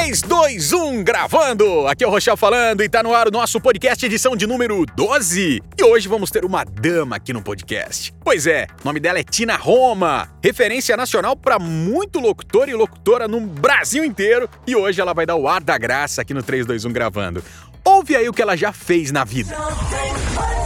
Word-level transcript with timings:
3, 0.00 0.22
2, 0.22 0.72
1, 0.72 1.04
gravando! 1.04 1.86
Aqui 1.86 2.02
é 2.02 2.06
o 2.06 2.10
Rochel 2.10 2.34
falando 2.34 2.82
e 2.82 2.88
tá 2.88 3.02
no 3.02 3.14
ar 3.14 3.28
o 3.28 3.30
nosso 3.30 3.60
podcast 3.60 4.04
edição 4.06 4.34
de 4.34 4.46
número 4.46 4.86
12. 4.96 5.62
E 5.78 5.84
hoje 5.84 6.08
vamos 6.08 6.30
ter 6.30 6.42
uma 6.42 6.64
dama 6.64 7.16
aqui 7.16 7.34
no 7.34 7.42
podcast. 7.42 8.10
Pois 8.24 8.46
é, 8.46 8.66
o 8.82 8.86
nome 8.86 8.98
dela 8.98 9.18
é 9.18 9.22
Tina 9.22 9.56
Roma, 9.56 10.26
referência 10.42 10.96
nacional 10.96 11.36
para 11.36 11.58
muito 11.58 12.18
locutor 12.18 12.70
e 12.70 12.72
locutora 12.72 13.28
no 13.28 13.42
Brasil 13.42 14.02
inteiro. 14.02 14.48
E 14.66 14.74
hoje 14.74 14.98
ela 15.02 15.12
vai 15.12 15.26
dar 15.26 15.36
o 15.36 15.46
ar 15.46 15.62
da 15.62 15.76
graça 15.76 16.22
aqui 16.22 16.32
no 16.32 16.42
3, 16.42 16.64
2, 16.64 16.86
1, 16.86 16.92
gravando. 16.92 17.44
Ouve 17.84 18.16
aí 18.16 18.26
o 18.26 18.32
que 18.32 18.40
ela 18.40 18.56
já 18.56 18.72
fez 18.72 19.12
na 19.12 19.22
vida. 19.22 19.54
Domingo 19.54 20.18
pra 20.34 20.59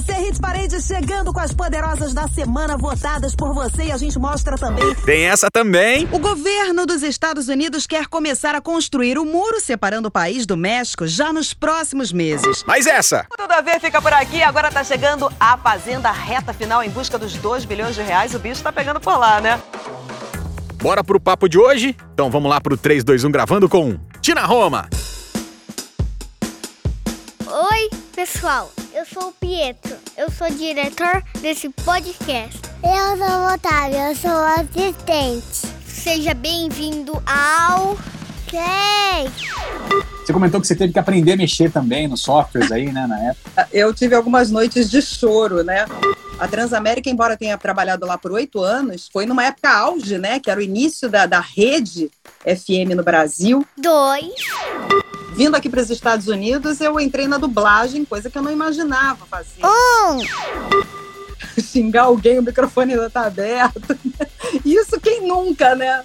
você, 0.00 0.12
Hit 0.12 0.40
Parade 0.40 0.80
chegando 0.80 1.32
com 1.32 1.40
as 1.40 1.52
poderosas 1.52 2.14
da 2.14 2.28
semana 2.28 2.76
votadas 2.76 3.34
por 3.34 3.52
você 3.52 3.84
e 3.84 3.92
a 3.92 3.96
gente 3.96 4.16
mostra 4.18 4.56
também. 4.56 4.94
Tem 5.04 5.24
essa 5.24 5.50
também. 5.50 6.08
O 6.12 6.18
governo 6.20 6.86
dos 6.86 7.02
Estados 7.02 7.48
Unidos 7.48 7.86
quer 7.86 8.06
começar 8.06 8.54
a 8.54 8.60
construir 8.60 9.18
o 9.18 9.24
muro 9.24 9.60
separando 9.60 10.06
o 10.06 10.10
país 10.10 10.46
do 10.46 10.56
México 10.56 11.06
já 11.06 11.32
nos 11.32 11.52
próximos 11.52 12.12
meses. 12.12 12.62
Mas 12.64 12.86
essa. 12.86 13.26
Tudo 13.36 13.50
a 13.50 13.60
ver 13.60 13.80
fica 13.80 14.00
por 14.00 14.12
aqui. 14.12 14.40
Agora 14.40 14.70
tá 14.70 14.84
chegando 14.84 15.32
a 15.40 15.56
Fazenda 15.58 16.12
reta 16.12 16.52
final 16.52 16.82
em 16.82 16.90
busca 16.90 17.18
dos 17.18 17.34
2 17.34 17.64
bilhões 17.64 17.96
de 17.96 18.02
reais. 18.02 18.34
O 18.34 18.38
bicho 18.38 18.62
tá 18.62 18.72
pegando 18.72 19.00
por 19.00 19.18
lá, 19.18 19.40
né? 19.40 19.60
Bora 20.80 21.02
pro 21.02 21.18
papo 21.18 21.48
de 21.48 21.58
hoje? 21.58 21.96
Então 22.14 22.30
vamos 22.30 22.48
lá 22.48 22.60
pro 22.60 22.76
3, 22.76 23.02
2, 23.02 23.24
1 23.24 23.30
gravando 23.32 23.68
com 23.68 23.98
Tina 24.20 24.46
Roma. 24.46 24.88
Oi, 27.46 27.90
pessoal. 28.14 28.70
Eu 28.98 29.04
sou 29.06 29.28
o 29.28 29.32
Pietro. 29.32 29.94
Eu 30.16 30.28
sou 30.28 30.50
diretor 30.50 31.22
desse 31.40 31.68
podcast. 31.68 32.58
Eu 32.82 33.16
sou 33.16 33.38
o 33.38 33.54
Otávio. 33.54 33.96
Eu 33.96 34.16
sou 34.16 34.28
o 34.28 34.44
assistente. 34.58 35.72
Seja 35.86 36.34
bem-vindo 36.34 37.12
ao 37.24 37.96
3. 38.48 39.30
Você 40.26 40.32
comentou 40.32 40.60
que 40.60 40.66
você 40.66 40.74
teve 40.74 40.92
que 40.92 40.98
aprender 40.98 41.34
a 41.34 41.36
mexer 41.36 41.70
também 41.70 42.08
nos 42.08 42.22
softwares 42.22 42.72
aí, 42.72 42.90
né, 42.90 43.06
na 43.06 43.20
época. 43.20 43.68
Eu 43.72 43.94
tive 43.94 44.16
algumas 44.16 44.50
noites 44.50 44.90
de 44.90 45.00
choro, 45.00 45.62
né? 45.62 45.86
A 46.36 46.48
Transamérica, 46.48 47.08
embora 47.08 47.36
tenha 47.36 47.56
trabalhado 47.56 48.04
lá 48.04 48.18
por 48.18 48.32
oito 48.32 48.60
anos, 48.60 49.08
foi 49.12 49.26
numa 49.26 49.44
época 49.44 49.70
auge, 49.70 50.18
né? 50.18 50.40
Que 50.40 50.50
era 50.50 50.58
o 50.58 50.62
início 50.62 51.08
da, 51.08 51.24
da 51.24 51.38
rede 51.38 52.10
FM 52.44 52.96
no 52.96 53.04
Brasil. 53.04 53.64
2. 53.76 54.24
Vindo 55.38 55.54
aqui 55.54 55.68
para 55.70 55.80
os 55.80 55.88
Estados 55.88 56.26
Unidos, 56.26 56.80
eu 56.80 56.98
entrei 56.98 57.28
na 57.28 57.38
dublagem, 57.38 58.04
coisa 58.04 58.28
que 58.28 58.36
eu 58.36 58.42
não 58.42 58.50
imaginava 58.50 59.24
fazer. 59.26 59.62
1. 61.56 61.62
Xingar 61.62 62.06
alguém, 62.06 62.40
o 62.40 62.42
microfone 62.42 62.94
ainda 62.94 63.08
tá 63.08 63.26
aberto. 63.26 63.96
Isso 64.66 65.00
quem 65.00 65.28
nunca, 65.28 65.76
né? 65.76 66.02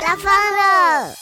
Tá 0.00 0.16
falando. 0.16 1.12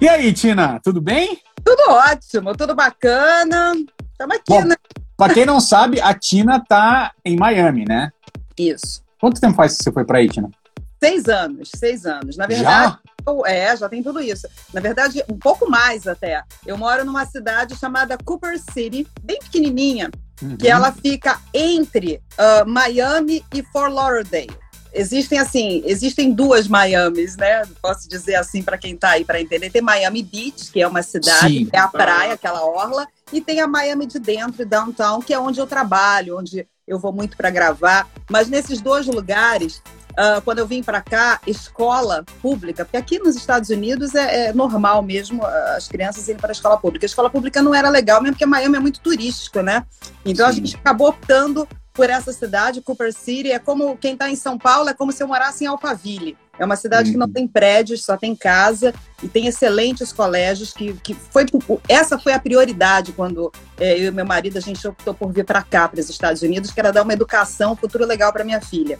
E 0.00 0.08
aí, 0.08 0.32
Tina, 0.32 0.78
tudo 0.84 1.00
bem? 1.00 1.40
Tudo 1.64 1.82
ótimo, 1.90 2.56
tudo 2.56 2.76
bacana. 2.76 3.72
Estamos 4.12 4.36
aqui, 4.36 4.44
Bom. 4.50 4.64
né? 4.66 4.76
Pra 5.16 5.34
quem 5.34 5.44
não 5.44 5.60
sabe, 5.60 6.00
a 6.00 6.14
Tina 6.14 6.64
tá 6.64 7.10
em 7.24 7.36
Miami, 7.36 7.84
né? 7.84 8.12
Isso. 8.56 9.02
Quanto 9.20 9.40
tempo 9.40 9.56
faz 9.56 9.76
que 9.76 9.82
você 9.82 9.90
foi 9.90 10.04
pra 10.04 10.18
aí, 10.18 10.28
Tina? 10.28 10.48
Seis 11.00 11.28
anos, 11.28 11.70
seis 11.76 12.04
anos. 12.06 12.36
Na 12.36 12.46
verdade, 12.46 12.98
eu- 13.26 13.46
é, 13.46 13.76
já 13.76 13.88
tem 13.88 14.02
tudo 14.02 14.20
isso. 14.20 14.48
Na 14.74 14.80
verdade, 14.80 15.22
um 15.30 15.38
pouco 15.38 15.70
mais 15.70 16.06
até. 16.08 16.42
Eu 16.66 16.76
moro 16.76 17.04
numa 17.04 17.24
cidade 17.24 17.76
chamada 17.76 18.18
Cooper 18.24 18.58
City, 18.72 19.06
bem 19.22 19.38
pequenininha, 19.38 20.10
Uhum. 20.42 20.56
que 20.56 20.68
ela 20.68 20.90
fica 20.92 21.38
entre 21.54 22.20
ah, 22.36 22.64
Miami 22.66 23.44
e 23.54 23.62
Fort 23.62 23.92
Lauderdale. 23.92 24.56
Existem 24.92 25.38
assim, 25.38 25.82
existem 25.84 26.32
duas 26.32 26.66
Miamis, 26.66 27.36
né? 27.36 27.62
Posso 27.82 28.08
dizer 28.08 28.36
assim 28.36 28.62
para 28.62 28.78
quem 28.78 28.96
tá 28.96 29.10
aí 29.10 29.24
para 29.24 29.40
entender. 29.40 29.68
Tem 29.70 29.82
Miami 29.82 30.22
Beach, 30.22 30.72
que 30.72 30.80
é 30.80 30.88
uma 30.88 31.02
cidade, 31.02 31.58
Sim. 31.58 31.68
é 31.72 31.78
a 31.78 31.86
praia, 31.88 32.32
aquela 32.32 32.64
orla, 32.64 33.06
e 33.32 33.40
tem 33.40 33.60
a 33.60 33.66
Miami 33.68 34.06
de 34.06 34.18
dentro, 34.18 34.64
downtown, 34.64 35.20
que 35.20 35.34
é 35.34 35.38
onde 35.38 35.60
eu 35.60 35.66
trabalho, 35.66 36.38
onde 36.38 36.66
eu 36.86 36.98
vou 36.98 37.12
muito 37.12 37.36
para 37.36 37.50
gravar. 37.50 38.08
Mas 38.30 38.48
nesses 38.48 38.80
dois 38.80 39.06
lugares, 39.06 39.82
ah, 40.18 40.42
quando 40.44 40.58
eu 40.58 40.66
vim 40.66 40.82
para 40.82 41.00
cá, 41.00 41.40
escola 41.46 42.24
pública, 42.42 42.84
porque 42.84 42.96
aqui 42.96 43.20
nos 43.20 43.36
Estados 43.36 43.70
Unidos 43.70 44.16
é, 44.16 44.48
é 44.48 44.52
normal 44.52 45.00
mesmo 45.00 45.44
ah, 45.44 45.74
as 45.76 45.86
crianças 45.86 46.26
irem 46.26 46.40
para 46.40 46.50
a 46.50 46.52
escola 46.52 46.76
pública. 46.76 47.04
A 47.04 47.06
escola 47.06 47.30
pública 47.30 47.62
não 47.62 47.72
era 47.72 47.88
legal 47.88 48.20
mesmo, 48.20 48.34
porque 48.34 48.44
Miami 48.44 48.76
é 48.76 48.80
muito 48.80 48.98
turístico, 48.98 49.60
né? 49.60 49.86
Então 50.24 50.44
a 50.44 50.50
Sim. 50.50 50.56
gente 50.56 50.74
acabou 50.74 51.10
optando 51.10 51.68
por 51.94 52.10
essa 52.10 52.32
cidade, 52.32 52.82
Cooper 52.82 53.12
City. 53.12 53.52
É 53.52 53.60
como 53.60 53.96
quem 53.96 54.14
está 54.14 54.28
em 54.28 54.34
São 54.34 54.58
Paulo, 54.58 54.88
é 54.88 54.94
como 54.94 55.12
se 55.12 55.22
eu 55.22 55.28
morasse 55.28 55.62
em 55.62 55.68
Alphaville. 55.68 56.36
É 56.58 56.64
uma 56.64 56.74
cidade 56.74 57.12
que 57.12 57.16
não 57.16 57.26
Uhum. 57.26 57.32
tem 57.32 57.46
prédios, 57.46 58.04
só 58.04 58.16
tem 58.16 58.34
casa 58.34 58.92
e 59.22 59.28
tem 59.28 59.46
excelentes 59.46 60.12
colégios. 60.12 60.72
Que, 60.72 60.94
que 60.94 61.14
foi 61.14 61.46
essa 61.88 62.18
foi 62.18 62.32
a 62.32 62.40
prioridade 62.40 63.12
quando 63.12 63.52
eh, 63.78 64.00
eu 64.00 64.08
e 64.08 64.10
meu 64.10 64.26
marido 64.26 64.58
a 64.58 64.60
gente 64.60 64.86
optou 64.86 65.14
por 65.14 65.32
vir 65.32 65.44
para 65.44 65.62
cá, 65.62 65.88
para 65.88 66.00
os 66.00 66.10
Estados 66.10 66.42
Unidos, 66.42 66.72
que 66.72 66.80
era 66.80 66.92
dar 66.92 67.04
uma 67.04 67.12
educação, 67.12 67.72
um 67.72 67.76
futuro 67.76 68.04
legal 68.04 68.32
para 68.32 68.42
minha 68.42 68.60
filha. 68.60 68.98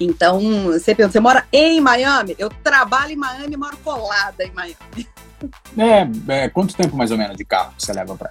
Então, 0.00 0.40
você 0.66 0.94
pensa, 0.94 1.10
você 1.12 1.20
mora 1.20 1.44
em 1.52 1.80
Miami? 1.80 2.34
Eu 2.38 2.48
trabalho 2.50 3.12
em 3.12 3.16
Miami 3.16 3.54
e 3.54 3.56
moro 3.56 3.76
colada 3.78 4.44
em 4.44 4.50
Miami. 4.52 5.08
É, 5.76 6.42
é, 6.44 6.48
quanto 6.48 6.74
tempo 6.76 6.96
mais 6.96 7.10
ou 7.10 7.18
menos 7.18 7.36
de 7.36 7.44
carro 7.44 7.72
você 7.78 7.92
leva 7.92 8.16
pra 8.16 8.28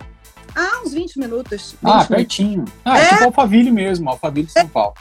Ah, 0.55 0.81
uns 0.85 0.93
20 0.93 1.19
minutos. 1.19 1.71
20 1.73 1.77
Ah, 1.83 1.87
minutos. 1.89 2.07
pertinho. 2.07 2.65
Ah, 2.83 2.99
é, 2.99 3.03
É. 3.03 3.09
tipo 3.09 3.23
Alphaville 3.25 3.71
mesmo, 3.71 4.09
Alphaville 4.09 4.47
de 4.47 4.53
São 4.53 4.67
Paulo. 4.67 4.93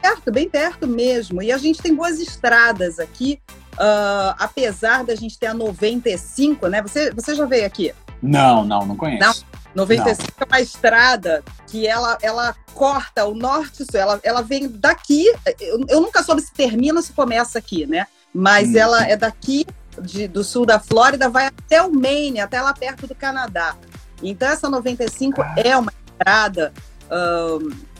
perto, 0.00 0.32
bem 0.32 0.48
perto 0.48 0.86
mesmo. 0.86 1.42
E 1.42 1.52
a 1.52 1.58
gente 1.58 1.82
tem 1.82 1.94
boas 1.94 2.18
estradas 2.20 2.98
aqui, 2.98 3.38
ah, 3.78 4.34
apesar 4.38 5.04
da 5.04 5.14
gente 5.14 5.38
ter 5.38 5.46
a 5.48 5.54
95, 5.54 6.66
né? 6.68 6.80
Você, 6.82 7.10
você 7.12 7.34
já 7.34 7.44
veio 7.44 7.66
aqui? 7.66 7.92
Não, 8.22 8.64
não, 8.64 8.86
não 8.86 8.96
conheço. 8.96 9.20
Não. 9.44 9.49
95 9.74 10.32
é 10.40 10.44
uma 10.44 10.60
estrada 10.60 11.42
que 11.66 11.86
ela, 11.86 12.18
ela 12.22 12.54
corta 12.74 13.24
o 13.24 13.34
norte 13.34 13.82
e 13.82 13.86
sul. 13.86 14.00
Ela, 14.00 14.20
ela 14.22 14.42
vem 14.42 14.68
daqui. 14.68 15.26
Eu, 15.60 15.84
eu 15.88 16.00
nunca 16.00 16.22
soube 16.22 16.42
se 16.42 16.52
termina 16.52 16.98
ou 16.98 17.02
se 17.02 17.12
começa 17.12 17.58
aqui, 17.58 17.86
né? 17.86 18.06
Mas 18.34 18.68
Hum. 18.70 18.76
ela 18.78 19.06
é 19.06 19.16
daqui 19.16 19.66
de- 20.02 20.28
do 20.28 20.42
sul 20.44 20.64
da 20.66 20.78
Flórida, 20.78 21.28
vai 21.28 21.46
até 21.46 21.82
o 21.82 21.92
Maine, 21.92 22.40
até 22.40 22.60
lá 22.60 22.72
perto 22.72 23.06
do 23.06 23.14
Canadá. 23.14 23.76
Então, 24.22 24.48
essa 24.48 24.68
95 24.68 25.42
é 25.56 25.76
uma 25.76 25.92
estrada 26.06 26.72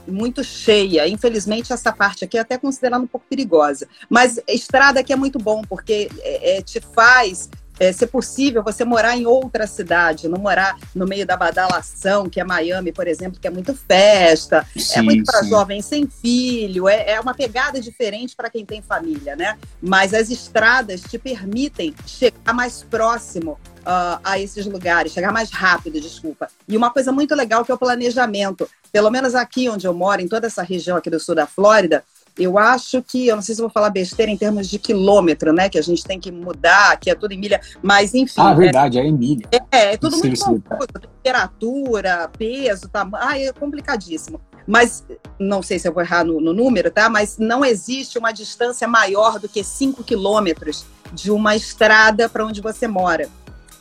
muito 0.06 0.42
cheia. 0.42 1.06
Infelizmente, 1.08 1.72
essa 1.72 1.92
parte 1.92 2.24
aqui 2.24 2.36
é 2.36 2.40
até 2.40 2.58
considerada 2.58 3.02
um 3.02 3.06
pouco 3.06 3.26
perigosa. 3.28 3.86
Mas 4.08 4.38
estrada 4.48 5.00
aqui 5.00 5.12
é 5.12 5.16
muito 5.16 5.38
bom, 5.38 5.62
porque 5.68 6.10
é, 6.20 6.58
é, 6.58 6.62
te 6.62 6.80
faz 6.80 7.48
é, 7.80 7.90
ser 7.92 8.08
possível 8.08 8.62
você 8.62 8.84
morar 8.84 9.16
em 9.16 9.26
outra 9.26 9.66
cidade, 9.66 10.28
não 10.28 10.38
morar 10.38 10.76
no 10.94 11.06
meio 11.06 11.26
da 11.26 11.34
badalação, 11.34 12.28
que 12.28 12.38
é 12.38 12.44
Miami, 12.44 12.92
por 12.92 13.08
exemplo, 13.08 13.40
que 13.40 13.48
é 13.48 13.50
muito 13.50 13.74
festa, 13.74 14.66
é 14.76 14.78
Sim, 14.78 15.00
muito 15.00 15.24
para 15.24 15.42
jovens 15.44 15.86
sem 15.86 16.06
filho, 16.06 16.86
é, 16.86 17.12
é 17.12 17.20
uma 17.20 17.32
pegada 17.32 17.80
diferente 17.80 18.36
para 18.36 18.50
quem 18.50 18.66
tem 18.66 18.82
família, 18.82 19.34
né? 19.34 19.56
Mas 19.80 20.12
as 20.12 20.28
estradas 20.28 21.00
te 21.00 21.16
permitem 21.18 21.94
chegar 22.06 22.52
mais 22.52 22.82
próximo 22.82 23.58
ah, 23.84 24.20
a 24.22 24.38
esses 24.38 24.66
lugares, 24.66 25.12
chegar 25.12 25.32
mais 25.32 25.50
rápido, 25.50 25.98
desculpa. 25.98 26.48
E 26.68 26.76
uma 26.76 26.90
coisa 26.90 27.10
muito 27.10 27.34
legal 27.34 27.64
que 27.64 27.72
é 27.72 27.74
o 27.74 27.78
planejamento. 27.78 28.68
Pelo 28.92 29.10
menos 29.10 29.34
aqui 29.34 29.68
onde 29.70 29.86
eu 29.86 29.94
moro, 29.94 30.20
em 30.20 30.28
toda 30.28 30.46
essa 30.46 30.62
região 30.62 30.96
aqui 30.96 31.08
do 31.08 31.18
sul 31.18 31.34
da 31.34 31.46
Flórida, 31.46 32.04
eu 32.40 32.58
acho 32.58 33.02
que, 33.02 33.26
eu 33.26 33.36
não 33.36 33.42
sei 33.42 33.54
se 33.54 33.60
eu 33.60 33.64
vou 33.64 33.72
falar 33.72 33.90
besteira 33.90 34.30
em 34.30 34.36
termos 34.36 34.68
de 34.68 34.78
quilômetro, 34.78 35.52
né? 35.52 35.68
Que 35.68 35.78
a 35.78 35.82
gente 35.82 36.02
tem 36.04 36.18
que 36.18 36.32
mudar, 36.32 36.98
que 36.98 37.10
é 37.10 37.14
tudo 37.14 37.32
em 37.32 37.38
milha, 37.38 37.60
mas 37.82 38.14
enfim. 38.14 38.40
Ah, 38.40 38.52
é- 38.52 38.54
verdade, 38.54 38.98
é 38.98 39.06
Emília. 39.06 39.46
é, 39.70 39.92
é 39.92 39.96
tudo 39.96 40.16
muito 40.16 40.38
confuso. 40.40 40.88
Temperatura, 41.22 42.30
peso, 42.36 42.88
tamanho. 42.88 43.24
Ah, 43.24 43.38
é 43.38 43.52
complicadíssimo. 43.52 44.40
Mas, 44.66 45.04
não 45.38 45.62
sei 45.62 45.78
se 45.78 45.88
eu 45.88 45.92
vou 45.92 46.02
errar 46.02 46.24
no, 46.24 46.40
no 46.40 46.52
número, 46.52 46.90
tá? 46.90 47.08
Mas 47.08 47.38
não 47.38 47.64
existe 47.64 48.18
uma 48.18 48.30
distância 48.30 48.86
maior 48.86 49.38
do 49.38 49.48
que 49.48 49.64
5 49.64 50.04
quilômetros 50.04 50.84
de 51.12 51.30
uma 51.30 51.56
estrada 51.56 52.28
para 52.28 52.46
onde 52.46 52.60
você 52.60 52.86
mora. 52.86 53.28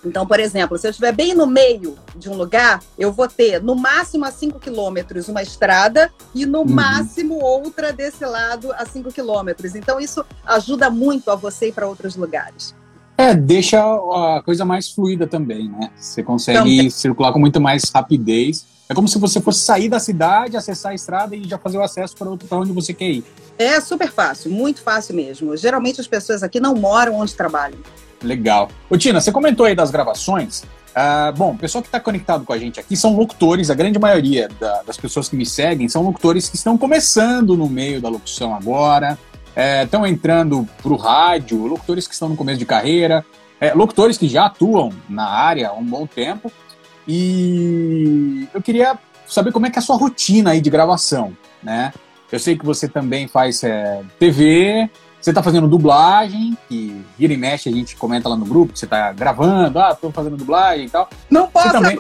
Então, 0.06 0.26
por 0.26 0.40
exemplo, 0.40 0.78
se 0.78 0.88
eu 0.88 0.92
estiver 0.92 1.12
bem 1.12 1.34
no 1.36 1.46
meio 1.46 1.98
de 2.16 2.30
um 2.30 2.36
lugar, 2.36 2.82
eu 2.98 3.12
vou 3.12 3.28
ter 3.28 3.62
no 3.62 3.76
máximo 3.76 4.24
a 4.26 4.32
5 4.32 4.58
quilômetros 4.60 5.28
uma 5.28 5.42
estrada 5.42 6.10
e 6.34 6.46
no 6.46 6.60
Uhum. 6.60 6.70
máximo 6.70 7.36
outra 7.44 7.92
desse 7.92 8.24
lado 8.26 8.72
a 8.74 8.86
5 8.86 9.12
quilômetros. 9.12 9.76
Então, 9.76 10.00
isso 10.00 10.26
ajuda 10.46 10.90
muito 10.90 11.30
a 11.30 11.36
você 11.36 11.68
ir 11.68 11.72
para 11.74 11.88
outros 11.88 12.16
lugares. 12.16 12.74
É, 13.18 13.34
deixa 13.36 13.82
a 13.82 14.42
coisa 14.46 14.64
mais 14.64 14.90
fluida 14.90 15.28
também, 15.28 15.68
né? 15.68 15.92
Você 15.98 16.24
consegue 16.24 16.58
Também. 16.60 16.90
circular 16.90 17.34
com 17.34 17.40
muito 17.40 17.60
mais 17.60 17.84
rapidez. 17.94 18.66
É 18.88 18.94
como 18.94 19.08
se 19.10 19.20
você 19.20 19.42
fosse 19.42 19.60
sair 19.60 19.90
da 19.90 20.00
cidade, 20.00 20.56
acessar 20.56 20.94
a 20.94 20.96
estrada 20.96 21.36
e 21.36 21.44
já 21.44 21.58
fazer 21.58 21.78
o 21.78 21.84
acesso 21.84 22.16
para 22.16 22.30
outro- 22.30 22.48
onde 22.58 22.72
você 22.72 22.94
quer 22.94 23.10
ir. 23.12 23.24
É 23.58 23.80
super 23.82 24.10
fácil, 24.10 24.50
muito 24.50 24.82
fácil 24.82 25.14
mesmo. 25.16 25.56
Geralmente 25.58 26.00
as 26.00 26.08
pessoas 26.08 26.42
aqui 26.42 26.62
não 26.62 26.74
moram 26.74 27.16
onde 27.16 27.36
trabalham. 27.36 27.78
Legal. 28.22 28.70
Ô, 28.90 28.98
Tina, 28.98 29.22
você 29.22 29.32
comentou 29.32 29.66
aí 29.66 29.76
das 29.76 29.92
gravações. 29.92 30.64
Uh, 30.90 31.32
bom, 31.38 31.52
o 31.52 31.58
pessoal 31.58 31.82
que 31.82 31.88
está 31.88 32.00
conectado 32.00 32.44
com 32.44 32.52
a 32.52 32.58
gente 32.58 32.80
aqui 32.80 32.98
são 32.98 33.16
locutores, 33.16 33.70
a 33.70 33.76
grande 33.76 34.00
maioria 34.00 34.50
da, 34.60 34.82
das 34.84 34.98
pessoas 34.98 35.30
que 35.30 35.36
me 35.36 35.46
seguem 35.46 35.88
são 35.88 36.02
locutores 36.02 36.50
que 36.50 36.56
estão 36.56 36.78
começando 36.78 37.56
no 37.56 37.70
meio 37.70 38.02
da 38.02 38.10
locução 38.10 38.54
agora, 38.54 39.18
estão 39.84 40.06
é, 40.06 40.10
entrando 40.10 40.68
para 40.82 40.92
o 40.92 40.96
rádio, 40.96 41.66
locutores 41.68 42.08
que 42.08 42.14
estão 42.14 42.30
no 42.30 42.36
começo 42.36 42.60
de 42.60 42.66
carreira, 42.66 43.26
é, 43.62 43.74
locutores 43.74 44.18
que 44.18 44.28
já 44.28 44.46
atuam 44.46 44.92
na 45.08 45.28
área 45.28 45.70
há 45.70 45.74
um 45.74 45.86
bom 45.86 46.08
tempo. 46.08 46.52
E 47.08 48.48
eu 48.54 48.62
queria 48.62 48.98
saber 49.28 49.52
como 49.52 49.66
é 49.66 49.70
que 49.70 49.78
é 49.78 49.82
a 49.82 49.84
sua 49.84 49.98
rotina 49.98 50.52
aí 50.52 50.62
de 50.62 50.70
gravação, 50.70 51.36
né? 51.62 51.94
Eu 52.32 52.40
sei 52.40 52.58
que 52.58 52.66
você 52.66 52.88
também 52.88 53.28
faz 53.28 53.64
é, 53.64 54.02
TV, 54.20 54.90
você 55.20 55.32
está 55.32 55.44
fazendo 55.44 55.68
dublagem, 55.68 56.58
que 56.68 57.06
vira 57.18 57.34
e 57.34 57.38
mexe, 57.38 57.70
a 57.70 57.72
gente 57.72 57.96
comenta 57.96 58.30
lá 58.30 58.36
no 58.36 58.46
grupo, 58.46 58.74
que 58.74 58.80
você 58.80 58.86
está 58.86 59.12
gravando, 59.12 59.80
ah, 59.80 59.94
tô 59.94 60.12
fazendo 60.12 60.38
dublagem 60.38 60.86
e 60.86 60.90
tal. 60.90 61.10
Não 61.30 61.48
posso 61.48 61.72
também... 61.72 62.00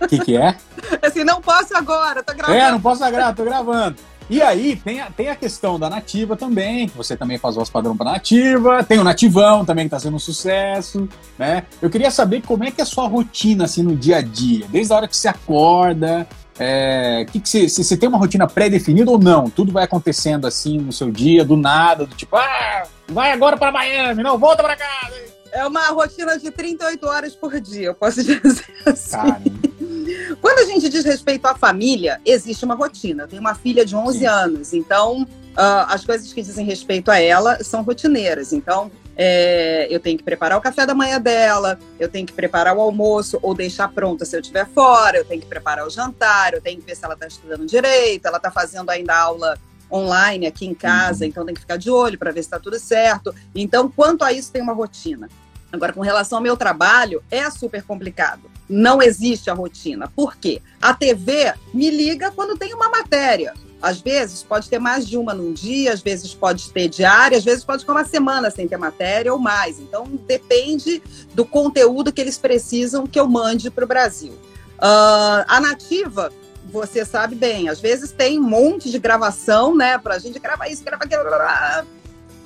O 0.00 0.06
que, 0.08 0.18
que 0.18 0.36
é? 0.36 0.56
Assim, 1.02 1.24
não 1.24 1.40
posso 1.40 1.76
agora, 1.76 2.22
tô 2.22 2.34
gravando. 2.34 2.58
É, 2.58 2.70
não 2.70 2.80
posso 2.80 3.04
agora, 3.04 3.32
tô 3.32 3.44
gravando. 3.44 3.96
E 4.30 4.40
aí 4.40 4.76
tem 4.76 5.00
a, 5.00 5.10
tem 5.10 5.28
a 5.28 5.34
questão 5.34 5.76
da 5.76 5.90
nativa 5.90 6.36
também, 6.36 6.88
que 6.88 6.96
você 6.96 7.16
também 7.16 7.36
faz 7.36 7.56
voz 7.56 7.68
padrão 7.68 7.96
para 7.96 8.12
nativa, 8.12 8.84
tem 8.84 9.00
o 9.00 9.02
nativão 9.02 9.64
também 9.64 9.86
que 9.86 9.88
está 9.88 9.98
sendo 9.98 10.14
um 10.14 10.20
sucesso, 10.20 11.08
né? 11.36 11.64
Eu 11.82 11.90
queria 11.90 12.12
saber 12.12 12.40
como 12.42 12.62
é 12.62 12.70
que 12.70 12.80
é 12.80 12.84
a 12.84 12.86
sua 12.86 13.08
rotina 13.08 13.64
assim 13.64 13.82
no 13.82 13.96
dia 13.96 14.18
a 14.18 14.22
dia, 14.22 14.66
desde 14.70 14.92
a 14.92 14.96
hora 14.96 15.08
que 15.08 15.16
você 15.16 15.26
acorda, 15.26 16.28
é, 16.62 17.24
que 17.24 17.40
que 17.40 17.48
você, 17.48 17.68
você 17.70 17.96
tem 17.96 18.06
uma 18.06 18.18
rotina 18.18 18.46
pré-definida 18.46 19.10
ou 19.10 19.18
não? 19.18 19.48
Tudo 19.48 19.72
vai 19.72 19.84
acontecendo 19.84 20.46
assim 20.46 20.76
no 20.76 20.92
seu 20.92 21.10
dia, 21.10 21.42
do 21.42 21.56
nada, 21.56 22.04
do 22.04 22.14
tipo, 22.14 22.36
ah, 22.36 22.82
vai 23.08 23.32
agora 23.32 23.56
para 23.56 23.72
Miami, 23.72 24.22
não, 24.22 24.38
volta 24.38 24.62
para 24.62 24.76
casa. 24.76 25.14
É 25.52 25.66
uma 25.66 25.88
rotina 25.88 26.38
de 26.38 26.50
38 26.50 27.06
horas 27.06 27.34
por 27.34 27.58
dia, 27.58 27.86
eu 27.86 27.94
posso 27.94 28.22
dizer 28.22 28.70
assim. 28.84 29.16
Quando 30.42 30.58
a 30.58 30.64
gente 30.66 30.90
diz 30.90 31.02
respeito 31.02 31.46
à 31.46 31.54
família, 31.54 32.20
existe 32.26 32.62
uma 32.62 32.74
rotina. 32.74 33.22
Eu 33.22 33.28
tenho 33.28 33.40
uma 33.40 33.54
filha 33.54 33.84
de 33.84 33.96
11 33.96 34.18
Sim. 34.18 34.26
anos, 34.26 34.74
então 34.74 35.22
uh, 35.22 35.86
as 35.88 36.04
coisas 36.04 36.30
que 36.30 36.42
dizem 36.42 36.66
respeito 36.66 37.10
a 37.10 37.18
ela 37.18 37.64
são 37.64 37.82
rotineiras. 37.82 38.52
Então, 38.52 38.90
é, 39.22 39.86
eu 39.90 40.00
tenho 40.00 40.16
que 40.16 40.24
preparar 40.24 40.56
o 40.56 40.62
café 40.62 40.86
da 40.86 40.94
manhã 40.94 41.20
dela, 41.20 41.78
eu 41.98 42.08
tenho 42.08 42.26
que 42.26 42.32
preparar 42.32 42.74
o 42.74 42.80
almoço 42.80 43.38
ou 43.42 43.54
deixar 43.54 43.88
pronta 43.88 44.24
se 44.24 44.34
eu 44.34 44.40
estiver 44.40 44.66
fora, 44.68 45.18
eu 45.18 45.26
tenho 45.26 45.42
que 45.42 45.46
preparar 45.46 45.86
o 45.86 45.90
jantar, 45.90 46.54
eu 46.54 46.60
tenho 46.62 46.80
que 46.80 46.86
ver 46.86 46.96
se 46.96 47.04
ela 47.04 47.12
está 47.12 47.26
estudando 47.26 47.66
direito, 47.66 48.24
ela 48.24 48.38
está 48.38 48.50
fazendo 48.50 48.88
ainda 48.88 49.14
aula 49.14 49.58
online 49.92 50.46
aqui 50.46 50.64
em 50.64 50.72
casa, 50.72 51.24
uhum. 51.24 51.28
então 51.28 51.44
tem 51.44 51.54
que 51.54 51.60
ficar 51.60 51.76
de 51.76 51.90
olho 51.90 52.18
para 52.18 52.30
ver 52.30 52.42
se 52.42 52.46
está 52.46 52.58
tudo 52.58 52.78
certo. 52.78 53.34
Então, 53.54 53.90
quanto 53.90 54.24
a 54.24 54.32
isso, 54.32 54.50
tem 54.50 54.62
uma 54.62 54.72
rotina. 54.72 55.28
Agora, 55.70 55.92
com 55.92 56.00
relação 56.00 56.38
ao 56.38 56.42
meu 56.42 56.56
trabalho, 56.56 57.22
é 57.30 57.50
super 57.50 57.82
complicado. 57.82 58.50
Não 58.66 59.02
existe 59.02 59.50
a 59.50 59.54
rotina. 59.54 60.08
Por 60.16 60.34
quê? 60.34 60.62
A 60.80 60.94
TV 60.94 61.52
me 61.74 61.90
liga 61.90 62.30
quando 62.30 62.56
tem 62.56 62.72
uma 62.72 62.88
matéria. 62.88 63.52
Às 63.82 64.00
vezes 64.00 64.42
pode 64.42 64.68
ter 64.68 64.78
mais 64.78 65.06
de 65.06 65.16
uma 65.16 65.32
num 65.32 65.52
dia, 65.52 65.92
às 65.92 66.02
vezes 66.02 66.34
pode 66.34 66.70
ter 66.70 66.88
diária, 66.88 67.38
às 67.38 67.44
vezes 67.44 67.64
pode 67.64 67.82
ficar 67.82 67.92
uma 67.92 68.04
semana 68.04 68.50
sem 68.50 68.68
ter 68.68 68.76
matéria 68.76 69.32
ou 69.32 69.38
mais. 69.38 69.78
Então 69.78 70.06
depende 70.26 71.02
do 71.34 71.44
conteúdo 71.44 72.12
que 72.12 72.20
eles 72.20 72.36
precisam 72.36 73.06
que 73.06 73.18
eu 73.18 73.26
mande 73.26 73.70
para 73.70 73.84
o 73.84 73.88
Brasil. 73.88 74.32
Uh, 74.78 75.44
a 75.48 75.60
nativa, 75.60 76.30
você 76.70 77.04
sabe 77.04 77.34
bem, 77.34 77.68
às 77.68 77.80
vezes 77.80 78.12
tem 78.12 78.38
um 78.38 78.42
monte 78.42 78.90
de 78.90 78.98
gravação, 78.98 79.74
né? 79.74 79.96
Para 79.98 80.14
a 80.14 80.18
gente 80.18 80.38
gravar 80.38 80.68
isso, 80.68 80.84
gravar 80.84 81.04
aquilo. 81.04 81.88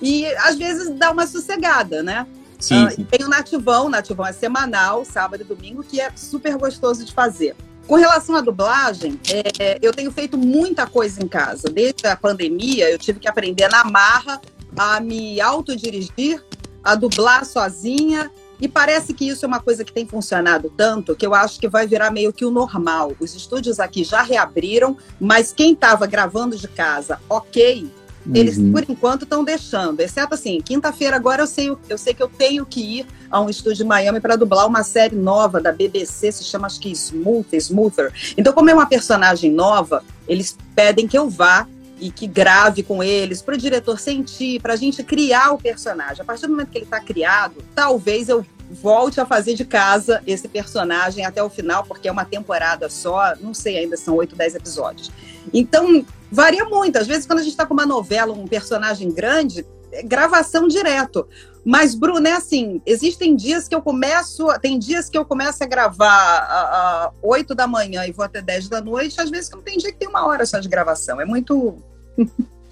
E 0.00 0.26
às 0.36 0.56
vezes 0.56 0.90
dá 0.90 1.10
uma 1.10 1.26
sossegada, 1.26 2.02
né? 2.02 2.26
Sim, 2.60 2.86
uh, 2.86 2.90
sim. 2.90 3.04
Tem 3.04 3.26
o 3.26 3.28
Nativão, 3.28 3.86
o 3.86 3.90
Nativão 3.90 4.26
é 4.26 4.32
semanal, 4.32 5.04
sábado 5.04 5.40
e 5.42 5.44
domingo, 5.44 5.82
que 5.82 6.00
é 6.00 6.10
super 6.14 6.56
gostoso 6.56 7.04
de 7.04 7.12
fazer. 7.12 7.56
Com 7.86 7.96
relação 7.96 8.34
à 8.34 8.40
dublagem, 8.40 9.20
é, 9.28 9.78
eu 9.82 9.92
tenho 9.92 10.10
feito 10.10 10.38
muita 10.38 10.86
coisa 10.86 11.22
em 11.22 11.28
casa. 11.28 11.68
Desde 11.68 12.06
a 12.06 12.16
pandemia, 12.16 12.90
eu 12.90 12.98
tive 12.98 13.20
que 13.20 13.28
aprender 13.28 13.68
na 13.68 13.84
marra 13.84 14.40
a 14.76 15.00
me 15.00 15.38
autodirigir, 15.40 16.42
a 16.82 16.94
dublar 16.94 17.44
sozinha. 17.44 18.30
E 18.58 18.68
parece 18.68 19.12
que 19.12 19.28
isso 19.28 19.44
é 19.44 19.48
uma 19.48 19.60
coisa 19.60 19.84
que 19.84 19.92
tem 19.92 20.06
funcionado 20.06 20.72
tanto 20.74 21.14
que 21.14 21.26
eu 21.26 21.34
acho 21.34 21.60
que 21.60 21.68
vai 21.68 21.86
virar 21.86 22.10
meio 22.10 22.32
que 22.32 22.44
o 22.44 22.50
normal. 22.50 23.12
Os 23.20 23.34
estúdios 23.34 23.78
aqui 23.78 24.02
já 24.02 24.22
reabriram, 24.22 24.96
mas 25.20 25.52
quem 25.52 25.74
estava 25.74 26.06
gravando 26.06 26.56
de 26.56 26.68
casa, 26.68 27.20
ok, 27.28 27.90
eles, 28.32 28.56
uhum. 28.56 28.72
por 28.72 28.84
enquanto, 28.88 29.22
estão 29.22 29.44
deixando. 29.44 30.00
Exceto 30.00 30.34
assim, 30.34 30.60
quinta-feira 30.60 31.16
agora 31.16 31.42
eu 31.42 31.46
sei, 31.46 31.76
eu 31.88 31.98
sei 31.98 32.14
que 32.14 32.22
eu 32.22 32.28
tenho 32.28 32.64
que 32.64 32.80
ir 32.80 33.06
a 33.30 33.40
um 33.40 33.50
estúdio 33.50 33.78
de 33.78 33.84
Miami 33.84 34.20
para 34.20 34.36
dublar 34.36 34.66
uma 34.66 34.82
série 34.82 35.16
nova 35.16 35.60
da 35.60 35.72
BBC, 35.72 36.32
se 36.32 36.44
chama 36.44 36.66
acho 36.66 36.80
que 36.80 36.90
Smooth, 36.90 37.56
Smoother. 37.60 38.12
Então, 38.36 38.52
como 38.52 38.70
é 38.70 38.74
uma 38.74 38.86
personagem 38.86 39.50
nova, 39.50 40.02
eles 40.26 40.56
pedem 40.74 41.06
que 41.06 41.18
eu 41.18 41.28
vá 41.28 41.66
e 42.00 42.10
que 42.10 42.26
grave 42.26 42.82
com 42.82 43.02
eles, 43.02 43.40
para 43.40 43.54
o 43.54 43.58
diretor 43.58 43.98
sentir, 43.98 44.60
para 44.60 44.72
a 44.72 44.76
gente 44.76 45.02
criar 45.02 45.52
o 45.52 45.58
personagem. 45.58 46.20
A 46.20 46.24
partir 46.24 46.46
do 46.46 46.50
momento 46.50 46.70
que 46.70 46.78
ele 46.78 46.84
está 46.84 47.00
criado, 47.00 47.64
talvez 47.74 48.28
eu 48.28 48.44
volte 48.70 49.20
a 49.20 49.26
fazer 49.26 49.54
de 49.54 49.64
casa 49.64 50.22
esse 50.26 50.48
personagem 50.48 51.24
até 51.24 51.42
o 51.42 51.50
final, 51.50 51.84
porque 51.84 52.08
é 52.08 52.12
uma 52.12 52.24
temporada 52.24 52.88
só, 52.88 53.34
não 53.40 53.54
sei 53.54 53.78
ainda, 53.78 53.96
são 53.96 54.14
oito, 54.16 54.34
dez 54.36 54.54
episódios. 54.54 55.10
Então, 55.52 56.04
varia 56.30 56.64
muito. 56.64 56.96
Às 56.96 57.06
vezes, 57.06 57.26
quando 57.26 57.40
a 57.40 57.42
gente 57.42 57.52
está 57.52 57.66
com 57.66 57.74
uma 57.74 57.86
novela, 57.86 58.32
um 58.32 58.46
personagem 58.46 59.10
grande, 59.10 59.66
é 59.92 60.02
gravação 60.02 60.66
direto. 60.66 61.26
Mas, 61.64 61.94
Bruno, 61.94 62.26
é 62.26 62.32
assim, 62.32 62.82
existem 62.84 63.34
dias 63.34 63.66
que 63.66 63.74
eu 63.74 63.80
começo, 63.80 64.46
tem 64.60 64.78
dias 64.78 65.08
que 65.08 65.16
eu 65.16 65.24
começo 65.24 65.64
a 65.64 65.66
gravar 65.66 67.10
às 67.10 67.12
8 67.22 67.54
da 67.54 67.66
manhã 67.66 68.04
e 68.04 68.12
vou 68.12 68.24
até 68.24 68.42
10 68.42 68.68
da 68.68 68.82
noite, 68.82 69.18
às 69.20 69.30
vezes 69.30 69.50
não 69.50 69.62
tem 69.62 69.78
dia 69.78 69.90
que 69.90 69.98
tem 69.98 70.08
uma 70.08 70.26
hora 70.26 70.44
só 70.44 70.58
de 70.58 70.68
gravação. 70.68 71.20
É 71.20 71.24
muito. 71.24 71.76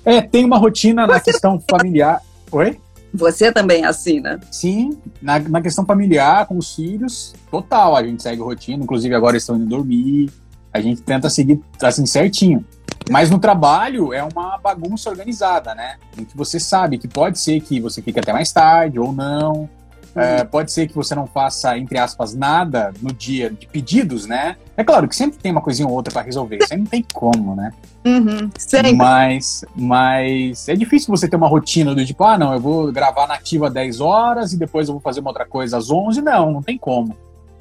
É, 0.04 0.20
tem 0.20 0.44
uma 0.44 0.58
rotina 0.58 1.06
na 1.06 1.20
questão 1.20 1.62
familiar. 1.70 2.20
Oi? 2.50 2.78
Você 3.14 3.52
também 3.52 3.82
né? 4.20 4.40
Sim, 4.50 4.98
na, 5.20 5.38
na 5.38 5.60
questão 5.60 5.84
familiar, 5.84 6.46
com 6.46 6.56
os 6.56 6.74
filhos, 6.74 7.34
total, 7.50 7.94
a 7.96 8.02
gente 8.02 8.22
segue 8.22 8.40
rotina, 8.40 8.82
inclusive 8.82 9.14
agora 9.14 9.36
estão 9.36 9.56
indo 9.56 9.66
dormir, 9.66 10.30
a 10.72 10.80
gente 10.80 11.02
tenta 11.02 11.28
seguir 11.28 11.60
assim 11.82 12.06
certinho. 12.06 12.64
Mas 13.10 13.30
no 13.30 13.38
trabalho 13.38 14.12
é 14.12 14.22
uma 14.22 14.56
bagunça 14.58 15.10
organizada, 15.10 15.74
né? 15.74 15.96
Em 16.16 16.24
que 16.24 16.36
você 16.36 16.58
sabe 16.58 16.98
que 16.98 17.08
pode 17.08 17.38
ser 17.38 17.60
que 17.60 17.80
você 17.80 18.00
fique 18.00 18.18
até 18.18 18.32
mais 18.32 18.52
tarde 18.52 18.98
ou 18.98 19.12
não. 19.12 19.68
É, 20.14 20.44
pode 20.44 20.70
ser 20.70 20.88
que 20.88 20.94
você 20.94 21.14
não 21.14 21.26
faça, 21.26 21.76
entre 21.78 21.98
aspas, 21.98 22.34
nada 22.34 22.92
no 23.00 23.12
dia 23.12 23.50
de 23.50 23.66
pedidos, 23.66 24.26
né? 24.26 24.56
É 24.76 24.84
claro 24.84 25.08
que 25.08 25.16
sempre 25.16 25.38
tem 25.38 25.50
uma 25.50 25.62
coisinha 25.62 25.88
ou 25.88 25.94
outra 25.94 26.12
para 26.12 26.22
resolver, 26.22 26.58
isso 26.58 26.72
aí 26.72 26.78
não 26.78 26.86
tem 26.86 27.04
como, 27.12 27.56
né? 27.56 27.72
Uhum, 28.04 28.50
mas, 28.96 29.64
mas 29.76 30.68
é 30.68 30.74
difícil 30.74 31.08
você 31.08 31.28
ter 31.28 31.36
uma 31.36 31.46
rotina 31.46 31.94
do 31.94 32.04
tipo, 32.04 32.24
ah, 32.24 32.36
não, 32.36 32.52
eu 32.52 32.60
vou 32.60 32.92
gravar 32.92 33.26
nativa 33.26 33.70
10 33.70 34.00
horas 34.00 34.52
e 34.52 34.58
depois 34.58 34.88
eu 34.88 34.94
vou 34.94 35.00
fazer 35.00 35.20
uma 35.20 35.30
outra 35.30 35.46
coisa 35.46 35.78
às 35.78 35.90
11. 35.90 36.20
Não, 36.20 36.52
não 36.52 36.62
tem 36.62 36.76
como. 36.76 37.16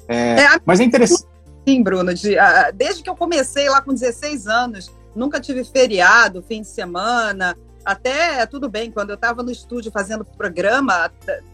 É, 0.08 0.40
é, 0.40 0.48
mas 0.66 0.80
é 0.80 0.84
interessante. 0.84 1.26
Sim, 1.66 1.82
Bruno, 1.82 2.12
de, 2.12 2.36
desde 2.74 3.02
que 3.02 3.08
eu 3.08 3.14
comecei 3.14 3.68
lá 3.68 3.80
com 3.80 3.94
16 3.94 4.48
anos, 4.48 4.90
nunca 5.14 5.40
tive 5.40 5.64
feriado, 5.64 6.42
fim 6.42 6.62
de 6.62 6.68
semana, 6.68 7.56
até 7.84 8.44
tudo 8.46 8.68
bem, 8.68 8.90
quando 8.90 9.10
eu 9.10 9.14
estava 9.14 9.42
no 9.42 9.50
estúdio 9.50 9.90
fazendo 9.90 10.24
programa, 10.24 11.10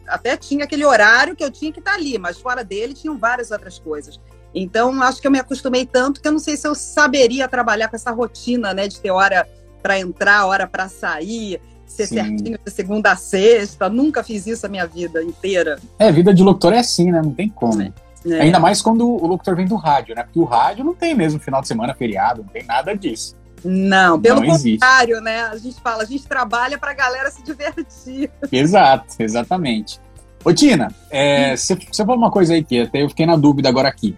até 0.07 0.37
tinha 0.37 0.65
aquele 0.65 0.85
horário 0.85 1.35
que 1.35 1.45
eu 1.45 1.51
tinha 1.51 1.73
que 1.73 1.79
estar 1.79 1.93
tá 1.93 1.97
ali, 1.97 2.19
mas 2.19 2.39
fora 2.39 2.65
dele 2.65 2.95
tinham 2.95 3.17
várias 3.19 3.51
outras 3.51 3.79
coisas. 3.79 4.21
Então, 4.55 5.03
acho 5.03 5.21
que 5.21 5.27
eu 5.27 5.31
me 5.31 5.39
acostumei 5.39 5.87
tanto 5.87 6.21
que 6.21 6.29
eu 6.29 6.33
não 6.33 6.39
sei 6.39 6.57
se 6.57 6.67
eu 6.67 6.75
saberia 6.75 7.49
trabalhar 7.49 7.89
com 7.89 7.97
essa 7.97 8.11
rotina, 8.11 8.73
né, 8.73 8.89
de 8.89 9.01
ter 9.01 9.11
hora 9.11 9.47
para 9.83 9.99
entrar, 9.99 10.47
hora 10.47 10.67
para 10.67 10.89
sair, 10.89 11.61
ser 11.87 12.07
Sim. 12.07 12.15
certinho 12.17 12.59
de 12.63 12.71
segunda 12.71 13.13
a 13.13 13.17
sexta. 13.17 13.89
Nunca 13.89 14.23
fiz 14.23 14.47
isso 14.47 14.67
a 14.67 14.69
minha 14.69 14.87
vida 14.87 15.23
inteira. 15.23 15.79
É, 15.99 16.11
vida 16.11 16.35
de 16.35 16.43
locutor 16.43 16.73
é 16.73 16.79
assim, 16.79 17.11
né? 17.11 17.23
Não 17.23 17.33
tem 17.33 17.49
como. 17.49 17.81
É. 17.81 17.93
É. 18.27 18.41
Ainda 18.41 18.59
mais 18.59 18.83
quando 18.83 19.09
o 19.09 19.27
locutor 19.27 19.55
vem 19.55 19.67
do 19.67 19.77
rádio, 19.77 20.15
né? 20.15 20.25
Porque 20.25 20.39
o 20.39 20.45
rádio 20.45 20.85
não 20.85 20.95
tem 20.95 21.15
mesmo 21.15 21.39
final 21.39 21.61
de 21.61 21.69
semana, 21.69 21.95
feriado, 21.95 22.43
não 22.43 22.49
tem 22.49 22.65
nada 22.65 22.95
disso. 22.95 23.37
Não, 23.65 24.21
pelo 24.21 24.41
não 24.41 24.49
contrário, 24.49 25.21
né? 25.21 25.43
A 25.43 25.57
gente 25.57 25.81
fala, 25.81 26.03
a 26.03 26.07
gente 26.07 26.27
trabalha 26.27 26.79
para 26.79 26.91
a 26.91 26.95
galera 26.95 27.31
se 27.31 27.43
divertir. 27.43 28.31
Exato, 28.51 29.17
exatamente. 29.19 30.01
Ô, 30.45 30.53
Tina, 30.53 30.95
é, 31.11 31.57
você 31.57 31.77
falou 31.97 32.17
uma 32.17 32.31
coisa 32.31 32.55
aí 32.55 32.63
que 32.63 32.81
até 32.81 33.03
eu 33.03 33.09
fiquei 33.09 33.27
na 33.27 33.37
dúvida 33.37 33.69
agora 33.69 33.89
aqui. 33.89 34.17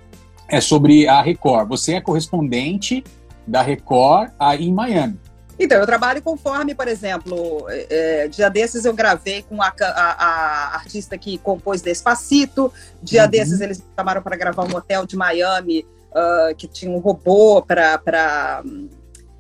É 0.48 0.60
sobre 0.60 1.06
a 1.08 1.22
Record. 1.22 1.68
Você 1.68 1.94
é 1.94 2.00
correspondente 2.00 3.04
da 3.46 3.62
Record 3.62 4.30
aí 4.38 4.68
em 4.68 4.72
Miami. 4.72 5.18
Então, 5.58 5.78
eu 5.78 5.86
trabalho 5.86 6.22
conforme, 6.22 6.74
por 6.74 6.88
exemplo, 6.88 7.66
é, 7.68 8.28
dia 8.28 8.48
desses 8.48 8.86
eu 8.86 8.94
gravei 8.94 9.42
com 9.42 9.60
a, 9.62 9.70
a, 9.78 10.24
a, 10.24 10.74
artista 10.74 11.18
que 11.18 11.36
compôs 11.36 11.82
Despacito, 11.82 12.72
dia 13.02 13.24
uhum. 13.24 13.30
desses 13.30 13.60
eles 13.60 13.78
me 13.78 13.84
chamaram 13.94 14.22
para 14.22 14.36
gravar 14.36 14.64
um 14.64 14.74
hotel 14.74 15.04
de 15.04 15.16
Miami 15.16 15.84
uh, 16.12 16.54
que 16.56 16.66
tinha 16.66 16.90
um 16.90 16.98
robô 16.98 17.60
para 17.60 18.62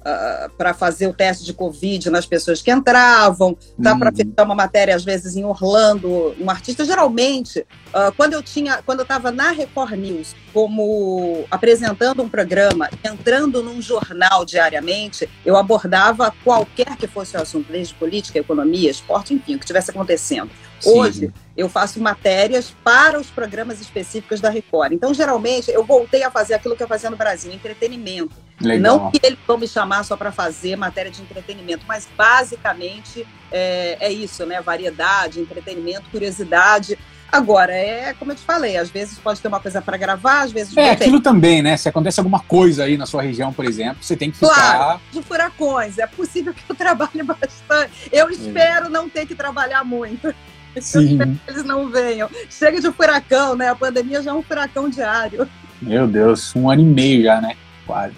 uh, 0.00 0.50
para 0.56 0.74
fazer 0.74 1.06
o 1.06 1.12
teste 1.12 1.44
de 1.44 1.52
Covid 1.52 2.10
nas 2.10 2.26
pessoas 2.26 2.62
que 2.62 2.70
entravam, 2.70 3.56
tá 3.82 3.96
para 3.96 4.10
fazer 4.10 4.28
uma 4.42 4.54
matéria, 4.54 4.94
às 4.94 5.04
vezes, 5.04 5.36
em 5.36 5.44
Orlando. 5.44 6.34
Um 6.40 6.50
artista, 6.50 6.84
geralmente, 6.84 7.60
uh, 7.88 8.12
quando 8.16 8.34
eu 8.34 8.42
tinha, 8.42 8.82
quando 8.84 9.00
eu 9.00 9.04
estava 9.04 9.30
na 9.30 9.50
Record 9.50 9.92
News, 9.92 10.34
como 10.52 11.44
apresentando 11.50 12.22
um 12.22 12.28
programa, 12.28 12.88
entrando 13.04 13.62
num 13.62 13.80
jornal 13.80 14.44
diariamente, 14.44 15.28
eu 15.44 15.56
abordava 15.56 16.34
qualquer 16.44 16.96
que 16.96 17.06
fosse 17.06 17.36
o 17.36 17.40
assunto, 17.40 17.70
desde 17.70 17.94
política, 17.94 18.38
economia, 18.38 18.90
esporte, 18.90 19.34
enfim, 19.34 19.54
o 19.54 19.58
que 19.58 19.64
estivesse 19.64 19.90
acontecendo. 19.90 20.50
Sim. 20.80 20.98
Hoje, 20.98 21.32
eu 21.60 21.68
faço 21.68 22.00
matérias 22.00 22.74
para 22.82 23.20
os 23.20 23.28
programas 23.28 23.80
específicos 23.80 24.40
da 24.40 24.48
Record. 24.48 24.92
Então, 24.92 25.12
geralmente, 25.12 25.70
eu 25.70 25.84
voltei 25.84 26.22
a 26.22 26.30
fazer 26.30 26.54
aquilo 26.54 26.74
que 26.74 26.82
eu 26.82 26.88
fazia 26.88 27.10
no 27.10 27.16
Brasil, 27.16 27.52
entretenimento. 27.52 28.34
Legal. 28.60 28.98
Não 28.98 29.10
que 29.10 29.20
eles 29.22 29.38
vão 29.46 29.58
me 29.58 29.68
chamar 29.68 30.02
só 30.04 30.16
para 30.16 30.32
fazer 30.32 30.76
matéria 30.76 31.10
de 31.10 31.20
entretenimento, 31.20 31.84
mas 31.86 32.08
basicamente 32.16 33.26
é, 33.52 33.96
é 34.00 34.12
isso, 34.12 34.44
né? 34.46 34.60
Variedade, 34.60 35.40
entretenimento, 35.40 36.10
curiosidade. 36.10 36.98
Agora, 37.32 37.72
é 37.72 38.12
como 38.14 38.32
eu 38.32 38.36
te 38.36 38.42
falei, 38.42 38.76
às 38.76 38.90
vezes 38.90 39.18
pode 39.18 39.40
ter 39.40 39.48
uma 39.48 39.60
coisa 39.60 39.80
para 39.80 39.96
gravar, 39.96 40.42
às 40.42 40.52
vezes. 40.52 40.76
É, 40.76 40.90
aquilo 40.90 41.20
também, 41.20 41.62
né? 41.62 41.76
Se 41.76 41.88
acontece 41.88 42.18
alguma 42.18 42.40
coisa 42.40 42.84
aí 42.84 42.96
na 42.96 43.06
sua 43.06 43.22
região, 43.22 43.52
por 43.52 43.64
exemplo, 43.64 44.02
você 44.02 44.16
tem 44.16 44.30
que 44.30 44.38
ficar. 44.38 44.54
Claro, 44.54 45.00
de 45.12 45.22
furacões. 45.22 45.98
É 45.98 46.06
possível 46.06 46.52
que 46.52 46.62
eu 46.68 46.74
trabalhe 46.74 47.22
bastante. 47.22 48.08
Eu 48.10 48.28
é. 48.28 48.32
espero 48.32 48.86
é. 48.86 48.88
não 48.88 49.08
ter 49.08 49.26
que 49.26 49.34
trabalhar 49.34 49.84
muito. 49.84 50.34
Sim. 50.80 51.38
eles 51.48 51.64
não 51.64 51.88
venham. 51.88 52.28
Chega 52.48 52.80
de 52.80 52.92
furacão, 52.92 53.56
né? 53.56 53.68
A 53.68 53.74
pandemia 53.74 54.22
já 54.22 54.30
é 54.30 54.34
um 54.34 54.42
furacão 54.42 54.88
diário. 54.88 55.48
Meu 55.80 56.06
Deus, 56.06 56.54
um 56.54 56.70
ano 56.70 56.82
e 56.82 56.84
meio 56.84 57.24
já, 57.24 57.40
né? 57.40 57.56
Quase. 57.86 58.14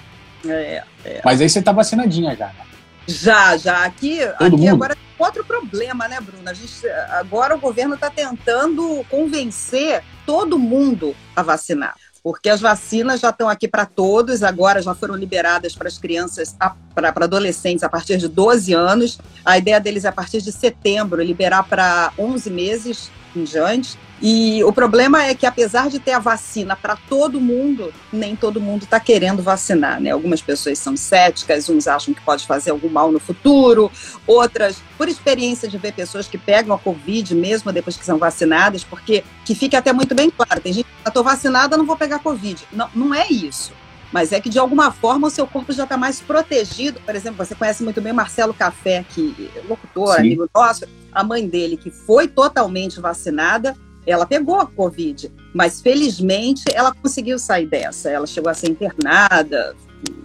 É, 0.47 0.82
é. 1.04 1.21
Mas 1.25 1.40
aí 1.40 1.49
você 1.49 1.62
tá 1.62 1.73
vacinadinha 1.73 2.35
já, 2.37 2.47
né? 2.47 2.64
Já, 3.06 3.56
já. 3.56 3.85
Aqui, 3.85 4.23
aqui 4.23 4.68
agora 4.68 4.94
tem 4.94 5.04
outro 5.18 5.44
problema, 5.44 6.09
né, 6.09 6.21
Bruna? 6.21 6.50
A 6.50 6.54
gente, 6.54 6.87
agora 7.11 7.54
o 7.54 7.61
governo 7.61 7.94
está 7.94 8.11
tentando 8.11 9.04
convencer 9.09 10.02
todo 10.26 10.59
mundo 10.59 11.14
a 11.35 11.42
vacinar 11.42 11.94
porque 12.23 12.49
as 12.49 12.61
vacinas 12.61 13.21
já 13.21 13.30
estão 13.30 13.49
aqui 13.49 13.66
para 13.66 13.85
todos, 13.85 14.42
agora 14.42 14.80
já 14.80 14.94
foram 14.94 15.16
liberadas 15.16 15.75
para 15.75 15.88
as 15.88 15.99
crianças, 15.99 16.54
para 16.94 17.08
adolescentes 17.08 17.82
a 17.82 17.88
partir 17.88 18.16
de 18.16 18.28
12 18.28 18.72
anos. 18.72 19.18
A 19.44 19.58
ideia 19.58 19.80
deles 19.80 20.04
é 20.04 20.08
a 20.08 20.12
partir 20.12 20.40
de 20.40 20.52
setembro 20.52 21.22
liberar 21.22 21.64
para 21.64 22.12
11 22.18 22.50
meses 22.50 23.11
em 23.34 23.44
diante. 23.44 23.99
E 24.25 24.62
o 24.62 24.72
problema 24.72 25.25
é 25.25 25.34
que, 25.34 25.44
apesar 25.44 25.90
de 25.90 25.99
ter 25.99 26.12
a 26.12 26.20
vacina 26.20 26.76
para 26.76 26.94
todo 26.94 27.40
mundo, 27.40 27.92
nem 28.12 28.37
todo 28.37 28.61
mundo 28.61 28.84
está 28.84 29.00
querendo 29.00 29.42
vacinar. 29.42 30.00
Né? 30.00 30.11
Algumas 30.11 30.40
pessoas 30.40 30.78
são 30.78 30.96
céticas, 30.96 31.68
uns 31.68 31.88
acham 31.88 32.14
que 32.14 32.20
pode 32.20 32.46
fazer 32.46 32.70
algum 32.70 32.88
mal 32.88 33.11
no 33.11 33.18
futuro, 33.18 33.90
outras, 34.25 34.76
por 34.96 35.08
experiência 35.08 35.68
de 35.68 35.76
ver 35.76 35.92
pessoas 35.92 36.28
que 36.28 36.38
pegam 36.38 36.72
a 36.72 36.78
Covid 36.78 37.34
mesmo 37.34 37.72
depois 37.72 37.96
que 37.96 38.04
são 38.04 38.16
vacinadas, 38.16 38.84
porque 38.84 39.25
que 39.44 39.56
fique 39.56 39.75
até 39.75 39.92
muito 39.92 40.14
bem 40.14 40.30
claro: 40.30 40.61
tem 40.61 40.72
gente 40.72 40.87
que 40.87 41.08
estou 41.08 41.25
vacinada, 41.25 41.76
não 41.76 41.84
vou 41.84 41.96
pegar 41.96 42.20
Covid. 42.20 42.62
Não, 42.72 42.88
não 42.94 43.12
é 43.12 43.26
isso 43.28 43.72
mas 44.12 44.31
é 44.31 44.40
que 44.40 44.50
de 44.50 44.59
alguma 44.59 44.92
forma 44.92 45.26
o 45.26 45.31
seu 45.31 45.47
corpo 45.47 45.73
já 45.73 45.85
está 45.85 45.97
mais 45.97 46.21
protegido. 46.21 47.00
Por 47.00 47.16
exemplo, 47.16 47.45
você 47.45 47.54
conhece 47.54 47.83
muito 47.83 48.00
bem 48.00 48.12
Marcelo 48.12 48.52
Café, 48.52 49.04
que 49.09 49.50
é 49.57 49.66
locutor, 49.66 50.16
Sim. 50.16 50.21
amigo 50.21 50.49
nosso, 50.54 50.85
a 51.11 51.25
mãe 51.25 51.49
dele 51.49 51.76
que 51.76 51.90
foi 51.90 52.28
totalmente 52.28 53.00
vacinada, 53.00 53.75
ela 54.07 54.26
pegou 54.26 54.57
a 54.57 54.66
Covid, 54.66 55.33
mas 55.54 55.81
felizmente 55.81 56.64
ela 56.75 56.92
conseguiu 56.95 57.38
sair 57.38 57.66
dessa. 57.66 58.11
Ela 58.11 58.26
chegou 58.26 58.50
a 58.50 58.54
ser 58.54 58.69
internada, 58.69 59.75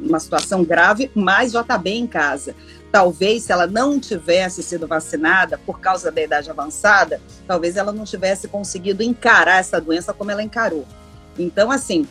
uma 0.01 0.20
situação 0.20 0.63
grave, 0.63 1.12
mas 1.15 1.51
já 1.51 1.62
está 1.62 1.77
bem 1.77 2.03
em 2.03 2.08
casa. 2.08 2.56
Talvez, 2.91 3.44
se 3.44 3.51
ela 3.51 3.67
não 3.67 4.00
tivesse 4.00 4.63
sido 4.63 4.88
vacinada 4.88 5.58
por 5.60 5.79
causa 5.79 6.12
da 6.12 6.22
idade 6.22 6.50
avançada, 6.50 7.22
talvez 7.46 7.75
ela 7.75 7.91
não 7.91 8.06
tivesse 8.06 8.48
conseguido 8.48 9.03
encarar 9.03 9.60
essa 9.60 9.79
doença 9.79 10.13
como 10.13 10.32
ela 10.32 10.41
encarou. 10.41 10.86
Então, 11.38 11.70
assim, 11.70 12.08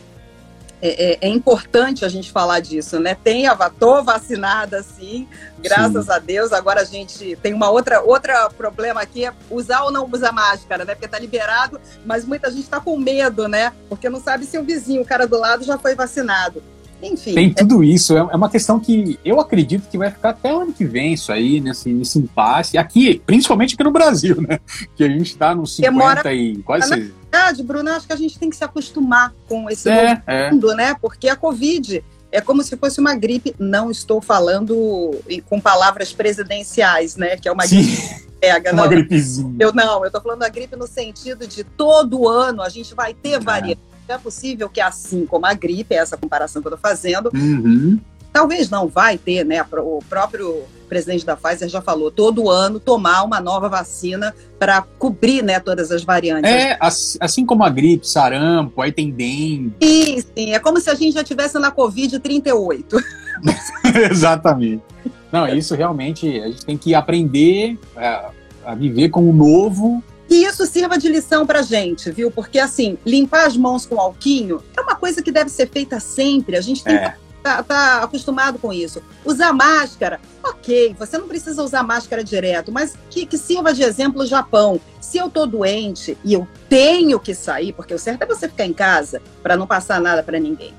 é, 0.81 1.11
é, 1.11 1.17
é, 1.21 1.29
importante 1.29 2.05
a 2.05 2.09
gente 2.09 2.31
falar 2.31 2.59
disso, 2.59 2.99
né? 2.99 3.15
Tem 3.15 3.47
a 3.47 3.55
tô 3.69 4.03
vacinada, 4.03 4.83
sim, 4.83 5.27
graças 5.59 6.05
sim. 6.05 6.11
a 6.11 6.19
Deus. 6.19 6.53
Agora 6.53 6.81
a 6.81 6.85
gente 6.85 7.35
tem 7.41 7.53
uma 7.53 7.69
outra 7.69 8.01
outra 8.01 8.49
problema 8.49 9.01
aqui 9.01 9.25
é 9.25 9.33
usar 9.49 9.83
ou 9.83 9.91
não 9.91 10.07
usar 10.11 10.31
máscara, 10.31 10.85
né? 10.85 10.93
Porque 10.93 11.07
tá 11.07 11.19
liberado, 11.19 11.79
mas 12.05 12.25
muita 12.25 12.51
gente 12.51 12.63
está 12.63 12.79
com 12.79 12.97
medo, 12.97 13.47
né? 13.47 13.73
Porque 13.89 14.09
não 14.09 14.21
sabe 14.21 14.45
se 14.45 14.57
o 14.57 14.63
vizinho, 14.63 15.01
o 15.01 15.05
cara 15.05 15.25
do 15.25 15.39
lado, 15.39 15.63
já 15.63 15.77
foi 15.77 15.95
vacinado. 15.95 16.61
Enfim. 17.01 17.35
Tem 17.35 17.53
tudo 17.53 17.83
isso. 17.83 18.15
É, 18.15 18.19
é 18.19 18.35
uma 18.35 18.49
questão 18.49 18.79
que 18.79 19.19
eu 19.23 19.39
acredito 19.39 19.87
que 19.89 19.97
vai 19.97 20.09
ficar 20.09 20.29
até 20.29 20.53
o 20.53 20.61
ano 20.61 20.73
que 20.73 20.85
vem, 20.85 21.13
isso 21.13 21.31
aí, 21.31 21.59
nesse, 21.59 21.91
nesse 21.91 22.17
impasse. 22.19 22.77
Aqui, 22.77 23.21
principalmente 23.25 23.75
aqui 23.75 23.83
no 23.83 23.91
Brasil, 23.91 24.41
né? 24.41 24.59
Que 24.95 25.03
a 25.03 25.07
gente 25.07 25.31
está 25.31 25.53
nos 25.53 25.75
50 25.75 25.91
Demora... 25.91 26.33
e 26.33 26.57
quase. 26.57 27.13
Verdade, 27.31 27.63
Bruno, 27.63 27.91
acho 27.91 28.07
que 28.07 28.13
a 28.13 28.17
gente 28.17 28.39
tem 28.39 28.49
que 28.49 28.55
se 28.55 28.63
acostumar 28.63 29.33
com 29.47 29.69
esse 29.69 29.89
é, 29.89 30.21
é. 30.25 30.51
mundo, 30.51 30.73
né? 30.75 30.95
Porque 31.01 31.27
a 31.27 31.35
Covid 31.35 32.03
é 32.31 32.41
como 32.41 32.63
se 32.63 32.75
fosse 32.77 32.99
uma 32.99 33.15
gripe. 33.15 33.55
Não 33.59 33.91
estou 33.91 34.21
falando 34.21 35.11
com 35.45 35.59
palavras 35.59 36.13
presidenciais, 36.13 37.15
né? 37.15 37.37
Que 37.37 37.47
é 37.47 37.51
uma 37.51 37.67
Sim. 37.67 37.83
gripe 37.83 38.27
pega. 38.39 38.71
Uma 38.73 38.83
não. 38.83 38.89
gripezinha. 38.89 39.55
Eu 39.59 39.73
não, 39.73 40.01
eu 40.01 40.07
estou 40.07 40.21
falando 40.21 40.39
da 40.39 40.49
gripe 40.49 40.75
no 40.75 40.87
sentido 40.87 41.47
de 41.47 41.63
todo 41.63 42.27
ano 42.27 42.61
a 42.61 42.69
gente 42.69 42.93
vai 42.93 43.13
ter 43.13 43.33
é. 43.33 43.39
variantes 43.39 43.87
é 44.07 44.17
possível 44.17 44.69
que, 44.69 44.79
assim 44.79 45.25
como 45.25 45.45
a 45.45 45.53
gripe, 45.53 45.93
é 45.93 45.97
essa 45.97 46.17
comparação 46.17 46.61
que 46.61 46.67
eu 46.67 46.73
estou 46.73 46.89
fazendo, 46.89 47.29
uhum. 47.33 47.99
Talvez 48.37 48.69
não 48.69 48.87
vai 48.87 49.17
ter, 49.17 49.43
né? 49.43 49.65
O 49.73 49.99
próprio 50.07 50.63
presidente 50.87 51.25
da 51.25 51.35
Pfizer 51.35 51.67
já 51.67 51.81
falou, 51.81 52.11
todo 52.11 52.51
ano 52.51 52.79
tomar 52.79 53.23
uma 53.23 53.41
nova 53.41 53.67
vacina 53.67 54.33
para 54.59 54.83
cobrir 54.99 55.43
né, 55.43 55.59
todas 55.59 55.91
as 55.91 56.03
variantes. 56.03 56.49
É, 56.49 56.77
assim 56.79 57.45
como 57.45 57.63
a 57.63 57.69
gripe, 57.69 58.07
sarampo, 58.07 58.79
aí 58.79 58.91
tem 58.91 59.09
dengue. 59.11 59.73
Sim, 59.81 60.21
sim, 60.21 60.53
é 60.53 60.59
como 60.59 60.79
se 60.79 60.87
a 60.87 60.93
gente 60.93 61.15
já 61.15 61.23
estivesse 61.23 61.57
na 61.57 61.71
Covid 61.71 62.19
38. 62.19 62.97
Exatamente. 64.11 64.83
Não, 65.31 65.47
isso 65.47 65.73
realmente, 65.73 66.39
a 66.39 66.47
gente 66.47 66.63
tem 66.63 66.77
que 66.77 66.93
aprender 66.93 67.77
a, 67.95 68.29
a 68.67 68.75
viver 68.75 69.09
com 69.09 69.27
o 69.27 69.33
novo 69.33 70.01
que 70.27 70.35
isso 70.35 70.65
sirva 70.65 70.97
de 70.97 71.07
lição 71.07 71.47
pra 71.47 71.61
gente, 71.61 72.11
viu? 72.11 72.29
Porque, 72.29 72.59
assim, 72.59 72.97
limpar 73.05 73.47
as 73.47 73.55
mãos 73.55 73.85
com 73.85 73.97
alquinho 73.97 74.61
é 74.75 74.81
uma 74.81 74.93
coisa 74.93 75.21
que 75.21 75.31
deve 75.31 75.49
ser 75.49 75.69
feita 75.69 76.01
sempre. 76.01 76.57
A 76.57 76.61
gente 76.61 76.83
tem 76.83 76.95
é. 76.95 76.99
que 76.99 77.26
tá, 77.47 77.63
tá, 77.63 78.03
acostumado 78.03 78.59
com 78.59 78.73
isso. 78.73 79.01
Usar 79.23 79.53
máscara, 79.53 80.19
ok, 80.43 80.95
você 80.97 81.17
não 81.17 81.27
precisa 81.27 81.63
usar 81.63 81.83
máscara 81.83 82.23
direto, 82.23 82.71
mas 82.71 82.95
que, 83.09 83.25
que 83.25 83.37
sirva 83.37 83.73
de 83.73 83.83
exemplo 83.83 84.23
o 84.23 84.25
Japão. 84.25 84.79
Se 84.99 85.17
eu 85.17 85.29
tô 85.29 85.45
doente 85.45 86.17
e 86.23 86.33
eu 86.33 86.47
tenho 86.67 87.19
que 87.19 87.33
sair, 87.33 87.73
porque 87.73 87.93
o 87.93 87.99
certo 87.99 88.23
é 88.23 88.25
você 88.25 88.47
ficar 88.47 88.65
em 88.65 88.73
casa 88.73 89.21
para 89.41 89.55
não 89.55 89.65
passar 89.65 90.01
nada 90.01 90.21
para 90.21 90.39
ninguém. 90.39 90.73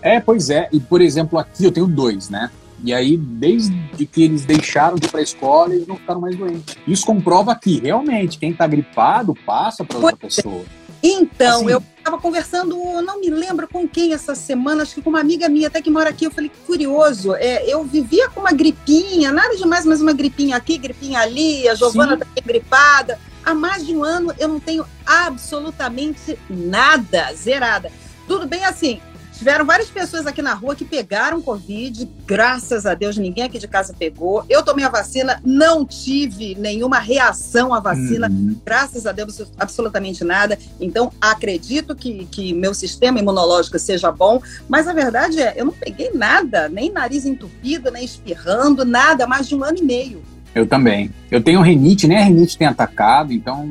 É, 0.00 0.20
pois 0.20 0.50
é. 0.50 0.68
E, 0.72 0.80
por 0.80 1.00
exemplo, 1.00 1.38
aqui 1.38 1.64
eu 1.64 1.72
tenho 1.72 1.86
dois, 1.86 2.28
né? 2.28 2.50
E 2.82 2.92
aí, 2.92 3.16
desde 3.16 3.72
que 4.06 4.22
eles 4.22 4.44
deixaram 4.44 4.96
de 4.96 5.06
ir 5.06 5.10
para 5.10 5.20
a 5.20 5.22
escola, 5.22 5.74
eles 5.74 5.86
não 5.86 5.96
ficaram 5.96 6.20
mais 6.20 6.36
doentes. 6.36 6.76
Isso 6.86 7.06
comprova 7.06 7.54
que, 7.54 7.80
realmente, 7.80 8.38
quem 8.38 8.50
está 8.50 8.66
gripado 8.66 9.34
passa 9.46 9.84
para 9.84 9.96
outra 9.96 10.16
pois 10.20 10.38
é. 10.38 10.42
pessoa. 10.42 10.64
Então, 11.02 11.60
assim, 11.60 11.70
eu 11.70 11.82
estava 12.04 12.18
conversando, 12.18 12.76
não 13.00 13.18
me 13.18 13.30
lembro 13.30 13.66
com 13.66 13.88
quem 13.88 14.12
essa 14.12 14.34
semana, 14.34 14.82
acho 14.82 14.94
que 14.94 15.00
com 15.00 15.08
uma 15.08 15.20
amiga 15.20 15.48
minha 15.48 15.68
até 15.68 15.80
que 15.80 15.90
mora 15.90 16.10
aqui. 16.10 16.26
Eu 16.26 16.30
falei, 16.30 16.50
curioso, 16.66 17.34
é, 17.34 17.66
eu 17.66 17.82
vivia 17.82 18.28
com 18.28 18.40
uma 18.40 18.52
gripinha, 18.52 19.32
nada 19.32 19.56
demais, 19.56 19.86
mas 19.86 20.02
uma 20.02 20.12
gripinha 20.12 20.54
aqui, 20.54 20.76
gripinha 20.76 21.20
ali, 21.20 21.66
a 21.66 21.74
Giovana 21.74 22.18
também 22.18 22.42
gripada. 22.44 23.18
Há 23.42 23.54
mais 23.54 23.86
de 23.86 23.96
um 23.96 24.04
ano 24.04 24.34
eu 24.38 24.48
não 24.48 24.60
tenho 24.60 24.86
absolutamente 25.06 26.38
nada, 26.48 27.32
zerada. 27.34 27.90
Tudo 28.28 28.46
bem 28.46 28.64
assim, 28.64 29.00
Tiveram 29.44 29.66
várias 29.66 29.90
pessoas 29.90 30.26
aqui 30.26 30.40
na 30.40 30.54
rua 30.54 30.74
que 30.74 30.86
pegaram 30.86 31.42
Covid, 31.42 32.08
graças 32.26 32.86
a 32.86 32.94
Deus 32.94 33.18
ninguém 33.18 33.44
aqui 33.44 33.58
de 33.58 33.68
casa 33.68 33.92
pegou. 33.92 34.42
Eu 34.48 34.62
tomei 34.62 34.86
a 34.86 34.88
vacina, 34.88 35.38
não 35.44 35.84
tive 35.84 36.54
nenhuma 36.54 36.98
reação 36.98 37.74
à 37.74 37.78
vacina, 37.78 38.26
uhum. 38.26 38.56
graças 38.64 39.06
a 39.06 39.12
Deus 39.12 39.42
absolutamente 39.58 40.24
nada. 40.24 40.58
Então 40.80 41.12
acredito 41.20 41.94
que, 41.94 42.24
que 42.30 42.54
meu 42.54 42.72
sistema 42.72 43.18
imunológico 43.18 43.78
seja 43.78 44.10
bom, 44.10 44.40
mas 44.66 44.88
a 44.88 44.94
verdade 44.94 45.38
é, 45.42 45.52
eu 45.58 45.66
não 45.66 45.74
peguei 45.74 46.10
nada, 46.14 46.66
nem 46.70 46.90
nariz 46.90 47.26
entupido, 47.26 47.90
nem 47.90 48.02
espirrando, 48.02 48.82
nada, 48.82 49.26
mais 49.26 49.46
de 49.46 49.54
um 49.54 49.62
ano 49.62 49.76
e 49.76 49.82
meio. 49.82 50.22
Eu 50.54 50.66
também. 50.66 51.10
Eu 51.30 51.42
tenho 51.42 51.60
renite, 51.60 52.08
nem 52.08 52.16
a 52.16 52.24
renite 52.24 52.56
tem 52.56 52.66
atacado, 52.66 53.30
então. 53.30 53.70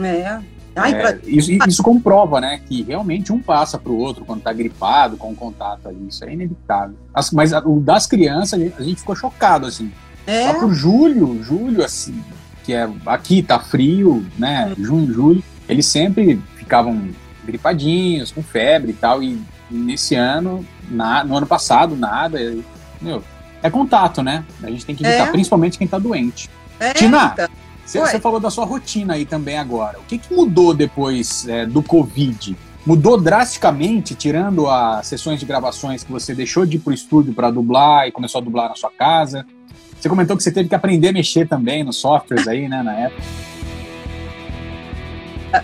É. 0.00 0.40
Ai, 0.74 0.94
é, 0.94 1.00
pra... 1.00 1.18
isso, 1.26 1.52
isso, 1.52 1.82
comprova, 1.82 2.40
né, 2.40 2.60
que 2.66 2.82
realmente 2.82 3.32
um 3.32 3.40
passa 3.40 3.78
para 3.78 3.92
o 3.92 3.98
outro 3.98 4.24
quando 4.24 4.38
está 4.38 4.52
gripado, 4.52 5.16
com 5.16 5.34
contato 5.34 5.88
ali. 5.88 6.08
Isso 6.08 6.24
é 6.24 6.32
inevitável. 6.32 6.96
As, 7.12 7.30
mas 7.30 7.52
o 7.52 7.80
das 7.80 8.06
crianças, 8.06 8.58
a 8.58 8.62
gente, 8.62 8.74
a 8.78 8.82
gente 8.82 9.00
ficou 9.00 9.14
chocado, 9.14 9.66
assim. 9.66 9.92
É? 10.26 10.46
Só 10.46 10.54
pro 10.54 10.72
julho, 10.72 11.42
julho, 11.42 11.84
assim, 11.84 12.22
que 12.64 12.72
é 12.72 12.88
aqui 13.06 13.42
tá 13.42 13.58
frio, 13.58 14.24
né, 14.38 14.72
hum. 14.78 14.84
junho, 14.84 15.12
julho, 15.12 15.44
eles 15.68 15.86
sempre 15.86 16.40
ficavam 16.56 17.10
gripadinhos, 17.44 18.30
com 18.30 18.42
febre 18.42 18.92
e 18.92 18.94
tal, 18.94 19.22
e 19.22 19.40
nesse 19.70 20.14
ano, 20.14 20.64
na, 20.88 21.24
no 21.24 21.36
ano 21.36 21.46
passado, 21.46 21.96
nada. 21.96 22.38
meu, 23.00 23.22
é 23.62 23.70
contato, 23.70 24.22
né? 24.22 24.44
A 24.62 24.70
gente 24.70 24.84
tem 24.84 24.94
que 24.94 25.04
evitar, 25.04 25.28
É. 25.28 25.30
principalmente 25.30 25.78
quem 25.78 25.86
tá 25.86 25.98
doente. 25.98 26.50
É, 26.80 26.92
Tina, 26.94 27.30
então. 27.32 27.48
Você, 27.84 28.20
falou 28.20 28.40
da 28.40 28.50
sua 28.50 28.64
rotina 28.64 29.14
aí 29.14 29.26
também 29.26 29.58
agora. 29.58 29.98
O 29.98 30.02
que, 30.04 30.18
que 30.18 30.32
mudou 30.32 30.72
depois 30.72 31.46
é, 31.48 31.66
do 31.66 31.82
Covid? 31.82 32.56
Mudou 32.86 33.20
drasticamente, 33.20 34.14
tirando 34.14 34.68
as 34.68 35.06
sessões 35.06 35.38
de 35.38 35.46
gravações 35.46 36.02
que 36.02 36.10
você 36.10 36.34
deixou 36.34 36.66
de 36.66 36.76
ir 36.76 36.80
pro 36.80 36.92
estúdio 36.92 37.32
para 37.32 37.50
dublar 37.50 38.08
e 38.08 38.12
começou 38.12 38.40
a 38.40 38.44
dublar 38.44 38.68
na 38.68 38.74
sua 38.74 38.90
casa. 38.90 39.46
Você 40.00 40.08
comentou 40.08 40.36
que 40.36 40.42
você 40.42 40.50
teve 40.50 40.68
que 40.68 40.74
aprender 40.74 41.08
a 41.08 41.12
mexer 41.12 41.46
também 41.46 41.84
nos 41.84 41.96
softwares 41.96 42.48
aí, 42.48 42.68
né, 42.68 42.82
na 42.82 42.92
época. 42.92 43.22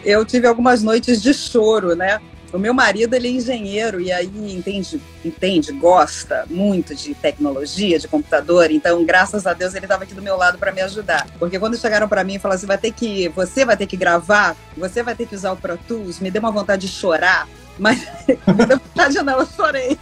eu 0.04 0.24
tive 0.24 0.46
algumas 0.46 0.82
noites 0.82 1.20
de 1.20 1.34
choro, 1.34 1.96
né? 1.96 2.20
O 2.52 2.58
meu 2.58 2.72
marido, 2.72 3.14
ele 3.14 3.28
é 3.28 3.30
engenheiro 3.32 4.00
e 4.00 4.10
aí 4.10 4.30
entende, 4.56 5.00
entende, 5.24 5.72
gosta 5.72 6.46
muito 6.48 6.94
de 6.94 7.14
tecnologia, 7.14 7.98
de 7.98 8.08
computador. 8.08 8.70
Então, 8.70 9.04
graças 9.04 9.46
a 9.46 9.52
Deus, 9.52 9.74
ele 9.74 9.84
estava 9.84 10.04
aqui 10.04 10.14
do 10.14 10.22
meu 10.22 10.36
lado 10.36 10.56
para 10.56 10.72
me 10.72 10.80
ajudar. 10.80 11.26
Porque 11.38 11.58
quando 11.58 11.76
chegaram 11.76 12.08
para 12.08 12.24
mim 12.24 12.36
e 12.36 12.38
falaram 12.38 12.56
assim, 12.56 12.66
vai 12.66 12.78
ter 12.78 12.92
que, 12.92 13.28
você 13.28 13.64
vai 13.64 13.76
ter 13.76 13.86
que 13.86 13.96
gravar, 13.96 14.56
você 14.76 15.02
vai 15.02 15.14
ter 15.14 15.26
que 15.26 15.34
usar 15.34 15.52
o 15.52 15.56
Pro 15.56 15.76
Tools, 15.76 16.20
me 16.20 16.30
deu 16.30 16.40
uma 16.40 16.50
vontade 16.50 16.86
de 16.86 16.92
chorar. 16.92 17.46
Mas 17.78 18.00
me 18.26 18.66
deu 18.66 18.78
vontade 18.78 19.22
não, 19.22 19.40
eu 19.40 19.46
chorei. 19.46 19.98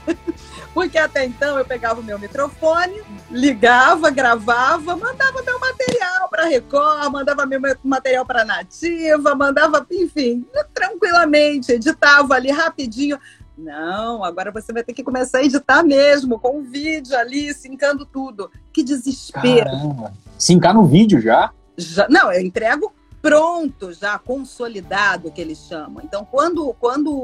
Porque 0.77 0.99
até 0.99 1.25
então 1.25 1.57
eu 1.57 1.65
pegava 1.65 2.03
o 2.03 2.05
meu 2.05 2.19
microfone, 2.19 3.01
ligava, 3.31 4.11
gravava, 4.11 4.95
mandava 4.95 5.41
meu 5.43 5.59
material 5.59 6.29
para 6.29 6.45
Record, 6.45 7.11
mandava 7.11 7.47
meu 7.47 7.59
material 7.83 8.27
para 8.27 8.45
Nativa, 8.45 9.35
mandava, 9.35 9.87
enfim, 9.91 10.45
tranquilamente, 10.75 11.73
editava 11.73 12.35
ali 12.35 12.51
rapidinho. 12.51 13.19
Não, 13.57 14.23
agora 14.23 14.53
você 14.53 14.71
vai 14.71 14.85
ter 14.85 14.93
que 14.93 15.03
começar 15.03 15.39
a 15.39 15.45
editar 15.45 15.83
mesmo, 15.83 16.39
com 16.39 16.59
o 16.59 16.63
vídeo 16.63 17.17
ali, 17.17 17.55
sincando 17.55 18.05
tudo. 18.05 18.51
Que 18.71 18.83
desespero. 18.83 19.71
Caramba. 19.71 20.13
Sincar 20.37 20.75
no 20.75 20.85
vídeo 20.85 21.23
já? 21.23 21.53
Já, 21.75 22.07
não, 22.11 22.31
eu 22.31 22.43
entrego 22.43 22.93
pronto, 23.29 23.93
já 23.93 24.19
consolidado, 24.19 25.31
que 25.31 25.41
eles 25.41 25.59
chamam. 25.69 26.03
Então, 26.05 26.25
quando, 26.25 26.73
quando 26.81 27.11
o, 27.13 27.17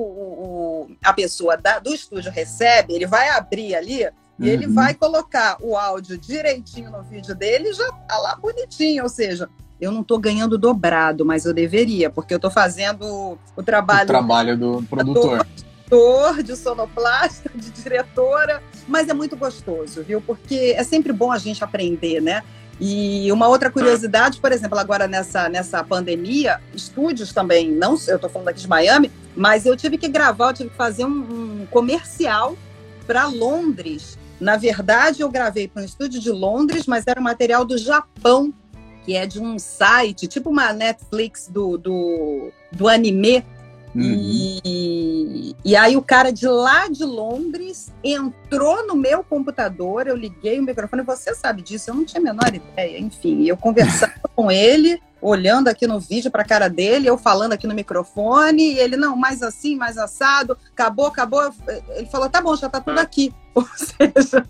o- 0.89 0.91
a 1.05 1.13
pessoa 1.13 1.57
da- 1.57 1.79
do 1.79 1.95
estúdio 1.95 2.31
recebe, 2.31 2.95
ele 2.95 3.07
vai 3.07 3.29
abrir 3.31 3.75
ali 3.75 4.09
e 4.39 4.49
ele 4.49 4.67
Uhum. 4.67 4.75
vai 4.75 4.95
colocar 4.95 5.57
o 5.61 5.77
áudio 5.77 6.19
direitinho 6.19 6.91
no 6.91 7.03
vídeo 7.03 7.35
dele 7.35 7.69
e 7.71 7.73
já 7.73 7.91
tá 7.93 8.19
lá 8.19 8.35
bonitinho. 8.37 9.05
Ou 9.05 9.09
seja, 9.09 9.49
eu 9.81 9.93
não 9.93 10.01
estou 10.01 10.19
ganhando 10.19 10.59
dobrado, 10.59 11.25
mas 11.25 11.45
eu 11.45 11.55
deveria, 11.55 12.11
porque 12.11 12.35
eu 12.35 12.37
estou 12.39 12.51
fazendo 12.51 13.05
o 13.07 13.39
O 13.57 13.63
trabalho 13.63 14.07
trabalho 14.07 14.57
do 14.59 14.83
produtor. 14.91 15.47
ator, 15.87 16.43
de 16.43 16.57
sonoplasta, 16.57 17.51
de 17.55 17.71
diretora, 17.71 18.63
mas 18.89 19.09
é 19.09 19.13
muito 19.15 19.37
gostoso, 19.37 20.03
viu? 20.03 20.21
Porque 20.21 20.75
é 20.77 20.83
sempre 20.83 21.13
bom 21.13 21.31
a 21.31 21.39
gente 21.39 21.63
aprender, 21.63 22.21
né? 22.21 22.43
E 22.85 23.31
uma 23.31 23.47
outra 23.47 23.71
curiosidade, 23.71 24.41
por 24.41 24.51
exemplo, 24.51 24.77
agora 24.77 25.07
nessa, 25.07 25.49
nessa 25.49 25.85
pandemia, 25.85 26.61
estúdios 26.75 27.33
também, 27.33 27.71
não 27.71 27.93
eu 28.09 28.17
estou 28.17 28.29
falando 28.29 28.49
aqui 28.49 28.59
de 28.59 28.69
Miami, 28.69 29.09
mas 29.37 29.65
eu 29.65 29.77
tive 29.77 29.97
que 29.97 30.09
gravar, 30.09 30.49
eu 30.49 30.53
tive 30.53 30.71
que 30.71 30.77
fazer 30.77 31.05
um, 31.05 31.61
um 31.61 31.67
comercial 31.71 32.59
para 33.07 33.27
Londres. 33.27 34.19
Na 34.41 34.57
verdade, 34.57 35.23
eu 35.23 35.31
gravei 35.31 35.69
para 35.69 35.81
um 35.81 35.85
estúdio 35.85 36.21
de 36.21 36.33
Londres, 36.33 36.85
mas 36.89 37.07
era 37.07 37.21
um 37.21 37.23
material 37.23 37.65
do 37.65 37.79
Japão, 37.79 38.53
que 39.05 39.15
é 39.15 39.27
de 39.27 39.39
um 39.41 39.61
site, 39.61 40.27
tipo 40.27 40.51
uma 40.51 40.73
Netflix 40.73 41.47
do, 41.47 41.79
do, 41.79 42.51
do 42.73 42.89
anime, 42.89 43.47
Uhum. 43.95 44.61
e, 44.65 45.55
e 45.63 45.77
aí 45.77 45.97
o 45.97 46.03
cara 46.03 46.33
de 46.33 46.49
lá 46.49 46.89
de 46.89 47.05
Londres 47.05 47.93
entrou 48.03 48.87
no 48.87 48.97
meu 48.97 49.23
computador, 49.23 50.07
eu 50.07 50.17
liguei 50.17 50.59
o 50.59 50.63
microfone, 50.63 51.03
você 51.03 51.35
sabe 51.35 51.61
disso, 51.61 51.91
eu 51.91 51.95
não 51.95 52.05
tinha 52.05 52.21
a 52.21 52.25
menor 52.25 52.55
ideia, 52.55 52.99
enfim, 52.99 53.45
eu 53.45 53.57
conversava 53.57 54.15
com 54.35 54.51
ele, 54.51 55.01
olhando 55.21 55.69
aqui 55.69 55.87
no 55.87 56.01
vídeo 56.01 56.31
para 56.31 56.43
a 56.43 56.47
cara 56.47 56.69
dele, 56.69 57.07
eu 57.07 57.19
falando 57.19 57.53
aqui 57.53 57.67
no 57.67 57.75
microfone, 57.75 58.73
e 58.73 58.79
ele, 58.79 58.97
não, 58.97 59.15
mais 59.15 59.43
assim, 59.43 59.77
mais 59.77 59.99
assado, 59.99 60.57
acabou, 60.73 61.07
acabou, 61.07 61.53
ele 61.91 62.07
falou, 62.07 62.29
tá 62.31 62.41
bom, 62.41 62.57
já 62.57 62.69
tá 62.69 62.81
tudo 62.81 62.99
aqui, 62.99 63.33
ou 63.55 63.67
seja... 63.77 64.47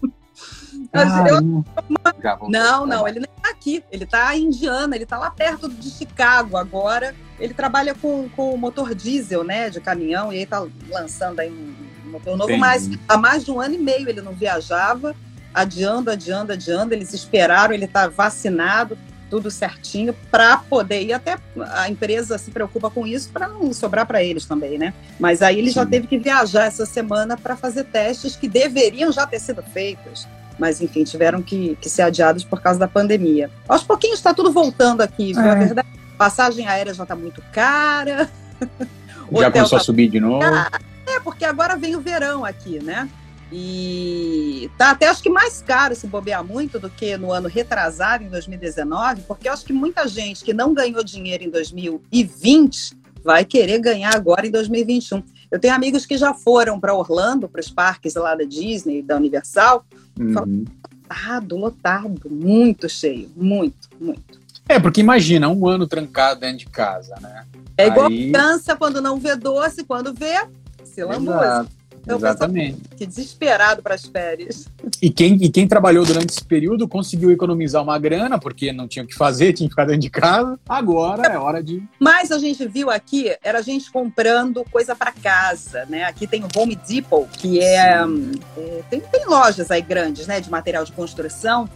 mas 0.93 1.31
eu-. 1.31 1.65
Já 2.23 2.39
não, 2.49 2.87
não, 2.87 3.09
ele 3.09 3.21
não 3.21 3.29
tá 3.43 3.51
aqui. 3.51 3.83
Ele 3.91 4.07
tá 4.07 4.37
em 4.37 4.45
Indiana, 4.45 4.95
ele 4.95 5.07
tá 5.07 5.19
lá 5.19 5.31
perto 5.31 5.69
de 5.69 5.91
Chicago 5.91 6.57
agora. 6.57 7.15
Ele 7.39 7.53
trabalha 7.53 7.95
com, 7.95 8.29
com 8.31 8.57
motor 8.57 8.95
diesel, 8.95 9.43
né, 9.43 9.69
de 9.69 9.81
caminhão, 9.81 10.33
e 10.33 10.39
aí 10.39 10.47
tá 10.47 10.65
lançando 10.89 11.41
aí 11.41 11.51
um 11.51 12.11
motor 12.11 12.37
novo, 12.37 12.53
Entendi. 12.53 12.61
mas 12.61 12.91
há 13.09 13.17
mais 13.17 13.45
de 13.45 13.51
um 13.51 13.61
ano 13.61 13.75
e 13.75 13.79
meio 13.79 14.09
ele 14.09 14.21
não 14.21 14.33
viajava, 14.33 15.15
adiando, 15.53 16.11
adiando, 16.11 16.53
adiando. 16.53 16.95
Eles 16.95 17.13
esperaram, 17.13 17.75
ele 17.75 17.89
tá 17.89 18.07
vacinado, 18.09 18.97
tudo 19.29 19.51
certinho, 19.51 20.15
para 20.31 20.59
poder 20.59 21.03
ir. 21.03 21.13
Até 21.13 21.37
a 21.71 21.89
empresa 21.89 22.39
se 22.39 22.51
preocupa 22.51 22.91
com 22.91 23.07
isso 23.07 23.31
para 23.31 23.49
não 23.49 23.73
sobrar 23.73 24.07
para 24.07 24.23
eles 24.23 24.45
também, 24.45 24.79
né? 24.79 24.95
Mas 25.19 25.43
aí 25.43 25.59
ele 25.59 25.71
já 25.71 25.85
Sim. 25.85 25.91
teve 25.91 26.07
que 26.07 26.19
viajar 26.19 26.67
essa 26.67 26.87
semana 26.87 27.37
para 27.37 27.57
fazer 27.57 27.85
testes 27.85 28.37
que 28.37 28.47
deveriam 28.47 29.11
já 29.11 29.27
ter 29.27 29.41
sido 29.41 29.63
feitos 29.63 30.29
mas 30.63 30.81
enfim, 30.81 31.03
tiveram 31.03 31.43
que, 31.43 31.77
que 31.81 31.91
ser 31.91 32.03
adiados 32.03 32.45
por 32.45 32.61
causa 32.61 32.79
da 32.79 32.87
pandemia. 32.87 33.51
Aos 33.69 33.83
pouquinhos 33.83 34.19
está 34.19 34.33
tudo 34.33 34.53
voltando 34.53 35.01
aqui, 35.01 35.33
viu? 35.33 35.43
É. 35.43 35.51
A 35.51 35.55
verdade, 35.57 35.89
passagem 36.17 36.69
aérea 36.69 36.95
já 36.95 37.03
está 37.03 37.17
muito 37.17 37.43
cara. 37.53 38.31
Já 39.33 39.39
hotel 39.39 39.53
começou 39.53 39.79
tá- 39.79 39.83
a 39.83 39.85
subir 39.85 40.09
de 40.09 40.21
novo. 40.21 40.45
É, 40.45 41.19
porque 41.25 41.45
agora 41.45 41.75
vem 41.75 41.97
o 41.97 42.01
verão 42.01 42.45
aqui, 42.45 42.79
né? 42.81 43.09
E 43.51 44.71
tá 44.77 44.91
até 44.91 45.09
acho 45.09 45.23
que 45.23 45.31
mais 45.31 45.63
caro 45.63 45.97
se 45.97 46.07
bobear 46.07 46.45
muito 46.45 46.79
do 46.79 46.91
que 46.91 47.17
no 47.17 47.33
ano 47.33 47.49
retrasado, 47.49 48.23
em 48.23 48.29
2019, 48.29 49.23
porque 49.23 49.49
eu 49.49 49.53
acho 49.55 49.65
que 49.65 49.73
muita 49.73 50.07
gente 50.07 50.45
que 50.45 50.53
não 50.53 50.75
ganhou 50.75 51.03
dinheiro 51.03 51.45
em 51.45 51.51
2020 51.51 52.95
vai 53.25 53.45
querer 53.45 53.79
ganhar 53.81 54.15
agora 54.15 54.47
em 54.47 54.51
2021. 54.51 55.23
Eu 55.53 55.61
tenho 55.61 55.75
amigos 55.75 56.07
que 56.07 56.17
já 56.17 56.33
foram 56.33 56.81
para 56.81 56.95
Orlando, 56.95 57.47
para 57.47 57.61
os 57.61 57.69
parques 57.69 58.15
lá 58.15 58.35
da 58.35 58.43
Disney, 58.45 59.03
da 59.03 59.17
Universal, 59.17 59.85
Uhum. 60.19 60.65
lotado, 61.09 61.57
lotado, 61.57 62.31
muito 62.31 62.89
cheio, 62.89 63.31
muito, 63.37 63.89
muito. 64.01 64.41
É, 64.69 64.81
porque 64.81 65.01
imagina, 65.01 65.49
um 65.51 65.69
ano 65.69 65.87
trancado 65.87 66.41
dentro 66.41 66.59
de 66.59 66.67
casa, 66.67 67.15
né? 67.21 67.45
É 67.77 67.87
igual 67.89 68.07
Aí- 68.07 68.31
criança 68.33 68.75
quando 68.75 69.01
não 69.03 69.19
vê 69.19 69.37
doce, 69.37 69.85
quando 69.85 70.15
vê, 70.15 70.47
se 70.85 71.05
lambuza. 71.05 71.67
Então, 72.03 72.17
Exatamente. 72.17 72.81
Que 72.97 73.07
desesperado 73.07 73.83
para 73.83 73.95
as 73.95 74.05
férias. 74.05 74.67
E 75.01 75.09
quem, 75.09 75.35
e 75.43 75.49
quem 75.49 75.69
trabalhou 75.69 76.05
durante 76.05 76.31
esse 76.31 76.45
período 76.45 76.89
conseguiu 76.89 77.31
economizar 77.31 77.83
uma 77.83 77.99
grana, 77.99 78.39
porque 78.39 78.73
não 78.73 78.89
tinha 78.89 79.05
o 79.05 79.09
que 79.09 79.15
fazer, 79.15 79.53
tinha 79.55 79.69
que 79.69 79.73
ficar 79.73 79.85
dentro 79.85 80.01
de 80.01 80.11
casa. 80.11 80.59
Agora 80.69 81.33
é 81.33 81.39
hora 81.39 81.63
de. 81.63 81.83
Mas 81.99 82.33
a 82.33 82.39
gente 82.39 82.67
viu 82.67 82.91
aqui, 82.91 83.35
era 83.43 83.61
a 83.61 83.63
gente 83.63 83.91
comprando 83.91 84.65
coisa 84.71 84.95
para 84.95 85.13
casa, 85.13 85.87
né? 85.89 86.05
Aqui 86.05 86.27
tem 86.27 86.43
o 86.43 86.49
Home 86.57 86.77
Depot, 86.77 87.27
que 87.33 87.61
é, 87.61 88.05
é, 88.57 88.83
tem, 88.91 89.01
tem 89.01 89.27
lojas 89.27 89.71
aí 89.71 89.81
grandes, 89.81 90.27
né, 90.27 90.41
de 90.41 90.51
material 90.51 90.85
de 90.85 90.93
construção, 90.93 91.69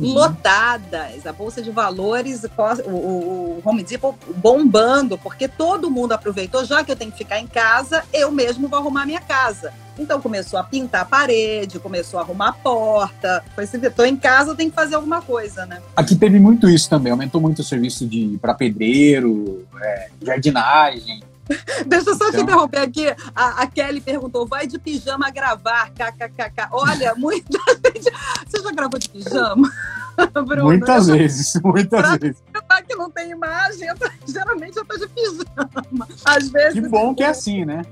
Uhum. 0.00 0.14
lotadas, 0.14 1.26
a 1.26 1.32
bolsa 1.32 1.60
de 1.62 1.70
valores, 1.70 2.42
o, 2.86 2.90
o- 2.90 3.62
Home 3.64 3.82
Depot 3.82 4.14
bombando, 4.36 5.18
porque 5.18 5.46
todo 5.48 5.90
mundo 5.90 6.12
aproveitou, 6.12 6.64
já 6.64 6.82
que 6.82 6.90
eu 6.92 6.96
tenho 6.96 7.10
que 7.12 7.18
ficar 7.18 7.38
em 7.38 7.46
casa, 7.46 8.02
eu 8.12 8.30
mesmo 8.30 8.68
vou 8.68 8.78
arrumar 8.78 9.06
minha 9.06 9.20
casa. 9.20 9.72
Então 9.98 10.20
começou 10.20 10.58
a 10.58 10.64
pintar 10.64 11.02
a 11.02 11.04
parede, 11.04 11.78
começou 11.78 12.18
a 12.18 12.22
arrumar 12.22 12.48
a 12.48 12.52
porta. 12.52 13.44
Foi 13.54 13.66
se 13.66 13.78
tô 13.90 14.04
em 14.04 14.16
casa, 14.16 14.54
tenho 14.54 14.70
que 14.70 14.74
fazer 14.76 14.94
alguma 14.94 15.20
coisa, 15.20 15.66
né? 15.66 15.80
Aqui 15.94 16.16
teve 16.16 16.40
muito 16.40 16.68
isso 16.68 16.88
também, 16.88 17.12
aumentou 17.12 17.40
muito 17.40 17.58
o 17.60 17.64
serviço 17.64 18.06
de 18.06 18.38
para 18.40 18.54
pedreiro, 18.54 19.66
é, 19.80 20.08
jardinagem. 20.22 21.22
Deixa 21.86 22.10
eu 22.10 22.14
só 22.16 22.24
te 22.26 22.30
Então. 22.32 22.42
interromper 22.42 22.78
aqui. 22.80 23.06
A, 23.34 23.62
a 23.62 23.66
Kelly 23.66 24.00
perguntou: 24.00 24.46
vai 24.46 24.66
de 24.66 24.78
pijama 24.78 25.30
gravar? 25.30 25.90
KKKK. 25.90 26.68
Olha, 26.72 27.14
muita 27.18 27.58
gente. 27.84 28.10
Você 28.48 28.62
já 28.62 28.70
gravou 28.72 28.98
de 28.98 29.08
pijama? 29.08 29.70
Bruno, 30.46 30.64
muitas 30.64 31.08
eu 31.08 31.16
vezes, 31.16 31.54
muitas 31.64 32.00
Pra- 32.00 32.16
vezes. 32.18 32.42
que 32.86 32.94
não 32.96 33.10
tem 33.10 33.30
imagem, 33.30 33.88
eu 33.88 33.96
tô- 33.96 34.10
geralmente 34.26 34.76
eu 34.76 34.84
tô 34.84 34.96
de 34.98 35.08
pijama. 35.08 36.08
Às 36.24 36.48
vezes. 36.50 36.74
Que 36.74 36.88
bom 36.88 37.14
que 37.14 37.22
é 37.22 37.28
assim, 37.28 37.64
né? 37.64 37.82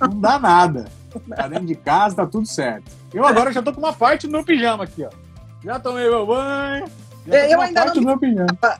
não 0.00 0.20
dá 0.20 0.38
nada. 0.38 0.86
Tá 1.36 1.46
dentro 1.46 1.66
de 1.66 1.74
casa, 1.74 2.16
tá 2.16 2.26
tudo 2.26 2.46
certo. 2.46 2.90
Eu 3.12 3.24
agora 3.26 3.52
já 3.52 3.62
tô 3.62 3.72
com 3.72 3.80
uma 3.80 3.92
parte 3.92 4.26
meu 4.26 4.42
pijama 4.44 4.84
aqui, 4.84 5.04
ó. 5.04 5.10
Já 5.62 5.78
tomei 5.78 6.08
meu 6.08 6.26
banho. 6.26 6.86
É, 7.30 7.54
eu 7.54 7.60
ainda 7.60 7.84
não-. 7.94 8.18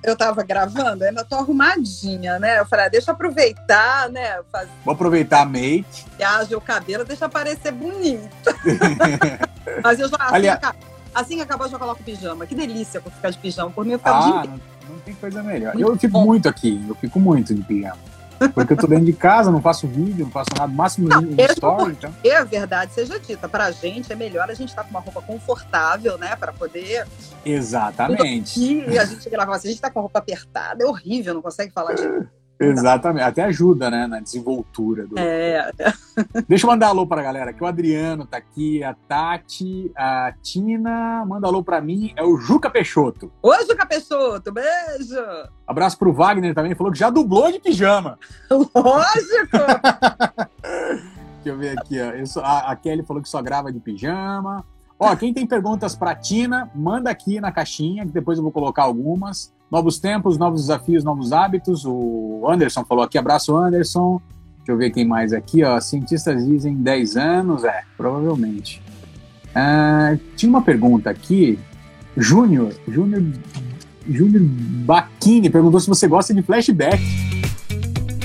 Eu 0.02 0.16
tava 0.16 0.42
gravando, 0.42 1.05
ainda 1.05 1.24
tô 1.24 1.37
arrumadinha, 1.37 2.38
né? 2.38 2.59
Eu 2.59 2.66
falei, 2.66 2.87
ah, 2.87 2.88
deixa 2.88 3.11
eu 3.11 3.14
aproveitar, 3.14 4.09
né? 4.11 4.40
Vou 4.85 4.92
aproveitar 4.94 5.42
a 5.42 5.44
make. 5.46 5.87
maquiagem, 6.11 6.57
o 6.57 6.61
cabelo, 6.61 7.05
deixa 7.05 7.28
parecer 7.28 7.70
bonito. 7.72 8.28
Mas 9.83 10.00
eu 10.00 10.09
já. 10.09 10.16
Assim, 10.16 10.35
Aliás- 10.35 10.61
assim 11.14 11.37
que 11.37 11.42
acabar, 11.42 11.66
eu 11.66 11.70
já 11.70 11.78
coloco 11.78 12.02
pijama. 12.02 12.46
Que 12.46 12.55
delícia 12.55 13.00
ficar 13.00 13.31
de 13.31 13.38
pijama. 13.38 13.70
Por 13.70 13.85
mim, 13.85 13.92
eu 13.92 13.98
ficava 13.98 14.24
Ah, 14.24 14.28
inteiro. 14.40 14.61
não, 14.88 14.94
não 14.94 15.00
tem 15.00 15.14
coisa 15.14 15.42
melhor. 15.42 15.74
Muito 15.74 15.88
Eu 15.88 15.96
fico 15.98 16.12
bom. 16.12 16.24
muito 16.26 16.48
aqui, 16.48 16.85
eu 16.88 16.94
fico 16.96 17.20
muito 17.20 17.55
de 17.55 17.62
pijama. 17.62 17.98
Porque 18.48 18.72
eu 18.72 18.76
tô 18.76 18.87
dentro 18.87 19.05
de 19.05 19.12
casa, 19.12 19.50
não 19.50 19.61
faço 19.61 19.87
vídeo, 19.87 20.24
não 20.24 20.33
faço 20.33 20.50
nada, 20.57 20.72
máximo 20.72 21.09
Não, 21.09 21.22
mesmo 21.22 21.52
story, 21.52 21.92
então. 21.92 22.14
A 22.38 22.44
verdade 22.44 22.92
seja 22.92 23.18
dita, 23.18 23.48
pra 23.48 23.70
gente 23.70 24.12
é 24.12 24.16
melhor 24.16 24.50
a 24.50 24.55
gente 24.55 24.70
estar 24.70 24.85
com 24.85 24.90
uma 24.90 25.00
roupa 25.00 25.22
confortável, 25.22 26.18
né? 26.18 26.35
Pra 26.37 26.52
poder. 26.52 27.07
Exatamente. 27.44 28.61
E 28.61 28.98
a 28.98 29.05
gente 29.05 29.28
gravar 29.28 29.57
assim, 29.57 29.68
a 29.68 29.70
gente 29.70 29.81
tá 29.81 29.90
com 29.90 29.98
a 29.98 30.02
roupa 30.02 30.18
apertada, 30.18 30.85
é 30.85 30.87
horrível, 30.87 31.35
não 31.35 31.42
consegue 31.42 31.72
falar 31.72 31.94
de. 31.94 32.02
Exatamente. 32.64 33.22
Até 33.25 33.42
ajuda, 33.44 33.90
né, 33.90 34.07
na 34.07 34.20
desenvoltura 34.20 35.07
do. 35.07 35.18
É, 35.18 35.70
Deixa 36.48 36.66
eu 36.66 36.70
mandar 36.70 36.88
alô 36.88 37.07
pra 37.07 37.22
galera, 37.22 37.53
que 37.53 37.62
o 37.62 37.66
Adriano 37.66 38.27
tá 38.27 38.37
aqui, 38.37 38.83
a 38.85 38.94
Tati, 38.94 39.90
a 39.96 40.33
Tina, 40.42 41.25
manda 41.27 41.46
alô 41.46 41.62
pra 41.62 41.81
mim, 41.81 42.12
é 42.16 42.22
o 42.22 42.37
Juca 42.37 42.68
Peixoto. 42.70 43.33
Ô, 43.42 43.55
Juca 43.66 43.87
Peixoto, 43.87 44.53
beijo! 44.53 45.16
Abraço 45.66 45.98
pro 45.98 46.12
Wagner 46.12 46.55
também, 46.55 46.75
falou 46.75 46.92
que 46.92 46.98
já 46.98 47.09
dublou 47.11 47.51
de 47.51 47.59
pijama. 47.59 48.18
Lógico! 48.51 49.59
Deixa 51.42 51.48
eu 51.48 51.59
ver 51.59 51.77
aqui, 51.79 51.96
ó. 52.01 52.25
Sou- 52.27 52.42
a, 52.44 52.70
a 52.70 52.77
Kelly 52.77 53.03
falou 53.03 53.22
que 53.22 53.29
só 53.29 53.42
grava 53.42 53.72
de 53.72 53.81
pijama. 53.81 54.64
Ó, 54.98 55.16
quem 55.16 55.35
tem 55.35 55.44
perguntas 55.46 55.96
pra 55.96 56.14
Tina, 56.14 56.70
manda 56.75 57.11
aqui 57.11 57.40
na 57.40 57.51
caixinha, 57.51 58.07
que 58.07 58.12
depois 58.12 58.38
eu 58.38 58.42
vou 58.44 58.53
colocar 58.53 58.85
algumas. 58.85 59.53
Novos 59.72 59.98
tempos, 59.98 60.37
novos 60.37 60.61
desafios, 60.61 61.02
novos 61.02 61.32
hábitos. 61.32 61.87
O 61.87 62.46
Anderson 62.46 62.85
falou 62.85 63.02
aqui, 63.02 63.16
abraço 63.16 63.56
Anderson. 63.56 64.20
Deixa 64.58 64.70
eu 64.70 64.76
ver 64.76 64.90
quem 64.90 65.06
mais 65.06 65.32
aqui, 65.32 65.64
ó. 65.64 65.80
Cientistas 65.80 66.44
dizem 66.44 66.74
10 66.74 67.16
anos, 67.16 67.64
é, 67.64 67.82
provavelmente. 67.96 68.82
Ah, 69.54 70.14
tinha 70.37 70.50
uma 70.50 70.61
pergunta 70.61 71.08
aqui. 71.08 71.58
Júnior, 72.14 72.74
Júnior, 72.87 73.22
Júnior 74.06 74.42
Baquini 74.44 75.48
perguntou 75.48 75.80
se 75.80 75.88
você 75.88 76.06
gosta 76.06 76.35
de 76.35 76.42
flashback. 76.42 77.02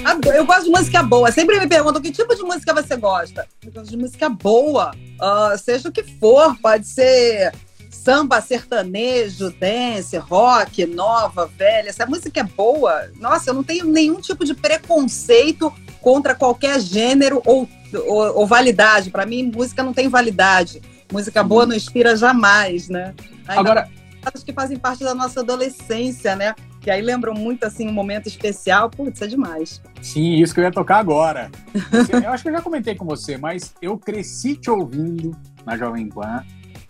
Adoro. 0.04 0.36
Eu 0.36 0.46
gosto 0.46 0.66
de 0.66 0.72
música 0.72 1.02
boa. 1.02 1.32
Sempre 1.32 1.62
me 1.62 1.68
perguntam 1.68 2.02
que 2.02 2.12
tipo 2.12 2.36
de 2.36 2.44
música 2.44 2.74
você 2.74 2.98
gosta. 2.98 3.48
Eu 3.66 3.72
gosto 3.72 3.90
de 3.90 3.96
música 3.96 4.28
boa. 4.28 4.92
Ah, 5.22 5.56
seja 5.58 5.88
o 5.88 5.94
que 5.94 6.04
for, 6.04 6.58
pode 6.62 6.86
ser 6.86 7.54
samba, 7.90 8.42
sertanejo, 8.42 9.52
dance, 9.60 10.18
rock, 10.18 10.86
nova, 10.86 11.48
velha. 11.48 11.92
Se 11.92 12.02
a 12.02 12.06
música 12.06 12.40
é 12.40 12.44
boa, 12.44 13.10
nossa, 13.20 13.50
eu 13.50 13.54
não 13.54 13.64
tenho 13.64 13.86
nenhum 13.86 14.20
tipo 14.22 14.46
de 14.46 14.54
preconceito 14.54 15.72
contra 16.02 16.36
qualquer 16.36 16.80
gênero 16.80 17.42
ou, 17.46 17.68
ou, 18.06 18.40
ou 18.40 18.48
validade. 18.48 19.10
Para 19.10 19.26
mim, 19.26 19.52
música 19.54 19.84
não 19.84 19.94
tem 19.94 20.08
validade. 20.08 20.82
Música 21.12 21.44
boa 21.44 21.66
não 21.66 21.76
inspira 21.76 22.16
jamais, 22.16 22.90
né? 22.90 23.14
Ainda 23.48 23.62
Agora, 23.62 23.90
mais 24.24 24.44
que 24.44 24.52
fazem 24.54 24.78
parte 24.78 25.04
da 25.04 25.16
nossa 25.16 25.40
adolescência, 25.40 26.36
né? 26.36 26.54
Que 26.82 26.92
aí 26.92 27.02
lembram 27.02 27.34
muito 27.34 27.64
assim 27.66 27.88
um 27.88 27.94
momento 27.94 28.28
especial. 28.28 28.90
Putz, 28.90 29.22
é 29.22 29.28
demais. 29.28 29.82
Sim, 30.02 30.36
isso 30.36 30.54
que 30.54 30.60
eu 30.60 30.66
ia 30.66 30.72
tocar 30.72 30.98
agora. 30.98 31.50
Você- 31.92 32.16
eu 32.16 32.30
acho 32.30 32.44
que 32.44 32.50
eu 32.50 32.54
já 32.54 32.62
comentei 32.62 32.96
com 32.96 33.06
você, 33.06 33.38
mas 33.38 33.74
eu 33.82 33.98
cresci 33.98 34.56
te 34.56 34.70
ouvindo 34.70 35.36
na 35.66 35.78
Jovem 35.78 36.08
Pan 36.08 36.44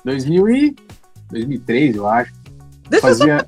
2000 0.07 0.49
e 0.49 0.75
2003, 1.31 1.95
eu 1.97 2.07
acho. 2.07 2.33
Deixa 2.89 3.07
eu 3.07 3.15
só 3.15 3.19
Fazia 3.27 3.47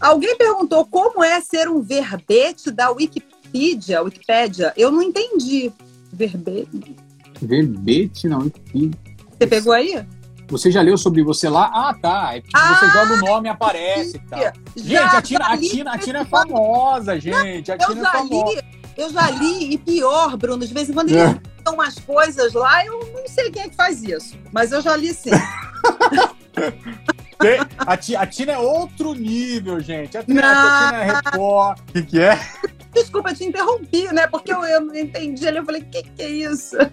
Alguém 0.00 0.36
perguntou 0.36 0.84
como 0.84 1.22
é 1.22 1.40
ser 1.40 1.68
um 1.68 1.80
verbete 1.80 2.70
da 2.70 2.90
Wikipedia, 2.90 4.02
Wikipédia. 4.02 4.72
Eu 4.76 4.90
não 4.90 5.00
entendi. 5.02 5.72
Verbete. 6.12 6.96
verbete, 7.40 8.28
não. 8.28 8.40
Wikipedia. 8.40 8.90
Você 9.38 9.46
pegou 9.46 9.72
aí? 9.72 10.04
Você 10.48 10.70
já 10.72 10.82
leu 10.82 10.98
sobre 10.98 11.22
você 11.22 11.48
lá? 11.48 11.70
Ah, 11.72 11.94
tá. 11.94 12.34
É 12.34 12.40
porque 12.40 12.56
Ah, 12.56 12.74
você 12.74 12.90
joga 12.90 13.14
o 13.14 13.18
nome 13.18 13.48
e 13.48 13.50
aparece 13.52 14.18
tal. 14.28 14.40
Gente, 14.74 14.98
a 14.98 15.22
Tina, 15.22 15.46
a, 15.46 15.56
Tina, 15.56 15.92
a 15.92 15.98
Tina 15.98 16.18
é 16.18 16.24
famosa, 16.24 17.18
gente. 17.20 17.70
A 17.70 17.76
Eu 17.76 17.86
Tina 17.94 18.08
é 18.08 18.12
famosa. 18.12 18.54
li, 18.56 18.62
eu 18.96 19.10
já 19.10 19.30
li, 19.30 19.72
e 19.74 19.78
pior, 19.78 20.36
Bruno, 20.36 20.66
de 20.66 20.74
vez 20.74 20.90
em 20.90 20.92
quando 20.92 21.10
É. 21.16 21.22
eles 21.22 21.40
dão 21.64 21.74
umas 21.74 21.98
coisas 22.00 22.52
lá, 22.52 22.84
eu 22.84 22.98
não 23.14 23.28
sei 23.28 23.50
quem 23.52 23.62
é 23.62 23.68
que 23.68 23.76
faz 23.76 24.02
isso. 24.02 24.36
Mas 24.52 24.72
eu 24.72 24.80
já 24.82 24.96
li 24.96 25.14
sim. 25.14 25.30
Tem- 27.40 27.60
A, 27.78 27.96
Ti- 27.96 28.16
a 28.16 28.26
Tina 28.26 28.52
é 28.52 28.58
outro 28.58 29.14
nível, 29.14 29.80
gente. 29.80 30.16
A 30.18 30.22
Tina, 30.22 30.40
a 30.40 30.78
Tina 30.88 31.02
é 31.02 31.04
Record. 31.12 31.78
O 31.80 31.92
que, 31.92 32.02
que 32.02 32.20
é? 32.20 32.38
Desculpa, 32.92 33.30
eu 33.30 33.34
te 33.34 33.44
interrompi, 33.44 34.12
né? 34.12 34.26
Porque 34.26 34.52
eu, 34.52 34.62
eu 34.64 34.80
não 34.82 34.94
entendi 34.94 35.48
ali. 35.48 35.56
Eu 35.58 35.64
falei, 35.64 35.80
o 35.80 35.86
que, 35.86 36.02
que 36.02 36.22
é 36.22 36.28
isso? 36.28 36.76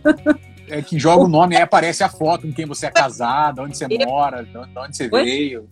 É 0.70 0.82
que 0.82 1.00
joga 1.00 1.24
o 1.24 1.30
nome, 1.30 1.56
aí 1.56 1.62
aparece 1.64 2.04
a 2.04 2.10
foto 2.10 2.46
com 2.46 2.52
quem 2.52 2.66
você 2.66 2.88
é 2.88 2.92
casado, 2.92 3.62
onde 3.62 3.78
você 3.78 3.88
mora, 4.06 4.44
de 4.44 4.58
onde 4.58 4.70
de 4.70 4.78
onde 4.78 4.98
você 4.98 5.10
Oi? 5.10 5.24
veio. 5.24 5.70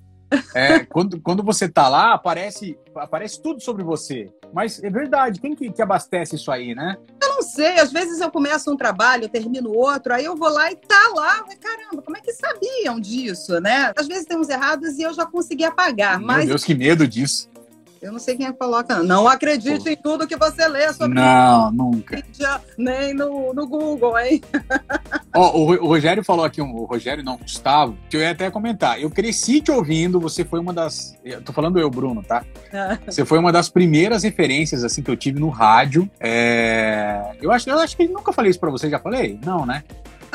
É, 0.54 0.86
quando, 0.86 1.20
quando 1.20 1.44
você 1.44 1.68
tá 1.68 1.90
lá, 1.90 2.14
aparece, 2.14 2.78
aparece 2.96 3.42
tudo 3.42 3.62
sobre 3.62 3.84
você. 3.84 4.30
Mas 4.56 4.82
é 4.82 4.90
verdade, 4.90 5.42
quem 5.42 5.54
que, 5.54 5.70
que 5.70 5.82
abastece 5.82 6.38
isso 6.38 6.50
aí, 6.50 6.74
né? 6.74 6.96
Eu 7.22 7.28
não 7.28 7.42
sei, 7.42 7.78
às 7.78 7.92
vezes 7.92 8.22
eu 8.22 8.32
começo 8.32 8.72
um 8.72 8.78
trabalho, 8.78 9.26
eu 9.26 9.30
termino 9.30 9.70
outro, 9.74 10.14
aí 10.14 10.24
eu 10.24 10.34
vou 10.34 10.48
lá 10.48 10.72
e 10.72 10.78
tá 10.78 11.12
lá. 11.14 11.44
Caramba, 11.60 12.02
como 12.02 12.16
é 12.16 12.22
que 12.22 12.32
sabiam 12.32 12.98
disso, 12.98 13.60
né? 13.60 13.92
Às 13.98 14.08
vezes 14.08 14.24
tem 14.24 14.38
uns 14.38 14.48
errados 14.48 14.98
e 14.98 15.02
eu 15.02 15.14
já 15.14 15.26
consegui 15.26 15.66
apagar, 15.66 16.20
Meu 16.20 16.28
mas 16.28 16.46
Deus, 16.46 16.64
que 16.64 16.74
medo 16.74 17.06
disso. 17.06 17.50
Eu 18.06 18.12
não 18.12 18.20
sei 18.20 18.36
quem 18.38 18.46
é 18.46 18.54
coloca. 18.54 19.02
Não 19.02 19.28
acredite 19.28 19.90
em 19.90 19.96
tudo 19.96 20.28
que 20.28 20.36
você 20.38 20.68
lê 20.68 20.94
sobre 20.94 21.16
Não, 21.16 21.72
nunca. 21.72 22.16
mídia, 22.16 22.62
nem 22.78 23.14
no, 23.14 23.54
no 23.54 23.68
Google, 23.68 24.18
hein? 24.20 24.42
Ó, 25.36 25.58
o, 25.58 25.72
o 25.84 25.88
Rogério 25.88 26.24
falou 26.24 26.46
aqui, 26.46 26.62
o 26.62 26.86
Rogério 26.86 27.24
não, 27.24 27.34
o 27.36 27.38
Gustavo, 27.40 27.98
que 28.10 28.16
eu 28.16 28.22
ia 28.22 28.32
até 28.32 28.50
comentar. 28.52 29.02
Eu 29.02 29.10
cresci 29.10 29.60
te 29.60 29.72
ouvindo, 29.72 30.20
você 30.20 30.46
foi 30.46 30.60
uma 30.60 30.72
das. 30.72 31.18
Eu 31.26 31.42
tô 31.42 31.52
falando 31.52 31.80
eu, 31.80 31.90
Bruno, 31.90 32.24
tá? 32.24 32.46
Você 33.06 33.26
foi 33.26 33.40
uma 33.40 33.52
das 33.52 33.70
primeiras 33.70 34.24
referências 34.24 34.84
assim 34.84 35.02
que 35.02 35.10
eu 35.10 35.18
tive 35.18 35.40
no 35.40 35.50
rádio. 35.50 36.10
É, 36.20 37.32
Eu, 37.42 37.52
acho, 37.52 37.70
eu 37.70 37.80
acho 37.80 37.98
que 37.98 38.08
nunca 38.08 38.32
falei 38.32 38.52
isso 38.52 38.60
pra 38.60 38.70
você, 38.70 38.90
já 38.90 39.00
falei? 39.00 39.40
Não, 39.44 39.66
né? 39.66 39.84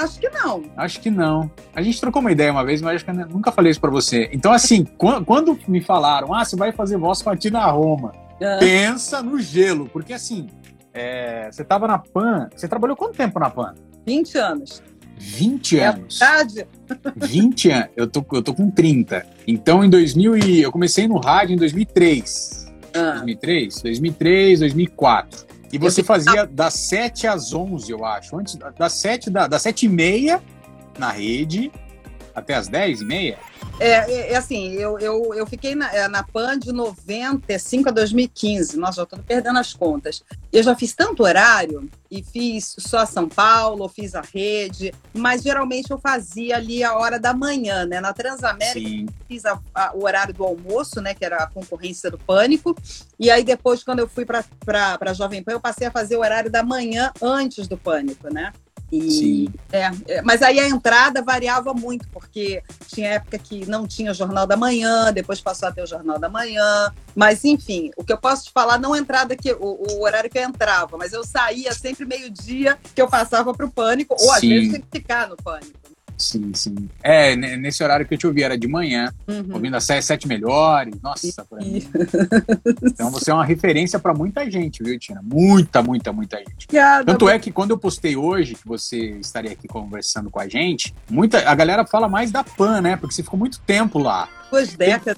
Acho 0.05 0.19
que 0.21 0.29
não. 0.31 0.63
Acho 0.77 1.01
que 1.01 1.11
não. 1.11 1.51
A 1.75 1.83
gente 1.83 2.01
trocou 2.01 2.21
uma 2.21 2.33
ideia 2.33 2.51
uma 2.53 2.65
vez, 2.65 2.81
mas 2.83 2.97
acho 2.97 3.05
que 3.05 3.11
eu 3.11 3.29
nunca 3.29 3.53
falei 3.53 3.71
isso 3.71 3.81
pra 3.81 3.91
você. 3.91 4.29
Então, 4.33 4.53
assim, 4.53 4.85
quan- 4.85 5.23
quando 5.25 5.59
me 5.69 5.81
falaram, 5.81 6.33
ah, 6.35 6.45
você 6.45 6.57
vai 6.57 6.73
fazer 6.73 6.97
voz 6.97 7.23
com 7.23 7.31
a 7.31 7.37
Tina 7.37 7.65
Roma, 7.67 8.13
Ah. 8.43 8.57
pensa 8.59 9.23
no 9.23 9.39
gelo, 9.39 9.89
porque 9.93 10.13
assim, 10.13 10.47
é, 10.95 11.49
você 11.51 11.63
tava 11.65 11.87
na 11.87 11.99
PAN, 11.99 12.49
você 12.55 12.67
trabalhou 12.67 12.97
quanto 12.97 13.17
tempo 13.17 13.39
na 13.39 13.51
PAN? 13.51 13.75
20 14.07 14.39
anos. 14.39 14.83
20 15.19 15.79
É 15.79 15.87
anos. 15.89 16.19
verdade? 16.19 16.67
20 17.17 17.71
anos. 17.71 17.89
Eu 17.95 18.07
tô, 18.07 18.25
eu 18.33 18.43
tô 18.43 18.55
com 18.55 18.71
30. 18.71 19.27
Então, 19.47 19.85
em 19.85 19.91
2000 19.91 20.35
e... 20.39 20.63
Eu 20.63 20.73
comecei 20.73 21.07
no 21.07 21.19
rádio 21.21 21.53
em 21.55 21.59
2003. 21.59 22.67
Ah. 22.95 23.13
2003? 23.17 23.83
2003, 23.83 24.61
2004. 24.61 25.47
E 25.72 25.78
você 25.78 26.02
fazia 26.02 26.46
das 26.46 26.74
7 26.74 27.26
às 27.26 27.52
11, 27.52 27.92
eu 27.92 28.04
acho. 28.04 28.37
Antes, 28.37 28.59
das 28.76 28.92
7, 28.94 29.30
da, 29.30 29.46
das 29.46 29.62
7 29.62 29.87
e 29.87 29.88
meia 29.88 30.42
na 30.98 31.11
rede 31.11 31.70
até 32.35 32.54
as 32.54 32.68
10 32.68 33.02
e 33.02 33.04
meia. 33.04 33.38
É, 33.81 34.12
é, 34.12 34.33
é 34.33 34.37
assim, 34.37 34.73
eu, 34.75 34.99
eu, 34.99 35.35
eu 35.35 35.47
fiquei 35.47 35.75
na, 35.75 35.90
é, 35.93 36.07
na 36.07 36.23
PAN 36.23 36.59
de 36.59 36.71
95 36.71 37.88
a 37.88 37.93
2015. 37.93 38.77
Nossa, 38.77 38.97
já 38.97 39.03
estou 39.05 39.19
perdendo 39.21 39.59
as 39.59 39.73
contas. 39.73 40.23
Eu 40.53 40.62
já 40.62 40.77
fiz 40.77 40.93
tanto 40.95 41.23
horário 41.23 41.88
e 42.11 42.23
fiz 42.23 42.75
só 42.79 43.07
São 43.07 43.27
Paulo, 43.29 43.88
fiz 43.88 44.14
a 44.14 44.21
rede, 44.21 44.93
mas 45.14 45.43
geralmente 45.43 45.90
eu 45.90 45.99
fazia 45.99 46.57
ali 46.57 46.85
a 46.85 46.95
hora 46.95 47.19
da 47.19 47.33
manhã, 47.33 47.87
né? 47.87 48.01
Na 48.01 48.12
Transamérica 48.12 48.88
Sim. 48.88 49.07
fiz 49.27 49.47
a- 49.47 49.59
a- 49.75 49.93
o 49.95 50.05
horário 50.05 50.35
do 50.35 50.45
almoço, 50.45 51.01
né? 51.01 51.14
Que 51.14 51.25
era 51.25 51.37
a 51.38 51.47
concorrência 51.47 52.11
do 52.11 52.19
Pânico. 52.19 52.77
E 53.19 53.31
aí 53.31 53.43
depois, 53.43 53.83
quando 53.83 54.01
eu 54.01 54.09
fui 54.09 54.27
para 54.27 54.45
a 55.01 55.12
Jovem 55.14 55.43
Pan, 55.43 55.53
eu 55.53 55.61
passei 55.61 55.87
a 55.87 55.90
fazer 55.90 56.16
o 56.16 56.21
horário 56.21 56.51
da 56.51 56.62
manhã 56.62 57.12
antes 57.23 57.66
do 57.66 57.79
Pânico, 57.79 58.33
né? 58.33 58.53
E, 58.92 59.11
Sim. 59.11 59.48
é, 59.72 59.90
é, 60.09 60.22
mas 60.22 60.42
aí 60.42 60.59
a 60.59 60.68
entrada 60.68 61.22
variava 61.22 61.72
muito, 61.72 62.09
porque 62.09 62.62
tinha 62.88 63.11
época 63.11 63.38
que 63.38 63.64
não 63.66 63.87
tinha 63.87 64.11
o 64.11 64.14
Jornal 64.14 64.46
da 64.46 64.57
Manhã, 64.57 65.12
depois 65.12 65.40
passou 65.40 65.68
a 65.68 65.72
ter 65.72 65.83
o 65.83 65.87
Jornal 65.87 66.18
da 66.18 66.29
Manhã. 66.29 66.92
Mas, 67.14 67.44
enfim, 67.44 67.90
o 67.96 68.05
que 68.05 68.12
eu 68.12 68.18
posso 68.18 68.44
te 68.44 68.53
falar, 68.53 68.79
não 68.79 68.92
a 68.92 68.98
entrada 68.98 69.37
que 69.37 69.53
o, 69.53 69.87
o 69.88 70.03
horário 70.03 70.29
que 70.29 70.38
eu 70.38 70.42
entrava, 70.42 70.96
mas 70.96 71.12
eu 71.12 71.24
saía 71.24 71.72
sempre 71.72 72.05
meio-dia 72.05 72.79
que 72.94 73.00
eu 73.00 73.09
passava 73.09 73.55
para 73.55 73.66
o 73.66 73.70
Pânico, 73.70 74.16
ou 74.18 74.33
às 74.33 74.40
Sim. 74.40 74.48
vezes 74.48 74.68
tinha 74.68 74.81
que 74.81 74.98
ficar 74.98 75.29
no 75.29 75.37
Pânico. 75.37 75.80
Sim, 76.20 76.52
sim. 76.54 76.74
É, 77.02 77.35
ne- 77.35 77.56
nesse 77.56 77.83
horário 77.83 78.04
que 78.06 78.12
eu 78.12 78.18
te 78.18 78.26
ouvi, 78.26 78.42
era 78.42 78.59
de 78.59 78.68
manhã, 78.68 79.11
Uhum. 79.26 79.46
ouvindo 79.54 79.74
as 79.76 79.85
sete, 79.85 80.04
sete 80.04 80.28
melhores. 80.28 80.94
Nossa, 81.02 81.44
por 81.46 81.59
aí. 81.59 81.88
Então 82.85 83.11
você 83.11 83.30
é 83.30 83.35
uma 83.35 83.44
referência 83.44 83.98
pra 83.98 84.12
muita 84.12 84.48
gente, 84.50 84.83
viu, 84.83 84.98
Tina? 84.98 85.20
Muita, 85.22 85.83
muita, 85.83 86.12
muita 86.12 86.37
gente. 86.38 86.66
Obrigada, 86.68 87.04
Tanto 87.04 87.28
é 87.28 87.38
que 87.38 87.50
quando 87.50 87.70
eu 87.70 87.78
postei 87.78 88.16
hoje, 88.16 88.54
que 88.54 88.66
você 88.68 88.98
estaria 89.20 89.52
aqui 89.52 89.66
conversando 89.66 90.30
com 90.30 90.38
a 90.40 90.46
gente, 90.46 90.94
muita, 91.09 91.48
a 91.48 91.54
galera 91.54 91.87
fala 91.87 92.06
mais 92.09 92.30
da 92.30 92.44
PAN, 92.44 92.83
né? 92.83 92.96
Porque 92.96 93.14
você 93.14 93.22
ficou 93.22 93.38
muito 93.38 93.59
tempo 93.61 93.98
lá. 93.98 94.28
duas 94.50 94.74
décadas. 94.74 95.16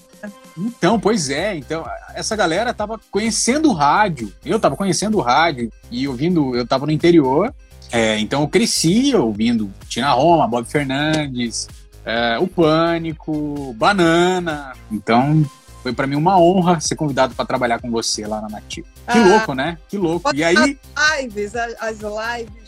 Então, 0.56 1.00
pois 1.00 1.30
é. 1.30 1.56
Então, 1.56 1.84
essa 2.14 2.36
galera 2.36 2.74
tava 2.74 3.00
conhecendo 3.10 3.70
o 3.70 3.72
rádio. 3.72 4.30
Eu 4.44 4.60
tava 4.60 4.76
conhecendo 4.76 5.16
o 5.16 5.20
rádio 5.22 5.72
e 5.90 6.06
ouvindo, 6.06 6.54
eu 6.54 6.66
tava 6.66 6.84
no 6.84 6.92
interior. 6.92 7.52
É, 7.92 8.18
então 8.18 8.40
eu 8.42 8.48
cresci 8.48 9.14
ouvindo 9.14 9.70
Tina 9.88 10.10
Roma, 10.12 10.48
Bob 10.48 10.64
Fernandes, 10.66 11.68
é, 12.04 12.38
o 12.38 12.46
Pânico, 12.48 13.74
Banana. 13.74 14.72
Então, 14.90 15.44
foi 15.82 15.92
para 15.92 16.06
mim 16.06 16.16
uma 16.16 16.38
honra 16.40 16.80
ser 16.80 16.96
convidado 16.96 17.34
para 17.34 17.44
trabalhar 17.44 17.80
com 17.80 17.90
você 17.90 18.26
lá 18.26 18.40
na 18.40 18.48
Nativa. 18.48 18.86
Que 19.10 19.18
Ah. 19.18 19.26
louco, 19.28 19.52
né? 19.54 19.76
Que 19.88 19.98
louco. 19.98 20.34
E 20.34 20.42
aí, 20.42 20.78
lives, 21.20 21.54
a- 21.54 21.68
as 21.80 21.98
lives 21.98 22.61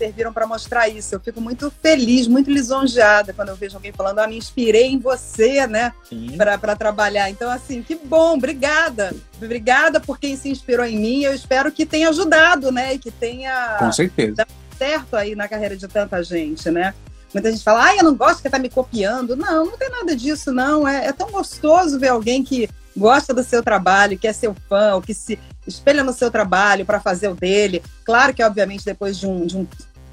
serviram 0.00 0.32
para 0.32 0.46
mostrar 0.46 0.88
isso. 0.88 1.14
Eu 1.14 1.20
fico 1.20 1.42
muito 1.42 1.70
feliz, 1.82 2.26
muito 2.26 2.50
lisonjeada 2.50 3.34
quando 3.34 3.50
eu 3.50 3.56
vejo 3.56 3.76
alguém 3.76 3.92
falando, 3.92 4.20
ah, 4.20 4.26
me 4.26 4.38
inspirei 4.38 4.86
em 4.86 4.98
você, 4.98 5.66
né, 5.66 5.92
para 6.38 6.74
trabalhar. 6.74 7.28
Então, 7.28 7.50
assim, 7.50 7.82
que 7.82 7.94
bom, 7.94 8.36
obrigada. 8.36 9.14
Obrigada 9.36 10.00
por 10.00 10.18
quem 10.18 10.36
se 10.36 10.48
inspirou 10.48 10.86
em 10.86 10.98
mim. 10.98 11.22
Eu 11.22 11.34
espero 11.34 11.70
que 11.70 11.84
tenha 11.84 12.08
ajudado, 12.08 12.72
né, 12.72 12.94
e 12.94 12.98
que 12.98 13.10
tenha 13.10 13.76
com 13.78 13.92
certeza. 13.92 14.46
certo 14.78 15.16
aí 15.16 15.34
na 15.34 15.46
carreira 15.46 15.76
de 15.76 15.86
tanta 15.86 16.22
gente, 16.22 16.70
né? 16.70 16.94
Muita 17.34 17.52
gente 17.52 17.62
fala, 17.62 17.84
ah, 17.84 17.96
eu 17.96 18.02
não 18.02 18.16
gosto 18.16 18.42
que 18.42 18.50
tá 18.50 18.58
me 18.58 18.70
copiando. 18.70 19.36
Não, 19.36 19.66
não 19.66 19.76
tem 19.76 19.90
nada 19.90 20.16
disso, 20.16 20.50
não. 20.50 20.88
É, 20.88 21.06
é 21.06 21.12
tão 21.12 21.30
gostoso 21.30 21.98
ver 21.98 22.08
alguém 22.08 22.42
que 22.42 22.68
gosta 22.96 23.32
do 23.32 23.44
seu 23.44 23.62
trabalho, 23.62 24.18
que 24.18 24.26
é 24.26 24.32
seu 24.32 24.54
fã, 24.68 24.94
ou 24.94 25.02
que 25.02 25.14
se 25.14 25.38
espelha 25.66 26.02
no 26.02 26.12
seu 26.12 26.30
trabalho 26.30 26.84
para 26.84 27.00
fazer 27.00 27.28
o 27.28 27.34
dele. 27.34 27.82
Claro 28.04 28.34
que, 28.34 28.42
obviamente, 28.42 28.84
depois 28.84 29.18
de 29.18 29.26
um, 29.26 29.46
de 29.46 29.56
um 29.56 29.66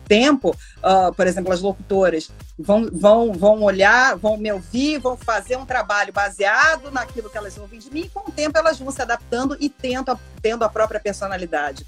tempo, 0.08 0.56
ah, 0.82 1.12
por 1.15 1.28
exemplo, 1.28 1.52
as 1.52 1.62
locutoras 1.62 2.30
vão, 2.58 2.88
vão, 2.91 3.34
vão 3.34 3.62
olhar, 3.63 4.15
vão 4.15 4.38
me 4.38 4.52
ouvir, 4.52 5.00
vão 5.00 5.17
fazer 5.17 5.58
um 5.58 5.65
trabalho 5.65 6.13
baseado 6.13 6.89
naquilo 6.91 7.30
que 7.30 7.38
elas 7.38 7.58
ouvem 7.58 7.80
de 7.80 7.91
mim, 7.91 8.02
e 8.02 8.10
com 8.10 8.30
o 8.30 8.32
tempo 8.32 8.58
elas 8.58 8.80
vão 8.80 8.91
se 8.91 9.02
adaptando 9.02 9.58
e 9.60 9.70
tendo, 9.70 10.17
tendo 10.41 10.63
a 10.63 10.70
própria 10.70 11.00
personalidade. 11.00 11.86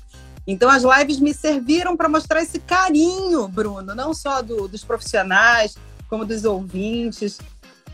Então, 0.47 0.69
as 0.69 0.84
lives 0.84 1.19
me 1.19 1.34
serviram 1.34 1.95
para 1.95 2.10
mostrar 2.10 2.41
esse 2.41 2.60
carinho, 2.60 3.47
Bruno, 3.47 3.93
não 3.93 4.13
só 4.13 4.41
do- 4.41 4.67
dos 4.67 4.84
profissionais, 4.84 5.75
como 6.10 6.25
dos 6.25 6.43
ouvintes. 6.43 7.38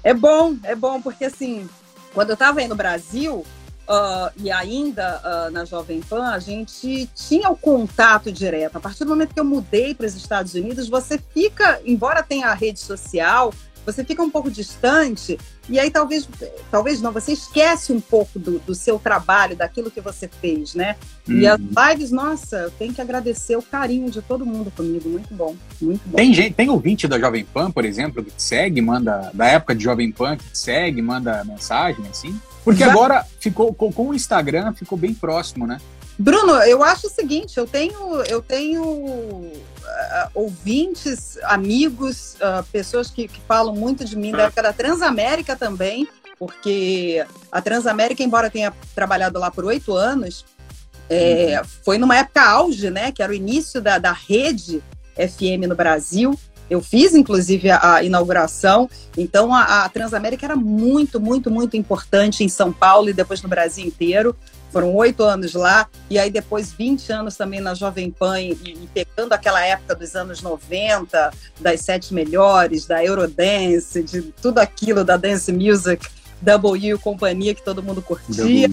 É 0.03 0.13
bom, 0.13 0.55
é 0.63 0.73
bom, 0.75 1.01
porque 1.01 1.25
assim, 1.25 1.69
quando 2.13 2.29
eu 2.29 2.35
estava 2.35 2.61
aí 2.61 2.67
no 2.67 2.75
Brasil, 2.75 3.45
ah, 3.87 4.31
e 4.37 4.51
ainda 4.51 5.21
ah, 5.23 5.49
na 5.51 5.65
Jovem 5.65 6.01
Pan, 6.01 6.29
a 6.29 6.39
gente 6.39 7.09
tinha 7.15 7.49
o 7.49 7.55
contato 7.55 8.31
direto. 8.31 8.77
A 8.77 8.79
partir 8.79 9.03
do 9.03 9.09
momento 9.09 9.33
que 9.33 9.39
eu 9.39 9.45
mudei 9.45 9.93
para 9.93 10.05
os 10.05 10.15
Estados 10.15 10.53
Unidos, 10.53 10.89
você 10.89 11.19
fica, 11.33 11.79
embora 11.85 12.23
tenha 12.23 12.47
a 12.47 12.53
rede 12.53 12.79
social, 12.79 13.53
você 13.85 14.03
fica 14.03 14.21
um 14.23 14.29
pouco 14.29 14.49
distante, 14.49 15.37
e 15.69 15.79
aí 15.79 15.91
talvez, 15.91 16.27
talvez 16.71 17.01
não, 17.01 17.11
você 17.11 17.33
esquece 17.33 17.93
um 17.93 18.01
pouco 18.01 18.39
do, 18.39 18.59
do 18.59 18.73
seu 18.73 18.97
trabalho, 18.99 19.55
daquilo 19.55 19.91
que 19.91 20.01
você 20.01 20.27
fez, 20.27 20.73
né? 20.75 20.95
E 21.27 21.45
as 21.47 21.59
Hum. 21.59 21.69
lives, 21.89 22.11
nossa, 22.11 22.57
eu 22.57 22.71
tenho 22.71 22.93
que 22.93 23.01
agradecer 23.01 23.55
o 23.55 23.61
carinho 23.61 24.09
de 24.11 24.21
todo 24.21 24.45
mundo 24.45 24.71
comigo. 24.75 25.07
Muito 25.09 25.33
bom, 25.33 25.55
muito 25.81 26.01
bom. 26.07 26.17
Tem 26.17 26.33
gente, 26.33 26.53
tem 26.53 26.69
ouvinte 26.69 27.07
da 27.07 27.19
Jovem 27.19 27.45
Pan, 27.45 27.71
por 27.71 27.85
exemplo, 27.85 28.23
que 28.23 28.31
te 28.31 28.41
segue, 28.43 28.81
manda 28.81 29.31
da 29.33 29.45
época 29.47 29.75
de 29.75 29.83
Jovem 29.83 30.11
Pan 30.11 30.37
que 30.37 30.43
te 30.49 30.57
segue, 30.57 31.01
manda 31.01 31.43
mensagem 31.45 32.05
assim. 32.09 32.39
Porque 32.63 32.83
Já- 32.83 32.91
agora 32.91 33.25
ficou 33.39 33.73
com, 33.73 33.91
com 33.91 34.09
o 34.09 34.13
Instagram 34.13 34.73
ficou 34.73 34.97
bem 34.97 35.13
próximo, 35.13 35.67
né? 35.67 35.79
Bruno, 36.17 36.53
eu 36.63 36.81
acho 36.83 37.07
o 37.07 37.09
seguinte, 37.09 37.57
eu 37.57 37.67
tenho, 37.67 38.21
eu 38.23 38.41
tenho 38.41 39.51
ouvintes, 40.33 41.37
amigos, 41.43 42.35
ah, 42.41 42.63
pessoas 42.71 43.09
que, 43.09 43.27
que 43.27 43.39
falam 43.41 43.75
muito 43.75 44.03
de 44.03 44.15
mim 44.15 44.31
da 44.31 44.43
época 44.43 44.63
da 44.63 44.73
Transamérica 44.73 45.55
também, 45.55 46.07
porque 46.37 47.25
a 47.51 47.61
Transamérica, 47.61 48.21
embora 48.23 48.49
tenha 48.49 48.73
trabalhado 48.93 49.39
lá 49.39 49.49
por 49.49 49.65
oito 49.65 49.93
anos, 49.93 50.45
é, 51.09 51.61
foi 51.83 51.97
numa 51.97 52.17
época 52.17 52.41
auge, 52.41 52.89
né? 52.89 53.11
Que 53.11 53.21
era 53.21 53.31
o 53.31 53.35
início 53.35 53.81
da, 53.81 53.97
da 53.97 54.11
rede 54.11 54.83
FM 55.15 55.67
no 55.67 55.75
Brasil. 55.75 56.37
Eu 56.69 56.81
fiz, 56.81 57.13
inclusive, 57.13 57.69
a, 57.69 57.95
a 57.95 58.03
inauguração. 58.03 58.89
Então, 59.15 59.53
a, 59.53 59.85
a 59.85 59.89
Transamérica 59.89 60.45
era 60.45 60.55
muito, 60.55 61.19
muito, 61.19 61.51
muito 61.51 61.77
importante 61.77 62.43
em 62.43 62.49
São 62.49 62.73
Paulo 62.73 63.09
e 63.09 63.13
depois 63.13 63.41
no 63.41 63.49
Brasil 63.49 63.85
inteiro. 63.85 64.35
Foram 64.75 64.93
oito 64.95 65.23
anos 65.23 65.53
lá, 65.53 65.87
e 66.09 66.19
aí 66.19 66.29
depois 66.29 66.73
20 66.73 67.09
anos 67.13 67.37
também 67.37 67.61
na 67.61 67.73
Jovem 67.73 68.11
Pan, 68.11 68.41
e, 68.41 68.51
e 68.51 68.89
pegando 68.93 69.31
aquela 69.31 69.65
época 69.65 69.95
dos 69.95 70.13
anos 70.17 70.41
90, 70.41 71.31
das 71.61 71.79
sete 71.79 72.13
melhores, 72.13 72.85
da 72.85 73.01
Eurodance, 73.01 74.03
de 74.03 74.21
tudo 74.41 74.59
aquilo, 74.59 75.05
da 75.05 75.15
Dance 75.15 75.49
Music, 75.53 76.05
W 76.41 76.99
companhia 76.99 77.55
que 77.55 77.63
todo 77.63 77.81
mundo 77.81 78.01
curtia. 78.01 78.67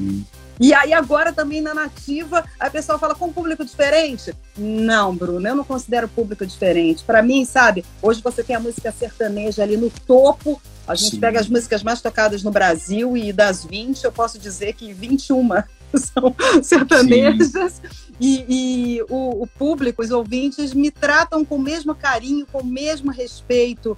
E 0.59 0.75
aí 0.75 0.93
agora 0.93 1.33
também 1.33 1.61
na 1.61 1.73
nativa, 1.73 2.45
a 2.59 2.69
pessoa 2.69 2.99
fala 2.99 3.15
com 3.15 3.33
público 3.33 3.65
diferente? 3.65 4.35
Não, 4.59 5.15
Bruno, 5.15 5.47
eu 5.47 5.55
não 5.55 5.65
considero 5.65 6.09
público 6.09 6.45
diferente. 6.45 7.05
Para 7.05 7.23
mim, 7.23 7.45
sabe, 7.45 7.85
hoje 8.03 8.21
você 8.21 8.43
tem 8.43 8.57
a 8.57 8.61
música 8.61 8.91
sertaneja 8.91 9.62
ali 9.62 9.77
no 9.77 9.88
topo. 9.88 10.61
A 10.85 10.97
gente 10.97 11.12
Sim. 11.12 11.21
pega 11.21 11.38
as 11.38 11.49
músicas 11.49 11.85
mais 11.85 12.01
tocadas 12.03 12.43
no 12.43 12.51
Brasil 12.51 13.17
e 13.17 13.33
das 13.33 13.65
20, 13.65 14.03
eu 14.03 14.11
posso 14.11 14.37
dizer 14.37 14.73
que 14.73 14.93
21 14.93 15.62
são 15.99 16.35
sertanejas. 16.63 17.83
E, 18.21 18.45
e 18.49 19.03
o, 19.09 19.43
o 19.43 19.47
público, 19.47 20.03
os 20.03 20.11
ouvintes, 20.11 20.73
me 20.75 20.91
tratam 20.91 21.45
com 21.45 21.57
o 21.57 21.63
mesmo 21.63 21.95
carinho, 21.95 22.47
com 22.47 22.59
o 22.61 22.67
mesmo 22.67 23.11
respeito. 23.11 23.97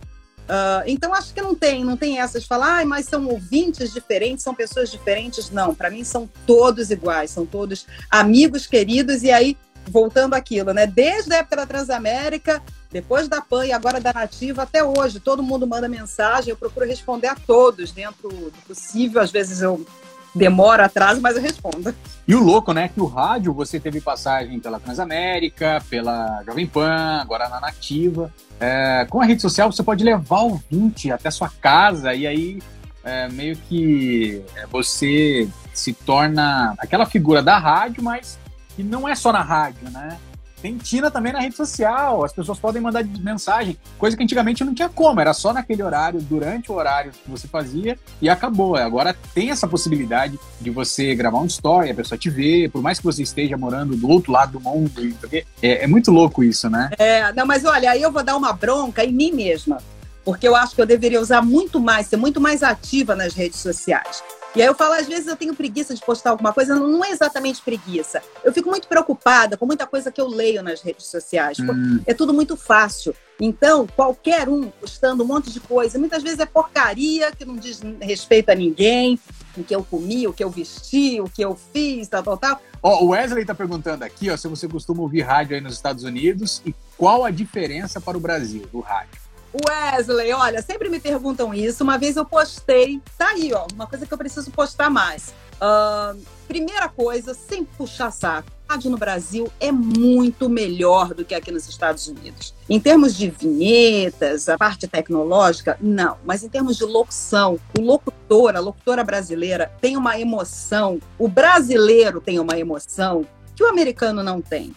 Ah, 0.48 0.82
então 0.86 1.14
acho 1.14 1.32
que 1.32 1.40
não 1.40 1.54
tem, 1.54 1.84
não 1.84 1.96
tem 1.96 2.18
essas 2.18 2.42
de 2.42 2.48
falar, 2.48 2.76
"Ai, 2.76 2.84
mas 2.84 3.06
são 3.06 3.26
ouvintes 3.26 3.92
diferentes, 3.92 4.44
são 4.44 4.54
pessoas 4.54 4.90
diferentes. 4.90 5.50
Não, 5.50 5.74
para 5.74 5.90
mim 5.90 6.04
são 6.04 6.28
todos 6.46 6.90
iguais, 6.90 7.30
são 7.30 7.46
todos 7.46 7.86
amigos 8.10 8.66
queridos. 8.66 9.22
E 9.22 9.30
aí, 9.30 9.56
voltando 9.86 10.34
àquilo, 10.34 10.72
né? 10.72 10.86
Desde 10.86 11.32
a 11.34 11.38
época 11.38 11.56
da 11.56 11.66
Transamérica, 11.66 12.62
depois 12.90 13.26
da 13.26 13.40
PAN 13.40 13.66
e 13.66 13.72
agora 13.72 14.00
da 14.00 14.12
Nativa, 14.12 14.62
até 14.62 14.84
hoje, 14.84 15.18
todo 15.18 15.42
mundo 15.42 15.66
manda 15.66 15.88
mensagem, 15.88 16.50
eu 16.50 16.56
procuro 16.56 16.86
responder 16.86 17.26
a 17.28 17.34
todos 17.34 17.90
dentro 17.90 18.28
do 18.28 18.52
possível. 18.66 19.20
Às 19.20 19.30
vezes 19.30 19.62
eu 19.62 19.84
demoro, 20.34 20.82
atraso, 20.82 21.20
mas 21.20 21.36
eu 21.36 21.42
respondo. 21.42 21.94
E 22.26 22.34
o 22.34 22.42
louco, 22.42 22.72
né, 22.72 22.88
que 22.88 23.00
o 23.00 23.06
rádio 23.06 23.52
você 23.52 23.78
teve 23.78 24.00
passagem 24.00 24.58
pela 24.58 24.80
Transamérica, 24.80 25.82
pela 25.88 26.42
Jovem 26.44 26.66
Pan, 26.66 27.20
agora 27.20 27.48
na 27.48 27.60
Nativa. 27.60 28.32
É, 28.58 29.06
com 29.10 29.20
a 29.20 29.24
rede 29.24 29.42
social 29.42 29.70
você 29.70 29.82
pode 29.82 30.02
levar 30.02 30.40
o 30.40 30.52
ouvinte 30.52 31.10
até 31.10 31.30
sua 31.30 31.50
casa 31.60 32.14
e 32.14 32.26
aí 32.26 32.62
é, 33.02 33.28
meio 33.28 33.56
que 33.56 34.42
é, 34.56 34.66
você 34.66 35.48
se 35.72 35.92
torna 35.92 36.74
aquela 36.78 37.04
figura 37.04 37.42
da 37.42 37.58
rádio, 37.58 38.02
mas 38.02 38.38
que 38.74 38.82
não 38.82 39.08
é 39.08 39.14
só 39.14 39.32
na 39.32 39.42
rádio, 39.42 39.90
né? 39.90 40.16
Tem 40.64 40.78
Tina 40.78 41.10
também 41.10 41.30
na 41.30 41.40
rede 41.40 41.54
social, 41.54 42.24
as 42.24 42.32
pessoas 42.32 42.58
podem 42.58 42.80
mandar 42.80 43.04
mensagem, 43.20 43.76
coisa 43.98 44.16
que 44.16 44.22
antigamente 44.22 44.64
não 44.64 44.74
tinha 44.74 44.88
como, 44.88 45.20
era 45.20 45.34
só 45.34 45.52
naquele 45.52 45.82
horário, 45.82 46.22
durante 46.22 46.72
o 46.72 46.74
horário 46.74 47.12
que 47.12 47.30
você 47.30 47.46
fazia 47.46 47.98
e 48.18 48.30
acabou. 48.30 48.74
Agora 48.74 49.14
tem 49.34 49.50
essa 49.50 49.68
possibilidade 49.68 50.40
de 50.58 50.70
você 50.70 51.14
gravar 51.14 51.40
um 51.40 51.44
story, 51.44 51.90
a 51.90 51.94
pessoa 51.94 52.16
te 52.16 52.30
ver, 52.30 52.70
por 52.70 52.80
mais 52.80 52.98
que 52.98 53.04
você 53.04 53.22
esteja 53.22 53.58
morando 53.58 53.94
do 53.94 54.08
outro 54.08 54.32
lado 54.32 54.52
do 54.52 54.60
mundo, 54.60 54.90
é, 55.30 55.84
é 55.84 55.86
muito 55.86 56.10
louco 56.10 56.42
isso, 56.42 56.70
né? 56.70 56.88
É, 56.96 57.30
não, 57.34 57.44
mas 57.44 57.66
olha, 57.66 57.90
aí 57.90 58.00
eu 58.00 58.10
vou 58.10 58.24
dar 58.24 58.34
uma 58.34 58.54
bronca 58.54 59.04
em 59.04 59.12
mim 59.12 59.32
mesma, 59.32 59.76
porque 60.24 60.48
eu 60.48 60.56
acho 60.56 60.74
que 60.74 60.80
eu 60.80 60.86
deveria 60.86 61.20
usar 61.20 61.42
muito 61.42 61.78
mais, 61.78 62.06
ser 62.06 62.16
muito 62.16 62.40
mais 62.40 62.62
ativa 62.62 63.14
nas 63.14 63.34
redes 63.34 63.58
sociais. 63.58 64.22
E 64.54 64.62
aí 64.62 64.68
eu 64.68 64.74
falo, 64.74 64.94
às 64.94 65.08
vezes 65.08 65.26
eu 65.26 65.36
tenho 65.36 65.54
preguiça 65.54 65.94
de 65.94 66.00
postar 66.00 66.30
alguma 66.30 66.52
coisa, 66.52 66.76
não 66.76 67.04
é 67.04 67.10
exatamente 67.10 67.60
preguiça. 67.60 68.22
Eu 68.44 68.52
fico 68.52 68.70
muito 68.70 68.86
preocupada 68.86 69.56
com 69.56 69.66
muita 69.66 69.84
coisa 69.86 70.12
que 70.12 70.20
eu 70.20 70.28
leio 70.28 70.62
nas 70.62 70.80
redes 70.80 71.06
sociais, 71.06 71.58
Hum, 71.58 72.00
é 72.06 72.14
tudo 72.14 72.32
muito 72.32 72.56
fácil. 72.56 73.14
Então, 73.40 73.86
qualquer 73.96 74.48
um 74.48 74.68
postando 74.68 75.24
um 75.24 75.26
monte 75.26 75.50
de 75.50 75.58
coisa, 75.58 75.98
muitas 75.98 76.22
vezes 76.22 76.38
é 76.38 76.46
porcaria 76.46 77.32
que 77.32 77.44
não 77.44 77.56
diz 77.56 77.80
respeito 78.00 78.50
a 78.50 78.54
ninguém, 78.54 79.18
o 79.56 79.64
que 79.64 79.74
eu 79.74 79.82
comi, 79.82 80.26
o 80.28 80.32
que 80.32 80.44
eu 80.44 80.50
vesti, 80.50 81.20
o 81.20 81.28
que 81.28 81.42
eu 81.42 81.58
fiz, 81.72 82.06
tal, 82.06 82.22
tal, 82.22 82.36
tal. 82.36 82.60
Ó, 82.82 83.04
o 83.04 83.08
Wesley 83.08 83.44
tá 83.44 83.54
perguntando 83.54 84.04
aqui, 84.04 84.30
ó, 84.30 84.36
se 84.36 84.46
você 84.46 84.68
costuma 84.68 85.02
ouvir 85.02 85.22
rádio 85.22 85.56
aí 85.56 85.60
nos 85.60 85.74
Estados 85.74 86.04
Unidos 86.04 86.62
e 86.64 86.74
qual 86.96 87.24
a 87.24 87.30
diferença 87.30 88.00
para 88.00 88.16
o 88.16 88.20
Brasil 88.20 88.66
do 88.70 88.80
rádio. 88.80 89.23
Wesley, 89.66 90.32
olha, 90.32 90.60
sempre 90.62 90.88
me 90.88 90.98
perguntam 90.98 91.54
isso. 91.54 91.84
Uma 91.84 91.96
vez 91.96 92.16
eu 92.16 92.24
postei, 92.24 93.00
tá 93.16 93.28
aí, 93.28 93.52
ó, 93.52 93.66
uma 93.72 93.86
coisa 93.86 94.04
que 94.04 94.12
eu 94.12 94.18
preciso 94.18 94.50
postar 94.50 94.90
mais. 94.90 95.32
Ahn, 95.60 96.18
primeira 96.48 96.88
coisa, 96.88 97.34
sem 97.34 97.64
puxar 97.64 98.10
saco. 98.10 98.50
Rádio 98.68 98.90
no 98.90 98.96
Brasil 98.96 99.52
é 99.60 99.70
muito 99.70 100.48
melhor 100.48 101.12
do 101.12 101.24
que 101.24 101.34
aqui 101.34 101.52
nos 101.52 101.68
Estados 101.68 102.08
Unidos. 102.08 102.54
Em 102.68 102.80
termos 102.80 103.14
de 103.14 103.28
vinhetas, 103.28 104.48
a 104.48 104.56
parte 104.56 104.88
tecnológica, 104.88 105.76
não. 105.80 106.16
Mas 106.24 106.42
em 106.42 106.48
termos 106.48 106.76
de 106.76 106.84
locução, 106.84 107.60
o 107.78 107.82
locutor, 107.82 108.56
a 108.56 108.60
locutora 108.60 109.04
brasileira 109.04 109.70
tem 109.80 109.96
uma 109.96 110.18
emoção, 110.18 110.98
o 111.18 111.28
brasileiro 111.28 112.20
tem 112.20 112.40
uma 112.40 112.58
emoção 112.58 113.26
que 113.54 113.62
o 113.62 113.68
americano 113.68 114.22
não 114.22 114.40
tem. 114.40 114.74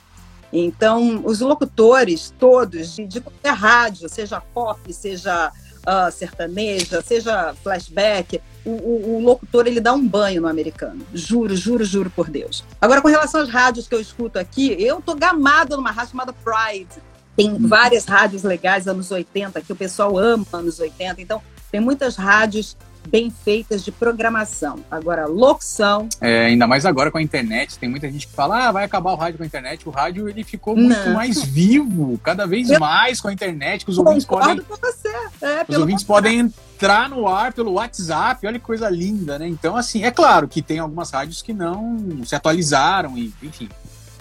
Então, 0.52 1.22
os 1.26 1.40
locutores 1.42 2.34
todos, 2.40 2.96
de, 2.96 3.06
de 3.06 3.22
qualquer 3.22 3.54
rádio, 3.54 4.08
seja 4.10 4.40
pop, 4.40 4.92
seja 4.94 5.52
ah, 5.86 6.12
sertaneja, 6.12 7.02
seja 7.02 7.54
flashback, 7.64 8.42
o, 8.66 8.72
o- 8.72 9.16
o 9.18 9.22
locutor 9.24 9.68
ele 9.68 9.80
dá 9.80 9.94
um 9.94 10.06
banho 10.06 10.42
no 10.42 10.48
americano. 10.48 11.06
Juro, 11.14 11.56
juro, 11.56 11.84
juro 11.86 12.10
por 12.10 12.30
Deus. 12.30 12.64
Agora, 12.82 13.02
com 13.02 13.08
relação 13.08 13.42
às 13.42 13.50
rádios 13.50 13.88
que 13.88 13.96
eu 13.96 14.02
escuto 14.02 14.38
aqui, 14.40 14.76
eu 14.80 15.02
tô 15.02 15.16
gamada 15.16 15.76
numa 15.78 15.92
rádio 15.92 16.12
chamada 16.12 16.34
Pride. 16.34 16.90
Tem 17.36 17.56
várias 17.58 18.06
rádios 18.06 18.44
legais 18.44 18.88
anos 18.88 19.12
80, 19.12 19.62
que 19.62 19.72
o 19.72 19.76
pessoal 19.76 20.18
ama 20.18 20.46
anos 20.54 20.80
80. 20.80 21.22
Então, 21.22 21.42
tem 21.72 21.80
muitas 21.80 22.16
rádios 22.16 22.76
bem 23.10 23.32
feitas 23.32 23.84
de 23.84 23.92
programação. 23.92 24.80
Agora, 24.92 25.26
locução. 25.26 26.08
É, 26.22 26.46
ainda 26.48 26.68
mais 26.68 26.86
agora 26.86 27.10
com 27.12 27.18
a 27.18 27.22
internet, 27.22 27.78
tem 27.80 27.90
muita 27.90 28.12
gente 28.12 28.28
que 28.28 28.34
fala: 28.34 28.68
ah, 28.68 28.72
vai 28.72 28.84
acabar 28.84 29.12
o 29.12 29.16
rádio 29.16 29.38
com 29.38 29.44
a 29.44 29.48
internet. 29.48 29.88
O 29.88 29.92
rádio 29.92 30.28
ele 30.30 30.44
ficou 30.44 30.76
muito 30.76 31.06
Não. 31.06 31.14
mais 31.14 31.44
vivo, 31.44 32.20
cada 32.24 32.46
vez 32.46 32.70
Eu- 32.70 32.80
mais 32.80 33.20
com 33.22 33.28
a 33.28 33.34
internet, 33.34 33.86
que 33.86 33.92
os 33.92 33.98
ouvintes 33.98 34.26
podem. 34.26 34.60
Com 34.62 34.76
você. 34.76 35.08
É, 35.42 35.66
Os 35.68 35.78
ouvintes 35.78 36.04
podem 36.04 36.40
entrar 36.40 37.10
no 37.10 37.28
ar 37.28 37.54
pelo 37.54 37.74
WhatsApp, 37.74 38.46
olha 38.46 38.60
que 38.60 38.66
coisa 38.66 38.90
linda, 38.90 39.38
né? 39.40 39.48
Então, 39.48 39.76
assim, 39.76 40.04
é 40.04 40.12
claro 40.12 40.48
que 40.48 40.62
tem 40.62 40.80
algumas 40.80 41.10
rádios 41.12 41.42
que 41.42 41.54
não 41.54 42.24
se 42.26 42.36
atualizaram, 42.36 43.18
e, 43.18 43.34
enfim. 43.42 43.70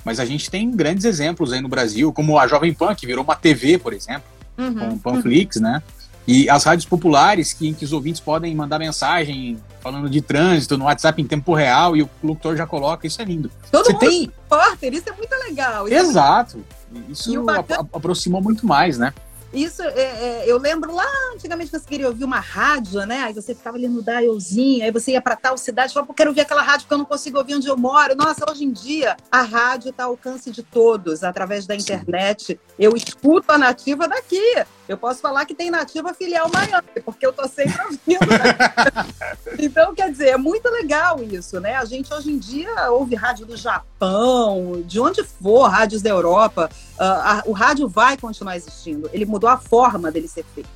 Mas 0.05 0.21
a 0.21 0.25
gente 0.25 0.49
tem 0.51 0.71
grandes 0.71 1.05
exemplos 1.05 1.53
aí 1.53 1.61
no 1.61 1.69
Brasil, 1.69 2.13
como 2.13 2.39
a 2.39 2.47
Jovem 2.47 2.73
Pan, 2.73 2.95
que 2.95 3.07
virou 3.07 3.25
uma 3.25 3.35
TV, 3.35 3.77
por 3.79 3.93
exemplo, 3.93 4.23
Uhum. 4.57 4.75
com 4.75 4.89
o 4.91 4.99
Panflix, 4.99 5.57
né? 5.61 5.83
E 6.27 6.51
as 6.51 6.65
rádios 6.65 6.85
populares, 6.87 7.53
que, 7.53 7.69
em 7.69 7.75
que 7.75 7.85
os 7.85 7.93
ouvintes 7.93 8.21
podem 8.21 8.55
mandar 8.55 8.79
mensagem 8.79 9.59
falando 9.81 10.11
de 10.11 10.21
trânsito 10.21 10.77
no 10.77 10.87
WhatsApp 10.87 11.23
em 11.23 11.27
tempo 11.27 11.55
real 11.55 11.97
e 11.97 12.03
o 12.03 12.11
locutor 12.23 12.57
já 12.57 12.67
coloca, 12.67 13.07
isso 13.07 13.23
é 13.23 13.25
lindo. 13.25 13.51
Todo 13.71 13.85
Você 13.85 13.93
mundo 13.93 14.01
tem. 14.01 14.23
repórter, 14.23 14.93
isso 14.95 15.09
é 15.09 15.13
muito 15.13 15.33
legal. 15.49 15.87
Isso 15.87 15.95
é 15.97 15.99
Exato. 16.01 16.65
Isso 17.09 17.33
E 17.33 17.39
o 17.39 17.45
bacana- 17.45 17.81
apro- 17.83 17.97
aproximou 17.97 18.43
muito 18.43 18.67
mais, 18.67 18.99
né? 18.99 19.13
Isso, 19.53 19.83
é, 19.83 19.89
é, 20.01 20.45
eu 20.47 20.59
lembro 20.59 20.95
lá 20.95 21.07
antigamente 21.35 21.71
você 21.71 21.81
queria 21.81 22.09
ouvir 22.09 22.25
uma 22.25 22.41
rádio, 22.41 23.05
né? 23.07 23.23
Aí 23.23 23.33
você 23.33 23.55
ficava 23.55 23.77
ali 23.77 23.89
no 23.89 24.03
dialzinho, 24.03 24.85
aí 24.85 24.91
você 24.91 25.13
ia 25.13 25.21
para 25.23 25.37
tal 25.37 25.57
cidade 25.57 25.91
e 25.93 25.95
falava, 25.95 26.13
quero 26.15 26.31
ouvir 26.31 26.43
aquela 26.43 26.63
rádio 26.63 26.83
porque 26.83 26.95
eu 26.95 26.99
não 26.99 27.05
consigo 27.05 27.39
ouvir 27.39 27.55
onde 27.55 27.67
eu 27.69 27.77
moro. 27.77 28.15
Nossa, 28.17 28.45
hoje 28.51 28.65
em 28.65 28.73
dia 28.73 29.17
a 29.31 29.43
rádio 29.43 29.91
está 29.91 30.05
ao 30.05 30.11
alcance 30.11 30.51
de 30.51 30.63
todos, 30.63 31.23
através 31.25 31.67
da 31.67 31.75
internet. 31.75 32.59
Eu 32.79 32.95
escuto 32.97 33.51
a 33.53 33.57
nativa 33.59 34.07
daqui. 34.09 34.43
Eu 34.89 34.97
posso 34.97 35.21
falar 35.21 35.45
que 35.47 35.55
tem 35.55 35.69
nativa 35.69 36.15
filial 36.15 36.49
Miami, 36.53 36.87
porque 37.05 37.27
eu 37.27 37.33
tô 37.33 37.49
sempre 37.49 37.77
ouvindo. 37.85 38.27
né? 38.31 38.57
então, 39.59 39.93
quer 39.95 40.11
dizer, 40.13 40.29
é 40.29 40.37
muito 40.37 40.69
legal 40.71 41.21
isso, 41.25 41.59
né? 41.61 41.75
A 41.75 41.85
gente 41.85 42.13
hoje 42.15 42.31
em 42.31 42.39
dia 42.39 42.91
ouve 42.91 43.17
rádio 43.17 43.47
do 43.47 43.57
Japão, 43.57 44.83
de 44.87 45.01
onde 45.01 45.25
for, 45.25 45.67
rádios 45.69 46.03
da 46.03 46.11
Europa. 46.11 46.71
Ah, 46.99 47.39
a- 47.39 47.43
o 47.47 47.53
rádio 47.53 47.89
vai 47.89 48.17
continuar 48.17 48.57
existindo. 48.57 49.11
Ele 49.13 49.25
mudou 49.37 49.51
a 49.51 49.59
forma 49.59 50.11
dele 50.11 50.27
ser 50.27 50.45
feito. 50.55 50.71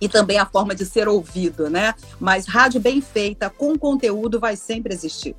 E 0.00 0.08
também 0.08 0.38
a 0.38 0.44
forma 0.44 0.74
de 0.74 0.84
ser 0.84 1.08
ouvido, 1.08 1.70
né? 1.70 1.94
Mas 2.20 2.46
rádio 2.46 2.80
bem 2.80 3.00
feita, 3.00 3.48
com 3.48 3.78
conteúdo, 3.78 4.38
vai 4.38 4.56
sempre 4.56 4.92
existir. 4.92 5.34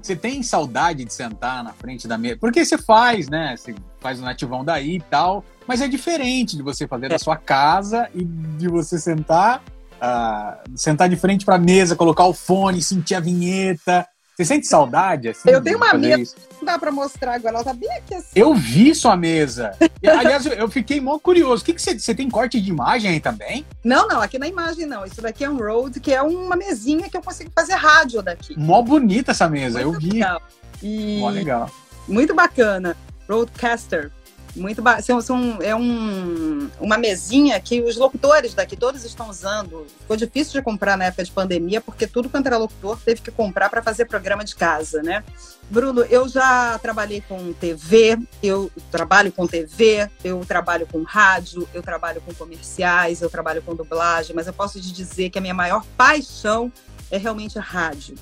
Você 0.00 0.16
tem 0.16 0.42
saudade 0.42 1.04
de 1.04 1.12
sentar 1.12 1.62
na 1.62 1.72
frente 1.72 2.08
da 2.08 2.16
mesa? 2.16 2.38
Porque 2.40 2.64
você 2.64 2.78
faz, 2.78 3.28
né? 3.28 3.54
Você 3.56 3.74
faz 4.00 4.18
o 4.18 4.22
nativão 4.22 4.64
daí 4.64 4.96
e 4.96 5.00
tal, 5.00 5.44
mas 5.66 5.82
é 5.82 5.88
diferente 5.88 6.56
de 6.56 6.62
você 6.62 6.86
fazer 6.86 7.08
da 7.08 7.18
sua 7.18 7.36
casa 7.36 8.08
e 8.14 8.24
de 8.24 8.68
você 8.68 8.98
sentar, 8.98 9.62
ah, 10.00 10.62
sentar 10.76 11.08
de 11.08 11.16
frente 11.16 11.44
para 11.44 11.56
a 11.56 11.58
mesa, 11.58 11.96
colocar 11.96 12.24
o 12.24 12.32
fone, 12.32 12.80
sentir 12.80 13.16
a 13.16 13.20
vinheta. 13.20 14.06
Você 14.36 14.44
sente 14.44 14.66
saudade? 14.66 15.30
Assim, 15.30 15.48
Eu 15.48 15.62
tenho 15.62 15.78
uma 15.78 15.86
fazer 15.92 16.08
mesa. 16.08 16.20
isso? 16.22 16.36
Não 16.58 16.66
dá 16.66 16.78
para 16.78 16.92
mostrar 16.92 17.34
agora, 17.36 17.54
ela 17.54 17.64
tá 17.64 17.72
bem 17.72 17.90
aqui 17.96 18.14
assim. 18.14 18.28
Eu 18.34 18.54
vi 18.54 18.94
sua 18.94 19.16
mesa. 19.16 19.72
Aliás, 20.06 20.44
eu- 20.44 20.68
fiquei 20.68 21.00
mó 21.00 21.18
curioso. 21.18 21.62
O 21.62 21.64
que, 21.64 21.72
que 21.72 21.80
você, 21.80 21.98
você 21.98 22.14
tem 22.14 22.28
corte 22.28 22.60
de 22.60 22.68
imagem 22.68 23.12
aí 23.12 23.18
também? 23.20 23.64
Não, 23.82 24.06
não, 24.06 24.20
aqui 24.20 24.38
na 24.38 24.46
imagem 24.46 24.84
não. 24.84 25.06
Isso 25.06 25.22
daqui 25.22 25.42
é 25.42 25.48
um 25.48 25.56
Rode, 25.56 26.00
que 26.00 26.12
é 26.12 26.20
uma 26.20 26.54
mesinha 26.54 27.08
que 27.08 27.16
eu 27.16 27.22
consigo 27.22 27.50
fazer 27.54 27.74
rádio 27.76 28.20
daqui. 28.20 28.54
Mó 28.58 28.82
bonita 28.82 29.30
essa 29.30 29.48
mesa, 29.48 29.80
eu 29.80 29.92
vi. 29.92 30.10
Legal. 30.12 30.42
E 30.82 31.18
Mó 31.18 31.30
legal. 31.30 31.70
muito 32.06 32.34
bacana. 32.34 32.94
Roadcaster. 33.26 34.12
Muito 34.56 34.82
são, 35.02 35.20
são- 35.20 35.58
é 35.60 35.74
um, 35.76 36.68
uma 36.80 36.96
mesinha 36.96 37.60
que 37.60 37.80
os 37.82 37.96
locutores 37.96 38.54
daqui 38.54 38.76
todos 38.76 39.04
estão 39.04 39.28
usando. 39.28 39.86
Ficou 40.00 40.16
difícil 40.16 40.54
de 40.54 40.62
comprar 40.64 40.96
na 40.96 41.04
época 41.06 41.24
de 41.24 41.30
pandemia, 41.30 41.80
porque 41.80 42.06
tudo 42.06 42.28
quanto 42.28 42.46
era 42.46 42.56
locutor 42.56 42.98
teve 43.04 43.20
que 43.20 43.30
comprar 43.30 43.68
para 43.68 43.82
fazer 43.82 44.06
programa 44.06 44.44
de 44.44 44.54
casa, 44.56 45.02
né? 45.02 45.22
Bruno, 45.68 46.02
eu 46.02 46.28
já 46.28 46.78
trabalhei 46.78 47.20
com 47.20 47.52
TV, 47.52 48.18
eu 48.42 48.70
trabalho 48.90 49.30
com 49.32 49.46
TV, 49.46 50.08
eu 50.24 50.44
trabalho 50.46 50.86
com 50.86 51.02
rádio, 51.02 51.68
eu 51.74 51.82
trabalho 51.82 52.20
com 52.22 52.32
comerciais, 52.32 53.20
eu 53.20 53.28
trabalho 53.28 53.60
com 53.62 53.74
dublagem, 53.74 54.34
mas 54.34 54.46
eu 54.46 54.52
posso 54.52 54.80
te 54.80 54.92
dizer 54.92 55.28
que 55.30 55.38
a 55.38 55.42
minha 55.42 55.54
maior 55.54 55.84
paixão 55.96 56.72
é 57.10 57.18
realmente 57.18 57.58
rádio. 57.58 58.14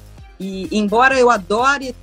E 0.44 0.68
embora 0.70 1.18
eu 1.18 1.30
adore, 1.30 1.96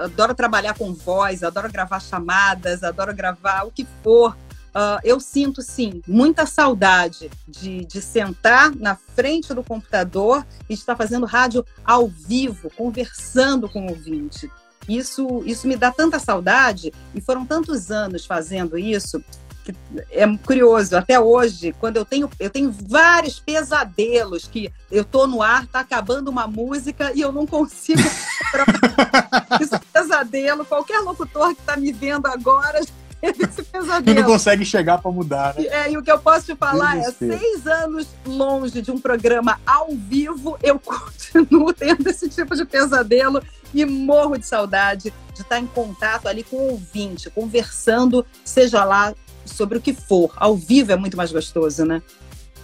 adoro 0.00 0.32
trabalhar 0.32 0.74
com 0.74 0.94
voz, 0.94 1.42
adoro 1.42 1.68
gravar 1.72 1.98
chamadas, 1.98 2.84
adoro 2.84 3.12
gravar 3.12 3.64
o 3.64 3.70
que 3.72 3.84
for, 4.00 4.36
ah, 4.72 5.00
eu 5.02 5.18
sinto 5.18 5.60
sim 5.60 6.00
muita 6.06 6.46
saudade 6.46 7.28
de, 7.48 7.84
de 7.84 8.00
sentar 8.00 8.72
na 8.76 8.94
frente 8.94 9.52
do 9.52 9.64
computador 9.64 10.46
e 10.70 10.74
estar 10.74 10.94
fazendo 10.94 11.26
rádio 11.26 11.66
ao 11.84 12.06
vivo, 12.06 12.70
conversando 12.76 13.68
com 13.68 13.86
o 13.86 13.90
ouvinte. 13.90 14.48
Isso, 14.88 15.42
isso 15.44 15.66
me 15.66 15.74
dá 15.74 15.90
tanta 15.90 16.20
saudade 16.20 16.92
e 17.12 17.20
foram 17.20 17.44
tantos 17.44 17.90
anos 17.90 18.24
fazendo 18.24 18.78
isso 18.78 19.20
que 19.64 19.74
é 20.10 20.26
curioso. 20.38 20.96
Até 20.96 21.18
hoje, 21.18 21.74
quando 21.80 21.96
eu 21.96 22.04
tenho, 22.04 22.30
eu 22.38 22.50
tenho 22.50 22.70
vários 22.70 23.40
pesadelos 23.40 24.46
que 24.46 24.70
eu 24.90 25.04
tô 25.04 25.26
no 25.26 25.42
ar, 25.42 25.66
tá 25.66 25.80
acabando 25.80 26.28
uma 26.28 26.46
música 26.46 27.12
e 27.14 27.20
eu 27.20 27.32
não 27.32 27.46
consigo. 27.46 28.02
Isso 29.60 29.74
é 29.74 29.80
pesadelo. 29.92 30.64
Qualquer 30.64 31.00
locutor 31.00 31.54
que 31.54 31.62
tá 31.62 31.76
me 31.76 31.92
vendo 31.92 32.26
agora 32.26 32.80
teve 33.20 33.44
esse 33.44 33.62
Você 33.62 33.68
não 33.72 33.80
pesadelo. 33.80 34.24
consegue 34.24 34.64
chegar 34.64 34.98
para 34.98 35.10
mudar, 35.10 35.54
né? 35.54 35.64
É, 35.66 35.90
e 35.90 35.96
o 35.96 36.02
que 36.02 36.12
eu 36.12 36.18
posso 36.18 36.46
te 36.46 36.56
falar 36.56 36.98
é, 36.98 37.10
seis 37.10 37.66
anos 37.66 38.08
longe 38.26 38.82
de 38.82 38.90
um 38.90 38.98
programa 38.98 39.58
ao 39.66 39.88
vivo, 39.94 40.58
eu 40.62 40.78
continuo 40.78 41.72
tendo 41.72 42.06
esse 42.08 42.28
tipo 42.28 42.54
de 42.54 42.64
pesadelo 42.64 43.42
e 43.72 43.84
morro 43.84 44.36
de 44.36 44.46
saudade 44.46 45.12
de 45.34 45.40
estar 45.40 45.58
em 45.58 45.66
contato 45.66 46.28
ali 46.28 46.44
com 46.44 46.56
o 46.56 46.70
ouvinte, 46.72 47.28
conversando, 47.28 48.24
seja 48.44 48.84
lá 48.84 49.12
sobre 49.44 49.78
o 49.78 49.80
que 49.80 49.92
for. 49.92 50.32
Ao 50.36 50.56
vivo 50.56 50.92
é 50.92 50.96
muito 50.96 51.16
mais 51.16 51.30
gostoso, 51.32 51.84
né? 51.84 52.02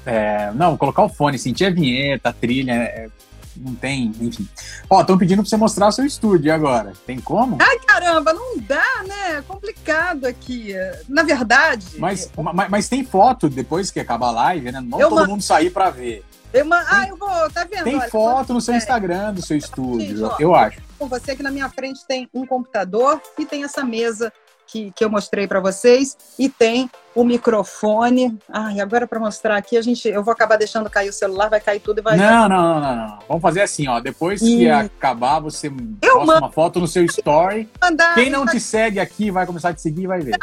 É, 0.07 0.51
não, 0.55 0.77
colocar 0.77 1.03
o 1.03 1.09
fone, 1.09 1.38
sentir 1.38 1.66
a 1.66 1.71
vinheta, 1.71 2.31
a 2.31 2.33
trilha, 2.33 2.73
é, 2.73 3.09
não 3.57 3.75
tem, 3.75 4.12
enfim. 4.21 4.49
Ó, 4.88 5.01
estão 5.03 5.19
pedindo 5.19 5.43
para 5.43 5.49
você 5.51 5.57
mostrar 5.57 5.88
o 5.88 5.93
seu 5.93 6.07
estúdio 6.07 6.53
agora. 6.55 6.93
Tem 7.07 7.21
como? 7.21 7.59
Ai, 7.61 7.79
caramba, 7.81 8.33
não 8.33 8.57
dá, 8.59 8.83
né? 9.07 9.37
É 9.38 9.43
complicado 9.43 10.25
aqui. 10.25 10.73
Na 11.09 11.23
verdade, 11.23 11.87
Mas, 11.99 12.31
ma- 12.37 12.69
mas, 12.71 12.88
tem 12.88 13.05
foto 13.05 13.49
depois 13.51 13.90
que 13.90 14.01
acabar 14.01 14.29
a 14.29 14.33
live, 14.33 14.73
né? 14.73 14.81
Não 14.81 14.99
Eu 14.99 15.09
todo 15.11 15.19
mando. 15.19 15.31
mundo 15.33 15.43
sair 15.43 15.69
para 15.71 15.90
ver. 15.90 16.25
eu, 16.53 16.64
ma- 16.64 16.85
ah, 16.88 17.07
eu 17.07 17.16
vou, 17.16 17.29
tá 17.51 17.64
vendo? 17.71 17.85
Tem 17.85 17.97
Olha, 17.97 18.09
foto 18.09 18.55
no 18.55 18.61
seu 18.61 18.73
é. 18.73 18.79
Instagram 18.79 19.35
do 19.35 19.43
seu 19.45 19.57
estúdio, 19.59 20.16
Gente, 20.16 20.23
ó. 20.23 20.37
eu 20.40 20.55
acho. 20.55 20.79
com 20.99 21.07
você 21.07 21.37
que 21.37 21.43
na 21.43 21.51
minha 21.51 21.69
frente 21.69 22.01
tem 22.09 22.27
um 22.33 22.47
computador 22.47 23.21
e 23.38 23.45
tem 23.45 23.64
essa 23.64 23.85
mesa 23.85 24.33
que, 24.71 24.91
que 24.93 25.05
eu 25.05 25.11
mostrei 25.11 25.47
para 25.47 25.61
vocês 25.61 26.17
e 26.39 26.49
tem 26.49 26.89
o 27.15 27.25
microfone. 27.25 28.39
Ai, 28.49 28.81
agora 28.81 29.07
para 29.07 29.19
mostrar 29.19 29.57
aqui, 29.57 29.77
a 29.77 29.83
gente, 29.83 30.09
eu 30.09 30.23
vou 30.23 30.33
acabar 30.33 30.57
deixando 30.57 30.89
cair 30.89 31.09
o 31.09 31.13
celular, 31.13 31.49
vai 31.49 31.61
cair 31.61 31.81
tudo 31.81 31.99
e 31.99 32.03
vai. 32.03 32.17
Não, 32.17 32.49
não, 32.49 32.63
não, 32.63 32.81
não, 32.81 32.97
não. 32.97 33.19
Vamos 33.29 33.43
fazer 33.43 33.63
assim, 33.63 33.89
ó. 33.89 34.01
Depois 34.01 34.41
que 34.41 34.63
E- 34.65 34.71
acabar, 34.71 35.41
você 35.41 35.67
Eu 36.03 36.13
posta 36.15 36.27
mando. 36.27 36.39
uma 36.47 36.53
foto 36.53 36.79
no 36.81 36.87
seu 36.87 37.05
story. 37.05 37.69
mandar. 37.83 38.15
Quem 38.15 38.31
não 38.31 38.47
te 38.47 38.61
segue 38.61 39.01
aqui 39.01 39.31
vai 39.31 39.45
começar 39.47 39.71
a 39.71 39.75
te 39.75 39.83
seguir 39.83 40.03
e 40.03 40.07
vai 40.07 40.21
ver. 40.21 40.37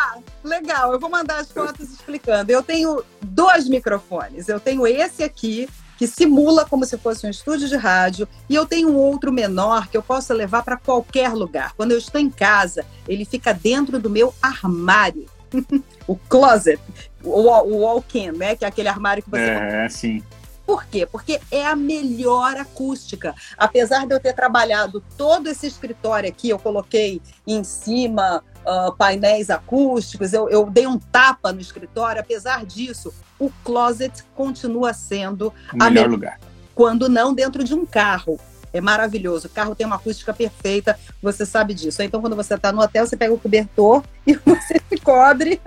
Legal, 0.44 0.92
eu 0.94 1.00
vou 1.00 1.10
mandar 1.10 1.40
as 1.40 1.52
fotos 1.52 1.90
explicando. 1.90 2.52
Eu 2.52 2.62
tenho 2.62 3.04
dois 3.22 3.68
microfones. 3.70 4.50
Eu 4.50 4.60
tenho 4.60 4.86
esse 4.86 5.24
aqui, 5.24 5.70
que 5.98 6.08
simula 6.08 6.66
como 6.66 6.86
se 6.86 6.98
fosse 6.98 7.26
um 7.26 7.30
estúdio 7.30 7.68
de 7.68 7.76
rádio, 7.76 8.28
e 8.50 8.56
eu 8.56 8.66
tenho 8.66 8.90
um 8.90 8.96
outro 8.96 9.32
menor 9.32 9.88
que 9.88 9.98
eu 9.98 10.04
posso 10.04 10.34
levar 10.34 10.64
para 10.64 10.78
qualquer 10.78 11.34
lugar. 11.34 11.74
Quando 11.76 11.92
eu 11.92 11.98
estou 11.98 12.22
em 12.22 12.30
casa, 12.30 12.86
ele 13.08 13.26
fica 13.26 13.54
dentro 13.54 14.00
do 14.00 14.10
meu 14.10 14.34
armário. 14.42 15.26
o 16.06 16.16
closet, 16.16 16.80
o, 17.24 17.78
walk-in, 17.78 18.32
né? 18.32 18.56
Que 18.56 18.66
é 18.66 18.68
aquele 18.68 18.90
armário 18.90 19.24
que 19.24 19.30
você 19.30 19.42
É, 19.42 19.90
sim. 19.90 20.22
Por 20.68 20.86
quê? 20.86 21.06
Porque 21.06 21.40
é 21.50 21.66
a 21.66 21.76
melhor 21.78 22.58
acústica. 22.58 23.34
Apesar 23.58 24.06
de 24.06 24.14
eu 24.14 24.20
ter 24.20 24.34
trabalhado 24.34 25.02
todo 25.18 25.48
esse 25.48 25.66
escritório 25.66 26.28
aqui, 26.30 26.50
eu 26.50 26.60
coloquei 26.60 27.22
em 27.48 27.64
cima 27.64 28.44
ah, 28.66 28.92
painéis 28.98 29.50
acústicos, 29.50 30.34
eu, 30.34 30.50
eu 30.50 30.70
dei 30.70 30.86
um 30.86 31.00
tapa 31.00 31.54
no 31.54 31.62
escritório. 31.62 32.20
Apesar 32.22 32.66
disso, 32.66 33.14
o 33.40 33.50
closet 33.64 34.24
continua 34.36 34.94
sendo, 34.94 35.48
O 35.74 35.82
A 35.82 35.90
melhor 35.90 36.10
me- 36.10 36.16
lugar. 36.16 36.38
quando 36.76 37.08
não 37.08 37.34
dentro 37.34 37.64
de 37.64 37.74
um 37.74 37.86
carro. 37.86 38.38
É 38.74 38.82
maravilhoso. 38.82 39.48
O 39.48 39.50
carro 39.50 39.74
tem 39.76 39.86
uma 39.88 39.96
acústica 39.96 40.34
perfeita, 40.34 40.98
você 41.22 41.46
sabe 41.46 41.74
disso. 41.74 42.02
Então, 42.02 42.22
quando 42.22 42.36
você 42.36 42.54
está 42.56 42.72
no 42.72 42.82
hotel, 42.82 43.06
você 43.08 43.16
pega 43.18 43.34
o 43.34 43.40
cobertor 43.40 44.04
e 44.28 44.34
você 44.34 44.82
se 44.90 44.98
cobre. 45.02 45.60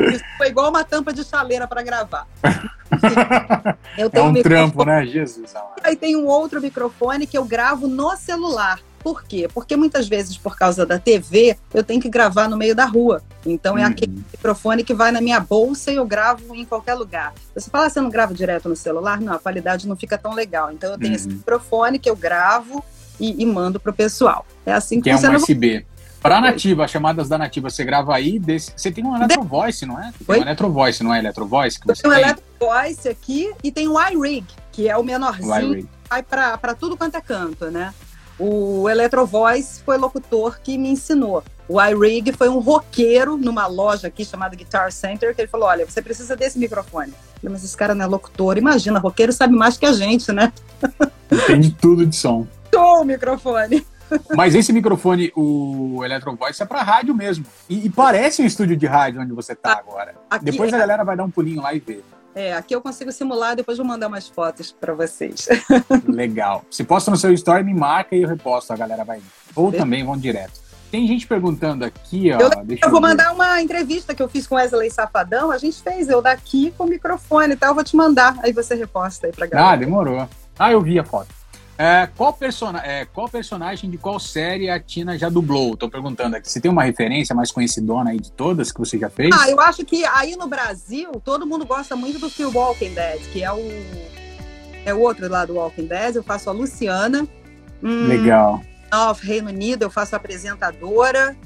Isso 0.00 0.24
foi 0.38 0.48
igual 0.48 0.70
uma 0.70 0.84
tampa 0.84 1.12
de 1.12 1.24
chaleira 1.24 1.66
para 1.68 1.82
gravar. 1.82 2.26
Eu 3.96 4.06
É 4.06 4.10
tenho 4.10 4.26
um 4.26 4.32
microfone- 4.32 4.42
trampo, 4.42 4.84
né? 4.84 5.04
Jesus. 5.06 5.54
amado. 5.54 5.72
Aí 5.82 5.96
tem 5.96 6.16
um 6.16 6.26
outro 6.26 6.60
microfone 6.60 7.26
que 7.26 7.36
eu 7.36 7.44
gravo 7.44 7.86
no 7.88 8.14
celular. 8.16 8.78
Por 9.02 9.24
quê? 9.24 9.48
Porque 9.52 9.76
muitas 9.76 10.06
vezes, 10.08 10.36
por 10.36 10.56
causa 10.56 10.86
da 10.86 10.98
TV, 10.98 11.56
eu 11.74 11.82
tenho 11.82 12.00
que 12.00 12.08
gravar 12.08 12.48
no 12.48 12.56
meio 12.56 12.74
da 12.74 12.84
rua. 12.84 13.22
Então 13.44 13.76
é 13.76 13.82
Uhum. 13.82 13.88
aquele 13.88 14.12
microfone 14.32 14.84
que 14.84 14.94
vai 14.94 15.10
na 15.10 15.20
minha 15.20 15.40
bolsa 15.40 15.90
e 15.90 15.96
eu 15.96 16.06
gravo 16.06 16.54
em 16.54 16.64
qualquer 16.64 16.94
lugar. 16.94 17.32
Você 17.54 17.68
fala, 17.70 17.86
ah, 17.86 17.90
você 17.90 18.00
não 18.00 18.10
grava 18.10 18.32
direto 18.32 18.68
no 18.68 18.76
celular? 18.76 19.20
Não, 19.20 19.32
a 19.34 19.38
qualidade 19.38 19.88
não 19.88 19.96
fica 19.96 20.16
tão 20.16 20.32
legal. 20.34 20.70
Então 20.72 20.90
eu 20.92 20.98
tenho 20.98 21.14
esse 21.14 21.26
Uhum. 21.28 21.34
microfone 21.34 21.98
que 21.98 22.08
eu 22.08 22.14
gravo 22.16 22.84
e, 23.18 23.42
e 23.42 23.46
mando 23.46 23.80
pro 23.80 23.92
pessoal. 23.92 24.46
É 24.64 24.72
assim 24.72 24.96
que, 24.98 25.04
Que 25.04 25.10
é 25.10 25.14
um 25.14 25.16
funciona. 25.18 25.36
USB. 25.38 25.86
Para 26.22 26.40
nativa, 26.40 26.84
as 26.84 26.90
chamadas 26.92 27.28
da 27.28 27.36
nativa, 27.36 27.68
você 27.68 27.82
grava 27.84 28.14
aí. 28.14 28.38
Desse... 28.38 28.72
Você 28.76 28.92
tem 28.92 29.04
um 29.04 29.16
Electro 29.16 29.42
Voice, 29.42 29.84
não 29.84 29.98
é? 29.98 30.12
Tem 30.12 30.24
Oi? 30.28 30.38
um 30.38 30.42
Electro 30.42 30.70
Voice, 30.70 31.02
não 31.02 31.12
é 31.12 31.18
Electro 31.18 31.44
Voice 31.46 31.80
que 31.80 31.86
você 31.88 32.06
o 32.06 32.10
tem? 32.10 32.20
Electro 32.22 32.44
Voice 32.60 33.08
aqui 33.08 33.52
e 33.64 33.72
tem 33.72 33.88
o 33.88 34.00
iRig, 34.00 34.46
que 34.70 34.88
é 34.88 34.96
o 34.96 35.02
menorzinho. 35.02 35.50
Wiring. 35.52 35.88
vai 36.08 36.22
para 36.22 36.74
tudo 36.78 36.96
quanto 36.96 37.16
é 37.16 37.20
canto, 37.20 37.64
né? 37.72 37.92
O 38.38 38.88
Electro 38.88 39.26
Voice 39.26 39.82
foi 39.82 39.96
locutor 39.96 40.58
que 40.60 40.76
me 40.78 40.90
ensinou. 40.90 41.42
O 41.68 41.80
iRig 41.80 42.32
foi 42.32 42.48
um 42.48 42.58
roqueiro 42.58 43.36
numa 43.36 43.66
loja 43.66 44.08
aqui 44.08 44.24
chamada 44.24 44.56
Guitar 44.56 44.90
Center, 44.92 45.34
que 45.34 45.40
ele 45.42 45.48
falou: 45.48 45.68
olha, 45.68 45.86
você 45.86 46.02
precisa 46.02 46.36
desse 46.36 46.58
microfone. 46.58 47.12
Falei, 47.36 47.52
mas 47.52 47.64
esse 47.64 47.76
cara 47.76 47.94
não 47.94 48.04
é 48.04 48.08
locutor. 48.08 48.58
Imagina, 48.58 48.98
roqueiro 48.98 49.32
sabe 49.32 49.54
mais 49.54 49.76
que 49.76 49.86
a 49.86 49.92
gente, 49.92 50.32
né? 50.32 50.52
Entende 51.30 51.70
tudo 51.72 52.06
de 52.06 52.14
som. 52.14 52.46
Show 52.74 53.02
o 53.02 53.04
microfone. 53.04 53.86
Mas 54.36 54.54
esse 54.54 54.72
microfone, 54.74 55.32
o 55.34 56.02
Electro 56.04 56.36
Voice, 56.36 56.62
é 56.62 56.66
para 56.66 56.82
rádio 56.82 57.14
mesmo. 57.14 57.46
E, 57.66 57.86
e 57.86 57.90
parece 57.90 58.42
um 58.42 58.44
estúdio 58.44 58.76
de 58.76 58.86
rádio 58.86 59.22
onde 59.22 59.32
você 59.32 59.54
tá 59.54 59.72
agora. 59.72 60.14
Aqui, 60.28 60.44
Depois 60.44 60.72
a 60.72 60.76
galera 60.76 61.02
vai 61.02 61.16
dar 61.16 61.24
um 61.24 61.30
pulinho 61.30 61.62
lá 61.62 61.72
e 61.72 61.80
ver. 61.80 62.04
É, 62.34 62.52
aqui 62.54 62.74
eu 62.74 62.80
consigo 62.80 63.12
simular, 63.12 63.54
depois 63.56 63.78
vou 63.78 63.86
mandar 63.86 64.08
umas 64.08 64.28
fotos 64.28 64.72
para 64.72 64.94
vocês. 64.94 65.48
Legal. 66.08 66.64
Se 66.70 66.84
posta 66.84 67.10
no 67.10 67.16
seu 67.16 67.32
story, 67.32 67.64
me 67.64 67.74
marca 67.74 68.14
e 68.16 68.22
eu 68.22 68.28
reposto, 68.28 68.72
a 68.72 68.76
galera 68.76 69.04
vai. 69.04 69.20
Ou 69.54 69.70
também 69.72 70.04
vão 70.04 70.16
direto. 70.16 70.60
Tem 70.90 71.06
gente 71.06 71.26
perguntando 71.26 71.84
aqui, 71.86 72.30
ó. 72.32 72.38
Eu- 72.38 72.50
Eu 72.82 72.90
vou 72.90 73.00
mandar 73.00 73.32
uma 73.32 73.62
entrevista 73.62 74.14
que 74.14 74.22
eu 74.22 74.28
fiz 74.28 74.46
com 74.46 74.56
Wesley 74.56 74.90
Safadão, 74.90 75.50
a 75.50 75.56
gente 75.58 75.82
fez 75.82 76.08
eu 76.08 76.20
daqui 76.20 76.70
com 76.76 76.84
o 76.84 76.86
microfone, 76.88 77.56
tá? 77.56 77.68
Eu 77.68 77.74
vou 77.74 77.82
te 77.84 77.96
mandar, 77.96 78.38
aí 78.42 78.52
você 78.52 78.74
reposta 78.74 79.26
aí 79.26 79.32
pra 79.32 79.46
Ah, 79.46 79.48
galera. 79.48 79.76
demorou. 79.78 80.28
Ah, 80.58 80.70
eu 80.72 80.80
vi 80.82 80.98
a 80.98 81.04
foto. 81.04 81.28
É, 81.78 82.06
qual, 82.16 82.32
persona 82.32 82.80
é, 82.84 83.04
qual 83.04 83.28
personagem 83.28 83.90
de 83.90 83.96
qual 83.98 84.20
série 84.20 84.68
a 84.68 84.78
Tina 84.78 85.18
já 85.18 85.28
dublou? 85.28 85.76
Tô 85.76 85.88
perguntando 85.88 86.36
aqui. 86.36 86.50
Você 86.50 86.60
tem 86.60 86.70
uma 86.70 86.84
referência 86.84 87.34
mais 87.34 87.50
conhecidona 87.50 88.10
aí 88.10 88.20
de 88.20 88.30
todas 88.30 88.70
que 88.70 88.78
você 88.78 88.98
já 88.98 89.08
fez? 89.08 89.30
Ah, 89.32 89.50
eu 89.50 89.58
acho 89.60 89.84
que 89.84 90.04
aí 90.04 90.36
no 90.36 90.46
Brasil, 90.46 91.10
todo 91.24 91.46
mundo 91.46 91.64
gosta 91.64 91.96
muito 91.96 92.18
do 92.18 92.28
Phil 92.28 92.50
Walking 92.52 92.94
Dead, 92.94 93.20
que 93.32 93.42
é 93.42 93.52
o 93.52 93.62
é 94.84 94.92
o 94.92 95.00
outro 95.00 95.28
lá 95.28 95.44
do 95.44 95.54
Walking 95.54 95.86
Dead, 95.86 96.16
eu 96.16 96.22
faço 96.22 96.50
a 96.50 96.52
Luciana. 96.52 97.26
Hum, 97.82 98.06
Legal. 98.06 98.60
No 98.92 99.12
Reino 99.12 99.48
Unido, 99.48 99.82
eu 99.82 99.90
faço 99.90 100.14
a 100.14 100.18
apresentadora. 100.18 101.36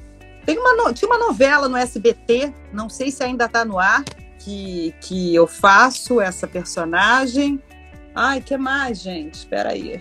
Tem 0.44 0.58
uma 0.58 0.92
tinha 0.92 1.08
uma 1.08 1.18
novela 1.18 1.68
no 1.68 1.76
SBT, 1.76 2.52
não 2.72 2.88
sei 2.88 3.10
se 3.10 3.22
ainda 3.22 3.46
está 3.46 3.64
no 3.64 3.78
ar, 3.78 4.04
que, 4.38 4.94
que 5.00 5.34
eu 5.34 5.46
faço 5.46 6.20
essa 6.20 6.46
personagem. 6.46 7.60
Ai, 8.14 8.40
que 8.40 8.56
mais, 8.56 9.00
gente? 9.00 9.34
Espera 9.34 9.70
aí. 9.70 10.00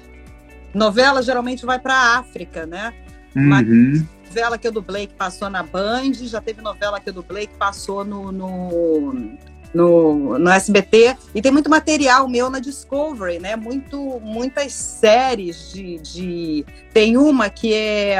Novela 0.75 1.23
geralmente 1.23 1.65
vai 1.65 1.79
para 1.79 1.93
a 1.95 2.17
África, 2.19 2.65
né? 2.65 2.93
Mas- 3.33 3.67
Uhum. 3.67 4.05
novela 4.27 4.57
que 4.57 4.67
eu 4.67 4.71
dublei 4.71 5.07
que 5.07 5.13
passou 5.13 5.49
na 5.49 5.63
Band, 5.63 6.13
já 6.13 6.41
teve 6.41 6.61
novela 6.61 6.99
que 6.99 7.09
eu 7.09 7.13
dublei 7.13 7.47
que 7.47 7.55
passou 7.55 8.03
no, 8.03 8.31
no, 8.31 9.33
no, 9.73 10.37
no 10.39 10.49
SBT. 10.49 11.15
E 11.33 11.41
tem 11.41 11.51
muito 11.51 11.69
material 11.69 12.27
meu 12.27 12.49
na 12.49 12.59
Discovery, 12.59 13.39
né? 13.39 13.55
Muito, 13.55 14.19
muitas 14.21 14.73
séries 14.73 15.71
de, 15.71 15.97
de. 15.99 16.65
Tem 16.93 17.15
uma 17.17 17.49
que 17.49 17.73
é. 17.73 18.19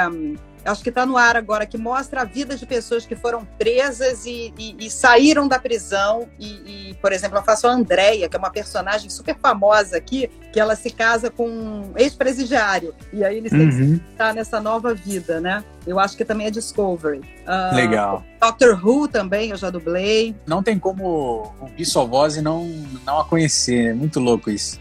Acho 0.66 0.82
que 0.84 0.89
está 0.89 1.05
no 1.05 1.16
ar 1.16 1.36
agora, 1.38 1.66
que 1.66 1.78
mostra 1.78 2.22
a 2.22 2.24
vida 2.26 2.55
de 2.57 2.66
pessoas 2.66 3.05
que 3.05 3.16
foram 3.16 3.45
presas 3.57 4.26
e, 4.26 4.51
e- 4.57 4.76
e 4.80 4.89
saíram 4.89 5.47
da 5.47 5.59
prisão. 5.59 6.28
E, 6.39 6.89
e, 6.89 6.93
por 6.95 7.13
exemplo, 7.13 7.38
eu 7.38 7.43
faço 7.43 7.68
a 7.68 7.72
Andrea, 7.72 8.28
que 8.28 8.36
é 8.36 8.39
uma 8.39 8.49
personagem 8.49 9.09
super 9.09 9.38
famosa 9.39 9.95
aqui, 9.97 10.30
que 10.51 10.59
ela 10.59 10.76
se 10.76 10.89
casa 10.89 11.30
com 11.30 11.47
um 11.47 11.93
ex-presidiário. 11.95 12.95
E 13.13 13.24
aí 13.24 13.38
eles 13.38 13.51
têm 13.51 13.70
que 13.70 13.76
Uhum. 13.76 13.99
tá 14.18 14.34
nessa 14.34 14.59
nova 14.59 14.93
vida, 14.93 15.39
né? 15.39 15.63
Eu 15.86 15.99
acho 15.99 16.18
que 16.18 16.26
também 16.26 16.47
é 16.47 16.51
Discovery. 16.51 17.22
Ah, 17.45 17.72
Legal. 17.76 18.24
Doctor 18.41 18.80
Who 18.84 19.07
também, 19.07 19.51
eu 19.51 19.57
já 19.57 19.70
dublei. 19.70 20.36
Não 20.47 20.63
tem 20.63 20.80
como 20.80 21.53
ouvir 21.61 21.86
sua 21.86 22.05
voz 22.05 22.36
e 22.38 22.41
não, 22.41 22.66
não 23.05 23.20
a 23.20 23.26
conhecer. 23.26 23.91
É 23.91 23.93
muito 23.93 24.20
louco 24.20 24.49
isso. 24.49 24.80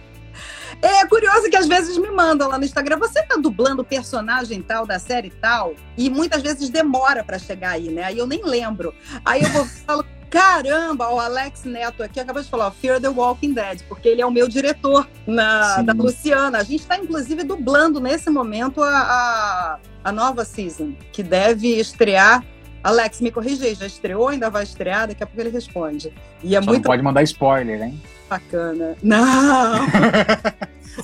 É 0.82 1.06
curioso 1.06 1.48
que 1.48 1.56
às 1.56 1.66
vezes 1.66 1.96
me 1.98 2.10
mandam 2.10 2.48
lá 2.48 2.58
no 2.58 2.64
Instagram, 2.64 2.98
você 2.98 3.22
tá 3.22 3.36
dublando 3.36 3.82
o 3.82 3.84
personagem 3.84 4.62
tal 4.62 4.86
da 4.86 4.98
série 4.98 5.30
tal? 5.30 5.74
E 5.96 6.10
muitas 6.10 6.42
vezes 6.42 6.68
demora 6.68 7.24
pra 7.24 7.38
chegar 7.38 7.70
aí, 7.70 7.88
né? 7.88 8.04
Aí 8.04 8.18
eu 8.18 8.26
nem 8.26 8.44
lembro. 8.44 8.94
Aí 9.24 9.42
eu 9.42 9.48
vou 9.50 9.64
falo, 9.64 10.04
caramba, 10.34 11.08
o 11.10 11.20
Alex 11.20 11.64
Neto 11.64 12.02
aqui 12.02 12.18
acabou 12.18 12.42
de 12.42 12.48
falar, 12.48 12.66
ó, 12.66 12.70
Fear 12.72 13.00
the 13.00 13.08
Walking 13.08 13.52
Dead, 13.52 13.82
porque 13.88 14.08
ele 14.08 14.20
é 14.20 14.26
o 14.26 14.30
meu 14.30 14.48
diretor 14.48 15.08
na, 15.26 15.76
Sim. 15.76 15.84
da 15.84 15.92
Luciana. 15.92 16.58
A 16.58 16.64
gente 16.64 16.80
está 16.80 16.98
inclusive 16.98 17.44
dublando 17.44 18.00
nesse 18.00 18.28
momento 18.30 18.82
a, 18.82 18.88
a, 18.90 19.78
a 20.02 20.12
nova 20.12 20.44
season, 20.44 20.92
que 21.12 21.22
deve 21.22 21.68
estrear. 21.78 22.44
Alex, 22.82 23.20
me 23.20 23.30
corrija 23.30 23.64
aí, 23.64 23.74
já 23.74 23.86
estreou? 23.86 24.28
Ainda 24.28 24.50
vai 24.50 24.64
estrear? 24.64 25.08
Daqui 25.08 25.22
a 25.22 25.26
pouco 25.26 25.40
ele 25.40 25.50
responde. 25.50 26.12
E 26.42 26.54
é 26.54 26.60
Só 26.60 26.68
muito 26.68 26.84
pode 26.84 27.02
mandar 27.02 27.22
spoiler, 27.22 27.80
hein? 27.82 27.98
Bacana. 28.28 28.96
Não! 29.02 29.86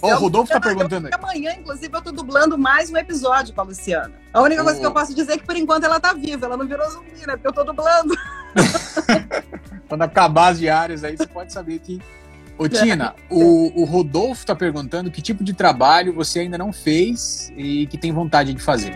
Ó, 0.03 0.09
É 0.09 0.15
o 0.15 0.19
Rodolfo 0.19 0.53
tá 0.53 0.61
perguntando 0.61 1.09
aqui. 1.09 1.17
Amanhã, 1.17 1.53
inclusive, 1.59 1.91
eu 1.93 2.01
tô 2.01 2.13
dublando 2.13 2.57
mais 2.57 2.91
um 2.91 2.97
episódio 2.97 3.53
com 3.53 3.61
a 3.61 3.65
Luciana. 3.65 4.13
A 4.33 4.41
única 4.41 4.63
coisa 4.63 4.79
Oh. 4.79 4.81
que 4.81 4.87
eu 4.87 4.93
posso 4.93 5.15
dizer 5.15 5.33
é 5.33 5.39
que, 5.39 5.45
por 5.45 5.57
enquanto, 5.57 5.83
ela 5.85 5.99
tá 5.99 6.13
viva. 6.13 6.47
Ela 6.47 6.57
não 6.57 6.67
virou 6.67 6.89
zumbi, 6.91 7.27
né? 7.27 7.35
Porque 7.37 7.49
eu 7.49 7.53
tô 7.53 7.65
dublando. 7.65 8.15
Quando 9.89 10.03
acabar 10.03 10.49
as 10.53 10.59
diárias 10.61 11.03
aí, 11.03 11.17
você 11.17 11.27
pode 11.27 11.53
saber 11.53 11.79
que. 11.81 12.01
Ô, 12.57 12.69
Tina, 12.69 13.15
o, 13.29 13.83
o 13.83 13.85
Rodolfo 13.85 14.45
tá 14.47 14.55
perguntando 14.55 15.11
que 15.11 15.21
tipo 15.23 15.43
de 15.43 15.55
trabalho 15.55 16.13
você 16.13 16.41
ainda 16.41 16.59
não 16.59 16.73
fez 16.73 17.51
e 17.57 17.87
que 17.87 17.97
tem 17.99 18.13
vontade 18.13 18.53
de 18.55 18.63
fazer. 18.63 18.93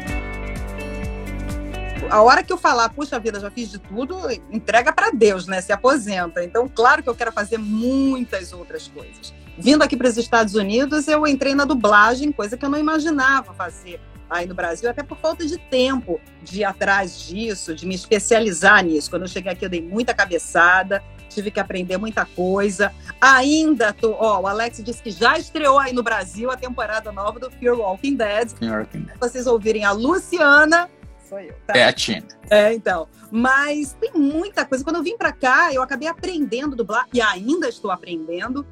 A 2.10 2.22
hora 2.22 2.42
que 2.42 2.52
eu 2.52 2.58
falar, 2.58 2.88
puxa 2.90 3.18
vida, 3.18 3.40
já 3.40 3.50
fiz 3.50 3.70
de 3.70 3.78
tudo, 3.78 4.16
entrega 4.50 4.92
pra 4.92 5.10
Deus, 5.10 5.46
né? 5.46 5.60
Se 5.60 5.72
aposenta. 5.72 6.44
Então, 6.44 6.68
claro 6.68 7.02
que 7.02 7.08
eu 7.08 7.14
quero 7.14 7.32
fazer 7.32 7.58
muitas 7.58 8.52
outras 8.52 8.88
coisas. 8.88 9.32
Vindo 9.58 9.82
aqui 9.82 9.96
para 9.96 10.08
os 10.08 10.16
Estados 10.16 10.54
Unidos, 10.54 11.06
eu 11.08 11.26
entrei 11.26 11.54
na 11.54 11.64
dublagem, 11.64 12.32
coisa 12.32 12.56
que 12.56 12.64
eu 12.64 12.68
não 12.68 12.78
imaginava 12.78 13.52
fazer 13.54 14.00
aí 14.28 14.46
no 14.46 14.54
Brasil, 14.54 14.90
até 14.90 15.02
por 15.02 15.16
falta 15.18 15.46
de 15.46 15.58
tempo 15.58 16.20
de 16.42 16.60
ir 16.60 16.64
atrás 16.64 17.20
disso, 17.20 17.74
de 17.74 17.86
me 17.86 17.94
especializar 17.94 18.84
nisso. 18.84 19.10
Quando 19.10 19.22
eu 19.22 19.28
cheguei 19.28 19.52
aqui, 19.52 19.64
eu 19.64 19.68
dei 19.68 19.80
muita 19.80 20.12
cabeçada, 20.12 21.02
tive 21.28 21.50
que 21.50 21.60
aprender 21.60 21.96
muita 21.98 22.24
coisa. 22.24 22.92
Ainda 23.20 23.92
tô. 23.92 24.12
Ó, 24.12 24.40
o 24.40 24.46
Alex 24.46 24.82
disse 24.82 25.02
que 25.02 25.10
já 25.10 25.38
estreou 25.38 25.78
aí 25.78 25.92
no 25.92 26.02
Brasil 26.02 26.50
a 26.50 26.56
temporada 26.56 27.12
nova 27.12 27.38
do 27.38 27.50
Fear 27.50 27.76
Walking 27.76 28.16
Dead. 28.16 28.48
Se 28.48 29.18
vocês 29.20 29.46
ouvirem 29.46 29.84
a 29.84 29.92
Luciana, 29.92 30.90
sou 31.34 31.40
eu, 31.40 31.54
tá? 31.66 31.76
É 31.76 31.84
a 31.84 31.92
Tina. 31.92 32.26
É, 32.48 32.72
então. 32.72 33.08
Mas 33.30 33.96
tem 34.00 34.12
muita 34.14 34.64
coisa. 34.64 34.84
Quando 34.84 34.96
eu 34.96 35.02
vim 35.02 35.16
pra 35.16 35.32
cá, 35.32 35.72
eu 35.72 35.82
acabei 35.82 36.08
aprendendo 36.08 36.76
dublar 36.76 37.06
e 37.12 37.20
ainda 37.20 37.68
estou 37.68 37.90
aprendendo. 37.90 38.64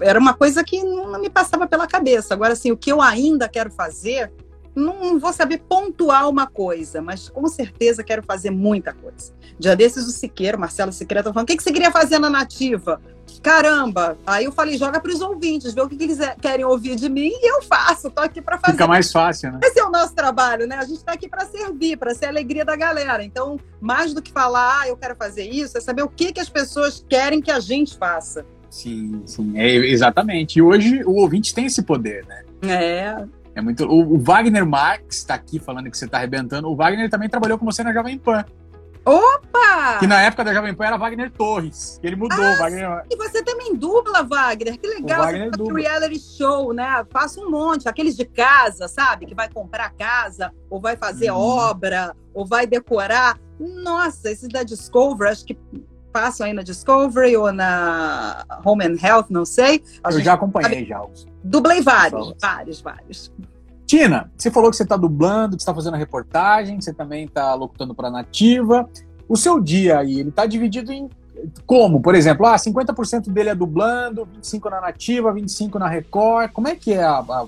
Era 0.00 0.18
uma 0.18 0.34
coisa 0.34 0.64
que 0.64 0.82
não 0.82 1.20
me 1.20 1.30
passava 1.30 1.66
pela 1.66 1.86
cabeça. 1.86 2.34
Agora, 2.34 2.54
assim, 2.54 2.72
o 2.72 2.76
que 2.76 2.90
eu 2.90 3.00
ainda 3.00 3.48
quero 3.48 3.70
fazer, 3.70 4.32
não 4.74 5.18
vou 5.18 5.32
saber 5.32 5.58
pontuar 5.58 6.28
uma 6.28 6.46
coisa, 6.46 7.00
mas 7.00 7.28
com 7.28 7.46
certeza 7.46 8.02
quero 8.02 8.22
fazer 8.22 8.50
muita 8.50 8.92
coisa. 8.92 9.32
Dia 9.58 9.76
desses, 9.76 10.06
o 10.06 10.10
Siqueira, 10.10 10.56
o 10.56 10.60
Marcelo 10.60 10.92
Siqueira, 10.92 11.22
tá 11.22 11.32
falando: 11.32 11.44
o 11.44 11.46
que, 11.46 11.56
que 11.56 11.62
você 11.62 11.72
queria 11.72 11.92
fazer 11.92 12.18
na 12.18 12.30
Nativa? 12.30 13.00
Caramba! 13.42 14.18
Aí 14.26 14.44
eu 14.44 14.52
falei: 14.52 14.76
joga 14.76 15.00
para 15.00 15.10
os 15.10 15.20
ouvintes, 15.20 15.72
vê 15.72 15.80
o 15.80 15.88
que, 15.88 15.96
que 15.96 16.04
eles 16.04 16.18
querem 16.40 16.64
ouvir 16.64 16.96
de 16.96 17.08
mim 17.08 17.30
e 17.30 17.50
eu 17.50 17.62
faço. 17.62 18.10
Tô 18.10 18.20
aqui 18.20 18.40
para 18.40 18.58
fazer. 18.58 18.72
Fica 18.72 18.86
mais 18.86 19.10
fácil, 19.10 19.52
né? 19.52 19.60
Esse 19.62 19.80
é 19.80 19.84
o 19.84 19.90
nosso 19.90 20.14
trabalho, 20.14 20.66
né? 20.66 20.76
A 20.76 20.84
gente 20.84 20.98
está 20.98 21.12
aqui 21.12 21.28
para 21.28 21.46
servir, 21.46 21.96
para 21.96 22.14
ser 22.14 22.26
a 22.26 22.28
alegria 22.28 22.64
da 22.64 22.76
galera. 22.76 23.24
Então, 23.24 23.58
mais 23.80 24.12
do 24.12 24.20
que 24.20 24.30
falar, 24.30 24.80
ah, 24.82 24.88
eu 24.88 24.96
quero 24.96 25.16
fazer 25.16 25.48
isso, 25.48 25.78
é 25.78 25.80
saber 25.80 26.02
o 26.02 26.08
que, 26.08 26.32
que 26.32 26.40
as 26.40 26.48
pessoas 26.48 27.04
querem 27.08 27.40
que 27.40 27.50
a 27.50 27.60
gente 27.60 27.96
faça. 27.96 28.44
Sim, 28.68 29.22
sim, 29.26 29.58
é, 29.58 29.74
exatamente. 29.74 30.58
E 30.58 30.62
hoje 30.62 31.02
o 31.04 31.16
ouvinte 31.16 31.54
tem 31.54 31.66
esse 31.66 31.82
poder, 31.82 32.24
né? 32.26 32.44
É. 32.62 33.40
É 33.54 33.60
muito. 33.60 33.84
O, 33.84 34.14
o 34.14 34.18
Wagner 34.18 34.64
Marx 34.64 35.16
está 35.16 35.34
aqui 35.34 35.58
falando 35.58 35.90
que 35.90 35.98
você 35.98 36.04
está 36.04 36.18
arrebentando. 36.18 36.68
O 36.68 36.76
Wagner 36.76 37.10
também 37.10 37.28
trabalhou 37.28 37.58
com 37.58 37.64
você 37.64 37.82
na 37.82 37.92
Jovem 37.92 38.16
Pan. 38.16 38.44
Opa! 39.04 39.98
Que 39.98 40.06
na 40.06 40.20
época 40.22 40.44
da 40.44 40.52
Jovem 40.54 40.74
Pan 40.74 40.86
era 40.86 40.96
Wagner 40.96 41.30
Torres. 41.30 41.98
E 42.02 42.06
ele 42.06 42.16
mudou. 42.16 42.38
Ah, 42.44 42.56
Wagner... 42.56 43.04
E 43.10 43.16
você 43.16 43.42
também 43.42 43.74
dubla, 43.74 44.22
Wagner. 44.22 44.78
Que 44.78 44.86
legal. 44.86 45.20
O 45.20 45.24
Wagner 45.24 45.50
você 45.56 45.72
reality 45.80 46.18
show, 46.20 46.72
né? 46.72 47.04
Faço 47.10 47.40
um 47.44 47.50
monte. 47.50 47.88
Aqueles 47.88 48.16
de 48.16 48.24
casa, 48.24 48.88
sabe? 48.88 49.26
Que 49.26 49.34
vai 49.34 49.48
comprar 49.48 49.90
casa, 49.94 50.52
ou 50.68 50.80
vai 50.80 50.96
fazer 50.96 51.30
Hum. 51.32 51.36
obra, 51.36 52.14
ou 52.34 52.44
vai 52.46 52.66
decorar. 52.66 53.38
Nossa, 53.58 54.30
esses 54.30 54.48
da 54.48 54.62
Discovery, 54.62 55.30
acho 55.30 55.44
que 55.44 55.58
passam 56.12 56.46
aí 56.46 56.52
na 56.52 56.62
Discovery 56.62 57.36
ou 57.36 57.52
na 57.52 58.44
Home 58.64 58.84
and 58.84 58.96
Health, 59.02 59.26
não 59.30 59.44
sei. 59.44 59.82
A 60.02 60.10
Eu 60.10 60.20
já 60.20 60.34
acompanhei 60.34 60.84
já. 60.84 61.02
os- 61.02 61.26
Dublei 61.42 61.80
vários, 61.80 62.34
vários, 62.40 62.80
vários. 62.80 63.32
Tina, 63.90 64.30
você 64.36 64.52
falou 64.52 64.70
que 64.70 64.76
você 64.76 64.84
está 64.84 64.96
dublando, 64.96 65.56
que 65.56 65.62
está 65.62 65.74
fazendo 65.74 65.94
a 65.94 65.96
reportagem, 65.96 66.80
você 66.80 66.94
também 66.94 67.24
está 67.24 67.52
locutando 67.54 67.92
para 67.92 68.08
Nativa. 68.08 68.88
O 69.28 69.36
seu 69.36 69.60
dia 69.60 69.98
aí, 69.98 70.20
ele 70.20 70.28
está 70.28 70.46
dividido 70.46 70.92
em 70.92 71.10
como? 71.66 72.00
Por 72.00 72.14
exemplo, 72.14 72.46
ah, 72.46 72.54
50% 72.54 73.32
dele 73.32 73.48
é 73.48 73.54
dublando, 73.54 74.28
25% 74.40 74.70
na 74.70 74.80
Nativa, 74.80 75.34
25% 75.34 75.74
na 75.74 75.88
Record. 75.88 76.52
Como 76.52 76.68
é 76.68 76.76
que 76.76 76.92
é 76.92 77.02
a, 77.02 77.18
a, 77.18 77.46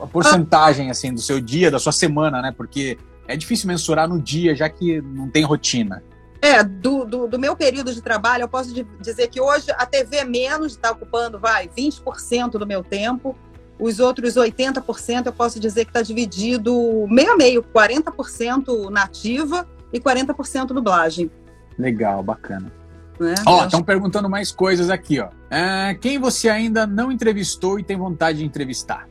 a 0.00 0.06
porcentagem 0.08 0.90
assim 0.90 1.14
do 1.14 1.20
seu 1.20 1.40
dia, 1.40 1.70
da 1.70 1.78
sua 1.78 1.92
semana, 1.92 2.42
né? 2.42 2.50
Porque 2.50 2.98
é 3.28 3.36
difícil 3.36 3.68
mensurar 3.68 4.08
no 4.08 4.20
dia, 4.20 4.56
já 4.56 4.68
que 4.68 5.00
não 5.00 5.30
tem 5.30 5.44
rotina. 5.44 6.02
É, 6.42 6.64
do, 6.64 7.04
do, 7.04 7.28
do, 7.28 7.38
meu 7.38 7.54
período 7.54 7.94
de 7.94 8.02
trabalho, 8.02 8.42
eu 8.42 8.48
posso 8.48 8.74
dizer 9.00 9.28
que 9.28 9.40
hoje 9.40 9.70
a 9.78 9.86
TV 9.86 10.24
menos 10.24 10.72
está 10.72 10.90
ocupando, 10.90 11.38
vai, 11.38 11.68
20% 11.68 12.58
do 12.58 12.66
meu 12.66 12.82
tempo. 12.82 13.36
Os 13.80 13.98
outros 13.98 14.34
80% 14.34 15.26
eu 15.26 15.32
posso 15.32 15.58
dizer 15.58 15.84
que 15.84 15.90
está 15.90 16.02
dividido 16.02 17.06
meio 17.08 17.32
a 17.32 17.36
meio, 17.36 17.62
40% 17.62 18.90
nativa 18.90 19.66
e 19.92 19.98
40% 19.98 20.66
dublagem. 20.66 21.30
Legal, 21.78 22.22
bacana. 22.22 22.70
Né? 23.18 23.34
Ó, 23.46 23.64
estão 23.64 23.80
acho... 23.80 23.84
perguntando 23.84 24.28
mais 24.28 24.52
coisas 24.52 24.90
aqui, 24.90 25.20
ó. 25.20 25.28
É, 25.50 25.94
quem 25.94 26.18
você 26.18 26.48
ainda 26.48 26.86
não 26.86 27.10
entrevistou 27.10 27.78
e 27.78 27.82
tem 27.82 27.96
vontade 27.96 28.38
de 28.38 28.44
entrevistar? 28.44 29.08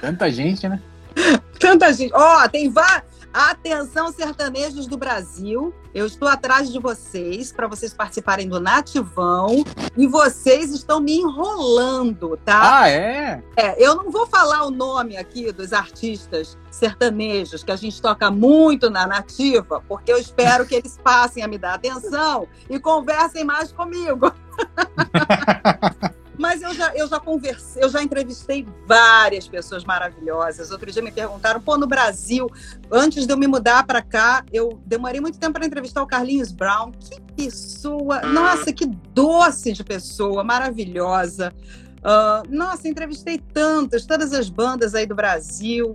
Tanta 0.00 0.30
gente, 0.30 0.68
né? 0.68 0.80
Tanta 1.58 1.92
gente. 1.92 2.12
Ó, 2.14 2.48
tem 2.48 2.68
vários. 2.70 3.11
Atenção, 3.32 4.12
sertanejos 4.12 4.86
do 4.86 4.98
Brasil. 4.98 5.72
Eu 5.94 6.04
estou 6.06 6.28
atrás 6.28 6.70
de 6.70 6.78
vocês 6.78 7.50
para 7.50 7.66
vocês 7.66 7.94
participarem 7.94 8.46
do 8.46 8.60
Nativão 8.60 9.64
e 9.96 10.06
vocês 10.06 10.70
estão 10.70 11.00
me 11.00 11.16
enrolando, 11.16 12.38
tá? 12.44 12.80
Ah, 12.80 12.90
é? 12.90 13.42
É, 13.56 13.82
eu 13.82 13.94
não 13.94 14.10
vou 14.10 14.26
falar 14.26 14.64
o 14.64 14.70
nome 14.70 15.16
aqui 15.16 15.50
dos 15.50 15.72
artistas 15.72 16.58
sertanejos 16.70 17.64
que 17.64 17.72
a 17.72 17.76
gente 17.76 18.00
toca 18.02 18.30
muito 18.30 18.90
na 18.90 19.06
Nativa, 19.06 19.82
porque 19.88 20.12
eu 20.12 20.18
espero 20.18 20.66
que 20.66 20.74
eles 20.74 20.98
passem 21.02 21.42
a 21.42 21.48
me 21.48 21.56
dar 21.56 21.74
atenção 21.74 22.46
e 22.68 22.78
conversem 22.78 23.44
mais 23.44 23.72
comigo. 23.72 24.30
Mas 26.42 26.60
eu 26.60 26.74
já, 26.74 26.92
eu 26.96 27.06
já 27.06 27.20
conversei, 27.20 27.84
eu 27.84 27.88
já 27.88 28.02
entrevistei 28.02 28.66
várias 28.84 29.46
pessoas 29.46 29.84
maravilhosas. 29.84 30.72
Outro 30.72 30.90
dia 30.90 31.00
me 31.00 31.12
perguntaram, 31.12 31.60
pô, 31.60 31.78
no 31.78 31.86
Brasil, 31.86 32.48
antes 32.90 33.28
de 33.28 33.32
eu 33.32 33.36
me 33.36 33.46
mudar 33.46 33.86
para 33.86 34.02
cá, 34.02 34.44
eu 34.52 34.82
demorei 34.84 35.20
muito 35.20 35.38
tempo 35.38 35.52
para 35.52 35.64
entrevistar 35.64 36.02
o 36.02 36.06
Carlinhos 36.06 36.50
Brown. 36.50 36.90
Que 36.90 37.20
pessoa, 37.36 38.22
nossa, 38.22 38.72
que 38.72 38.86
doce 38.86 39.72
de 39.72 39.84
pessoa, 39.84 40.42
maravilhosa. 40.42 41.54
Uh, 41.98 42.52
nossa, 42.52 42.88
entrevistei 42.88 43.38
tantas, 43.38 44.04
todas 44.04 44.32
as 44.32 44.50
bandas 44.50 44.96
aí 44.96 45.06
do 45.06 45.14
Brasil, 45.14 45.94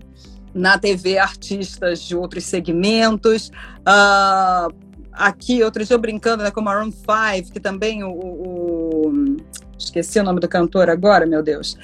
na 0.53 0.77
TV, 0.77 1.17
artistas 1.17 1.99
de 1.99 2.15
outros 2.15 2.45
segmentos. 2.45 3.51
Uh, 3.79 4.86
aqui, 5.17 5.63
outro 5.63 5.83
dia 5.83 5.95
eu 5.95 5.99
brincando 5.99 6.43
né, 6.43 6.51
com 6.51 6.61
o 6.61 6.63
Maroon 6.63 6.91
5, 6.91 7.51
que 7.51 7.59
também 7.59 8.03
o, 8.03 8.11
o 8.11 9.37
esqueci 9.77 10.19
o 10.19 10.23
nome 10.23 10.39
do 10.39 10.47
cantor 10.47 10.89
agora, 10.89 11.25
meu 11.25 11.43
Deus. 11.43 11.77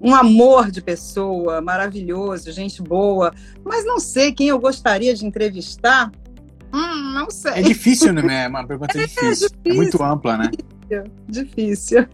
Um 0.00 0.14
amor 0.14 0.70
de 0.70 0.82
pessoa, 0.82 1.60
maravilhoso, 1.60 2.50
gente 2.52 2.82
boa, 2.82 3.32
mas 3.64 3.84
não 3.84 3.98
sei 3.98 4.32
quem 4.32 4.48
eu 4.48 4.58
gostaria 4.58 5.14
de 5.14 5.24
entrevistar. 5.24 6.10
Hum, 6.72 7.14
não 7.14 7.30
sei. 7.30 7.52
É 7.52 7.62
difícil, 7.62 8.12
né? 8.12 8.44
É 8.44 8.48
uma 8.48 8.66
pergunta 8.66 8.96
é, 8.98 9.02
difícil. 9.02 9.48
difícil. 9.48 9.50
É 9.64 9.74
muito 9.74 10.02
ampla, 10.02 10.36
né? 10.36 10.50
Difícil. 11.28 12.06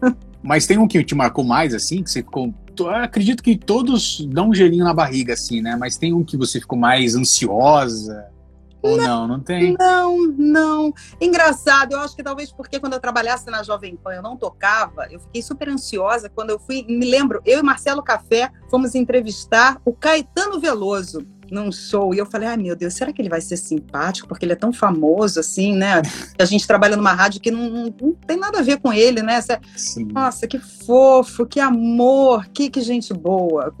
Mas 0.43 0.67
tem 0.67 0.77
um 0.77 0.87
que 0.87 1.03
te 1.03 1.15
marcou 1.15 1.43
mais, 1.43 1.73
assim, 1.73 2.03
que 2.03 2.11
você 2.11 2.21
ficou. 2.21 2.53
acredito 3.01 3.41
que 3.41 3.57
todos 3.57 4.25
dão 4.29 4.49
um 4.49 4.53
gelinho 4.53 4.83
na 4.83 4.93
barriga, 4.93 5.33
assim, 5.33 5.61
né? 5.61 5.75
Mas 5.75 5.97
tem 5.97 6.13
um 6.13 6.23
que 6.23 6.37
você 6.37 6.59
ficou 6.59 6.77
mais 6.77 7.15
ansiosa. 7.15 8.25
Ou 8.85 8.97
não, 8.97 9.05
não, 9.05 9.27
não 9.27 9.39
tem? 9.39 9.75
Não, 9.77 10.27
não. 10.37 10.93
Engraçado, 11.19 11.93
eu 11.93 11.99
acho 11.99 12.15
que 12.15 12.23
talvez 12.23 12.51
porque 12.51 12.79
quando 12.79 12.93
eu 12.93 12.99
trabalhasse 12.99 13.49
na 13.49 13.63
Jovem 13.63 13.95
Pan 13.95 14.13
eu 14.13 14.21
não 14.21 14.37
tocava, 14.37 15.07
eu 15.11 15.19
fiquei 15.19 15.41
super 15.41 15.69
ansiosa 15.69 16.29
quando 16.29 16.51
eu 16.51 16.59
fui. 16.59 16.85
Me 16.87 17.05
lembro, 17.09 17.41
eu 17.45 17.59
e 17.59 17.63
Marcelo 17.63 18.03
Café 18.03 18.51
fomos 18.69 18.95
entrevistar 18.95 19.81
o 19.85 19.93
Caetano 19.93 20.59
Veloso 20.59 21.25
num 21.51 21.71
show 21.71 22.13
e 22.13 22.17
eu 22.17 22.25
falei, 22.25 22.47
ai 22.47 22.57
meu 22.57 22.75
Deus, 22.75 22.93
será 22.93 23.11
que 23.11 23.21
ele 23.21 23.29
vai 23.29 23.41
ser 23.41 23.57
simpático? 23.57 24.27
Porque 24.27 24.45
ele 24.45 24.53
é 24.53 24.55
tão 24.55 24.73
famoso 24.73 25.39
assim, 25.39 25.73
né? 25.73 26.01
A 26.37 26.45
gente 26.45 26.67
trabalha 26.67 26.95
numa 26.95 27.13
rádio 27.13 27.41
que 27.41 27.51
não, 27.51 27.69
não, 27.69 27.93
não 28.01 28.13
tem 28.13 28.37
nada 28.37 28.59
a 28.59 28.61
ver 28.61 28.79
com 28.79 28.91
ele, 28.91 29.21
né? 29.21 29.39
Sim. 29.75 30.05
Nossa, 30.05 30.47
que 30.47 30.59
fofo, 30.59 31.45
que 31.45 31.59
amor, 31.59 32.47
que, 32.47 32.69
que 32.69 32.81
gente 32.81 33.13
boa. 33.13 33.73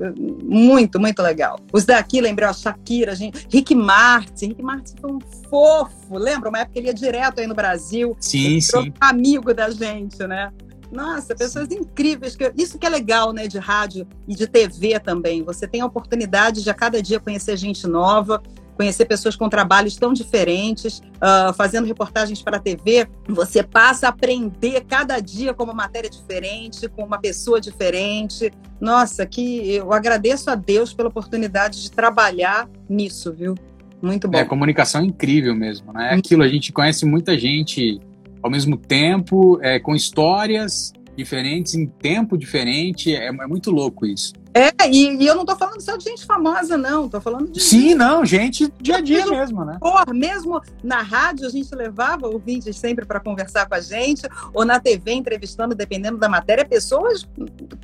Muito, 0.43 0.99
muito 0.99 1.21
legal. 1.21 1.59
Os 1.71 1.85
daqui, 1.85 2.21
lembrei, 2.21 2.47
a 2.47 2.53
Shakira, 2.53 3.11
a 3.11 3.15
gente, 3.15 3.47
Rick 3.51 3.73
Martin. 3.75 4.47
Rick 4.49 4.63
Martin 4.63 4.93
foi 4.99 5.11
um 5.11 5.19
fofo, 5.49 6.17
lembra? 6.17 6.49
Uma 6.49 6.59
época 6.59 6.79
ele 6.79 6.87
ia 6.87 6.93
direto 6.93 7.39
aí 7.39 7.47
no 7.47 7.55
Brasil. 7.55 8.15
Sim, 8.19 8.59
sim. 8.61 8.93
Amigo 8.99 9.53
da 9.53 9.69
gente, 9.69 10.25
né? 10.27 10.51
Nossa, 10.95 11.35
pessoas 11.35 11.69
incríveis. 11.71 12.37
Isso 12.57 12.79
que 12.79 12.85
é 12.85 12.89
legal, 12.89 13.33
né, 13.33 13.47
de 13.47 13.59
rádio 13.59 14.07
e 14.27 14.33
de 14.33 14.47
TV 14.47 14.99
também. 14.99 15.43
Você 15.43 15.67
tem 15.67 15.81
a 15.81 15.85
oportunidade 15.85 16.63
de 16.63 16.69
a 16.69 16.73
cada 16.73 17.01
dia 17.01 17.19
conhecer 17.19 17.57
gente 17.57 17.85
nova, 17.85 18.41
conhecer 18.75 19.05
pessoas 19.05 19.35
com 19.35 19.49
trabalhos 19.49 19.95
tão 19.95 20.13
diferentes, 20.13 20.99
uh, 20.99 21.53
fazendo 21.53 21.85
reportagens 21.85 22.41
para 22.41 22.57
a 22.57 22.59
TV. 22.59 23.07
Você 23.27 23.63
passa 23.63 24.07
a 24.07 24.09
aprender 24.09 24.85
cada 24.85 25.19
dia 25.19 25.53
com 25.53 25.63
uma 25.63 25.73
matéria 25.73 26.09
diferente, 26.09 26.87
com 26.87 27.03
uma 27.03 27.19
pessoa 27.19 27.59
diferente. 27.59 28.51
Nossa, 28.79 29.25
que 29.25 29.75
eu 29.75 29.91
agradeço 29.91 30.49
a 30.49 30.55
Deus 30.55 30.93
pela 30.93 31.09
oportunidade 31.09 31.81
de 31.81 31.91
trabalhar 31.91 32.69
nisso, 32.89 33.33
viu? 33.33 33.55
Muito 34.01 34.27
bom. 34.27 34.37
É, 34.37 34.45
comunicação 34.45 35.01
é 35.01 35.05
incrível 35.05 35.55
mesmo, 35.55 35.91
né? 35.91 36.11
É 36.11 36.15
aquilo, 36.15 36.43
a 36.43 36.47
gente 36.47 36.71
conhece 36.71 37.05
muita 37.05 37.37
gente 37.37 37.99
ao 38.45 38.51
mesmo 38.51 38.77
tempo, 38.77 39.59
é, 39.63 39.79
com 39.79 39.95
histórias 39.95 40.93
diferentes, 41.17 41.73
em 41.73 41.87
tempo 41.87 42.37
diferente. 42.37 43.15
É, 43.15 43.25
é 43.25 43.47
muito 43.47 43.71
louco 43.71 44.05
isso. 44.05 44.33
É, 44.53 44.71
e, 44.87 45.17
e, 45.17 45.27
eu 45.27 45.35
não 45.35 45.43
tô 45.43 45.55
falando 45.55 45.81
só 45.81 45.97
de 45.97 46.03
gente 46.03 46.25
famosa, 46.25 46.77
não. 46.77 47.09
Tô 47.09 47.19
falando 47.19 47.51
de. 47.51 47.59
Sim, 47.59 47.79
gente, 47.89 47.95
não, 47.95 48.23
gente 48.23 48.71
dia 48.79 48.97
a 48.97 49.01
dia 49.01 49.25
mesmo, 49.25 49.65
né? 49.65 49.77
Por, 49.81 50.13
mesmo 50.13 50.61
na 50.83 51.01
rádio, 51.01 51.47
a 51.47 51.49
gente 51.49 51.73
levava 51.75 52.27
ouvintes 52.27 52.77
sempre 52.77 53.03
para 53.03 53.19
conversar 53.19 53.65
com 53.65 53.73
a 53.73 53.81
gente, 53.81 54.21
ou 54.53 54.63
na 54.63 54.79
TV 54.79 55.11
entrevistando, 55.11 55.73
dependendo 55.73 56.17
da 56.17 56.29
matéria, 56.29 56.63
pessoas 56.63 57.27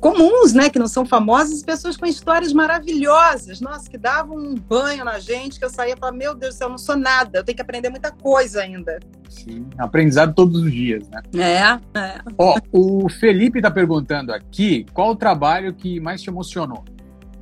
comuns, 0.00 0.54
né? 0.54 0.70
Que 0.70 0.78
não 0.78 0.86
são 0.88 1.04
famosas, 1.04 1.62
pessoas 1.62 1.96
com 1.96 2.06
histórias 2.06 2.52
maravilhosas. 2.52 3.60
Nossa, 3.60 3.90
que 3.90 3.98
davam 3.98 4.38
um 4.38 4.54
banho 4.54 5.04
na 5.04 5.18
gente, 5.18 5.58
que 5.58 5.64
eu 5.64 5.70
saía 5.70 5.94
e 5.94 5.98
falava, 5.98 6.16
meu 6.16 6.34
Deus 6.34 6.54
do 6.54 6.58
céu, 6.58 6.68
eu 6.68 6.70
não 6.70 6.78
sou 6.78 6.96
nada, 6.96 7.40
eu 7.40 7.44
tenho 7.44 7.56
que 7.56 7.62
aprender 7.62 7.90
muita 7.90 8.12
coisa 8.12 8.62
ainda. 8.62 9.00
Sim, 9.32 9.66
aprendizado 9.78 10.34
todos 10.34 10.60
os 10.60 10.70
dias, 10.70 11.08
né? 11.08 11.22
É, 11.34 11.98
é. 11.98 12.20
Ó, 12.36 12.58
o 12.70 13.08
Felipe 13.08 13.62
tá 13.62 13.70
perguntando 13.70 14.32
aqui 14.32 14.84
qual 14.92 15.10
o 15.12 15.16
trabalho 15.16 15.72
que 15.72 15.98
mais 15.98 16.20
te 16.20 16.28
emocionou? 16.28 16.84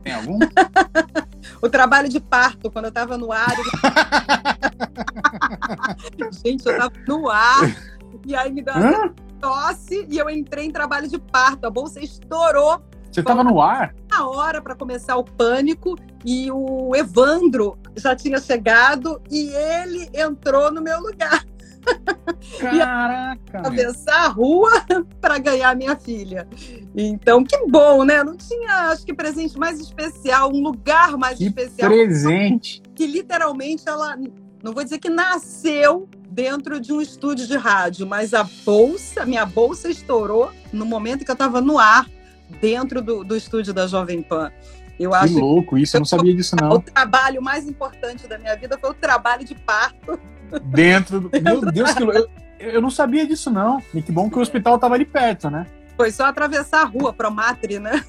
Tem 0.03 0.14
algum? 0.14 0.38
o 1.61 1.68
trabalho 1.68 2.09
de 2.09 2.20
parto, 2.20 2.70
quando 2.70 2.84
eu 2.86 2.91
estava 2.91 3.18
no 3.18 3.32
ar. 3.32 3.55
Gente, 6.47 6.64
eu 6.64 6.72
estava 6.72 6.93
no 7.07 7.28
ar. 7.28 7.76
E 8.24 8.34
aí 8.36 8.53
me 8.53 8.62
deu 8.62 8.74
uma 8.74 9.12
tosse 9.41 10.07
e 10.09 10.16
eu 10.16 10.30
entrei 10.30 10.66
em 10.66 10.70
trabalho 10.70 11.09
de 11.09 11.18
parto. 11.18 11.66
A 11.66 11.70
bolsa 11.70 12.01
estourou. 12.01 12.80
Você 13.11 13.20
estava 13.20 13.43
no 13.43 13.61
ar? 13.61 13.93
Na 14.09 14.28
hora 14.28 14.62
para 14.62 14.76
começar 14.76 15.16
o 15.16 15.24
pânico 15.24 15.97
e 16.24 16.51
o 16.53 16.95
Evandro 16.95 17.76
já 17.97 18.14
tinha 18.14 18.38
chegado 18.38 19.20
e 19.28 19.49
ele 19.49 20.09
entrou 20.14 20.72
no 20.72 20.80
meu 20.80 21.01
lugar. 21.01 21.45
Caraca! 22.61 23.59
atravessar 23.59 24.26
a 24.26 24.28
rua 24.28 24.70
para 25.20 25.39
ganhar 25.39 25.74
minha 25.76 25.97
filha. 25.97 26.47
Então, 26.95 27.45
que 27.45 27.57
bom, 27.66 28.05
né? 28.05 28.22
Não 28.22 28.37
tinha, 28.37 28.91
acho 28.91 29.05
que, 29.05 29.14
presente 29.14 29.59
mais 29.59 29.81
especial, 29.81 30.51
um 30.53 30.62
lugar 30.62 31.16
mais 31.16 31.39
que 31.39 31.47
especial. 31.47 31.91
Presente! 31.91 32.83
Que 32.95 33.07
literalmente 33.07 33.85
ela, 33.87 34.16
não 34.62 34.72
vou 34.72 34.85
dizer 34.85 34.99
que 34.99 35.09
nasceu 35.09 36.09
dentro 36.31 36.81
de 36.81 36.93
um 36.93 37.01
estúdio 37.01 37.47
de 37.47 37.57
rádio, 37.57 38.07
mas 38.07 38.33
a 38.35 38.45
bolsa, 38.64 39.26
minha 39.26 39.45
bolsa 39.45 39.89
estourou 39.89 40.51
no 40.72 40.85
momento 40.85 41.24
que 41.24 41.31
eu 41.31 41.35
estava 41.35 41.61
no 41.61 41.78
ar, 41.78 42.09
dentro 42.61 43.01
do, 43.03 43.24
do 43.24 43.37
estúdio 43.37 43.72
da 43.72 43.87
Jovem 43.87 44.22
Pan. 44.22 44.51
Eu 44.99 45.11
que 45.11 45.16
acho 45.16 45.39
louco 45.39 45.78
isso, 45.78 45.97
eu 45.97 46.01
não 46.01 46.05
sabia 46.05 46.35
disso 46.35 46.55
não. 46.61 46.72
O 46.72 46.83
trabalho 46.83 47.41
mais 47.41 47.66
importante 47.66 48.26
da 48.26 48.39
minha 48.39 48.55
vida 48.55 48.76
foi 48.78 48.91
o 48.91 48.95
trabalho 48.95 49.45
de 49.45 49.55
parto. 49.55 50.20
Dentro 50.65 51.21
do... 51.21 51.31
Meu 51.43 51.61
Deus, 51.61 51.93
que. 51.95 52.03
Eu, 52.03 52.29
eu 52.59 52.83
não 52.83 52.91
sabia 52.91 53.27
disso 53.27 53.51
não. 53.51 53.83
E 53.95 54.03
que 54.03 54.13
bom 54.13 54.29
que 54.29 54.39
o 54.39 54.43
hospital 54.43 54.77
estava 54.77 54.95
ali 54.95 55.05
perto, 55.05 55.51
né? 55.51 55.67
Foi 55.97 56.11
só 56.11 56.25
atravessar 56.25 56.83
a 56.83 56.85
rua 56.85 57.13
pro 57.13 57.31
Matre, 57.31 57.79
né? 57.79 58.03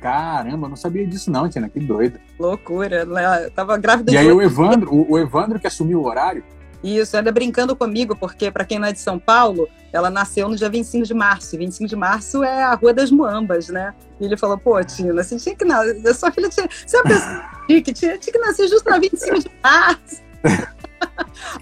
Caramba, 0.00 0.66
eu 0.66 0.70
não 0.70 0.76
sabia 0.76 1.06
disso 1.06 1.30
não, 1.30 1.48
Tina, 1.48 1.68
que 1.68 1.80
doida. 1.80 2.20
Loucura, 2.38 3.04
né? 3.04 3.46
eu 3.46 3.50
tava 3.50 3.76
grávida 3.78 4.12
E 4.12 4.16
aí 4.16 4.30
o 4.30 4.42
Evandro, 4.42 4.92
o, 4.92 5.12
o 5.12 5.18
Evandro 5.18 5.58
que 5.58 5.66
assumiu 5.66 6.00
o 6.02 6.06
horário? 6.06 6.44
Isso, 6.84 7.16
anda 7.16 7.32
brincando 7.32 7.74
comigo, 7.74 8.14
porque 8.14 8.50
para 8.50 8.62
quem 8.62 8.78
não 8.78 8.86
é 8.86 8.92
de 8.92 8.98
São 8.98 9.18
Paulo, 9.18 9.66
ela 9.90 10.10
nasceu 10.10 10.50
no 10.50 10.54
dia 10.54 10.68
25 10.68 11.06
de 11.06 11.14
março. 11.14 11.56
25 11.56 11.88
de 11.88 11.96
março 11.96 12.44
é 12.44 12.62
a 12.62 12.74
Rua 12.74 12.92
das 12.92 13.10
Muambas, 13.10 13.68
né? 13.68 13.94
E 14.20 14.26
ele 14.26 14.36
falou, 14.36 14.58
pô, 14.58 14.84
Tina, 14.84 15.24
você 15.24 15.38
tinha 15.38 15.56
que 15.56 15.64
nascer. 15.64 16.14
Sua 16.14 16.30
filha 16.30 16.50
tinha. 16.50 16.68
Você 16.86 16.94
é 16.94 17.00
uma 17.00 17.08
pessoa 17.08 17.42
que 17.66 17.92
tinha, 17.94 18.18
tinha 18.18 18.32
que 18.34 18.38
nascer 18.38 18.68
justo 18.68 18.90
na 18.90 18.98
25 18.98 19.38
de 19.38 19.50
março. 19.62 20.22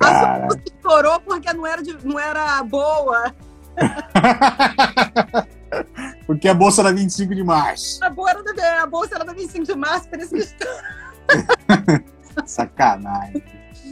a 0.01 0.49
sua 0.49 0.63
estourou 0.67 1.21
porque 1.21 1.53
não 1.53 1.67
era, 1.67 1.83
de, 1.83 2.07
não 2.07 2.19
era 2.19 2.63
boa. 2.63 3.35
porque 6.27 6.49
a 6.49 6.55
bolsa 6.55 6.83
era 6.83 6.93
25 6.93 7.35
de 7.35 7.45
março. 7.45 8.05
A, 8.05 8.11
boa 8.11 8.31
era 8.31 8.43
da, 8.43 8.83
a 8.83 8.87
bolsa 8.87 9.15
era 9.15 9.25
da 9.25 9.33
25 9.33 9.65
de 9.65 9.75
março, 9.75 10.09
por 10.09 10.19
isso 10.19 10.35
que 10.35 10.45
Sacanagem. 12.47 13.43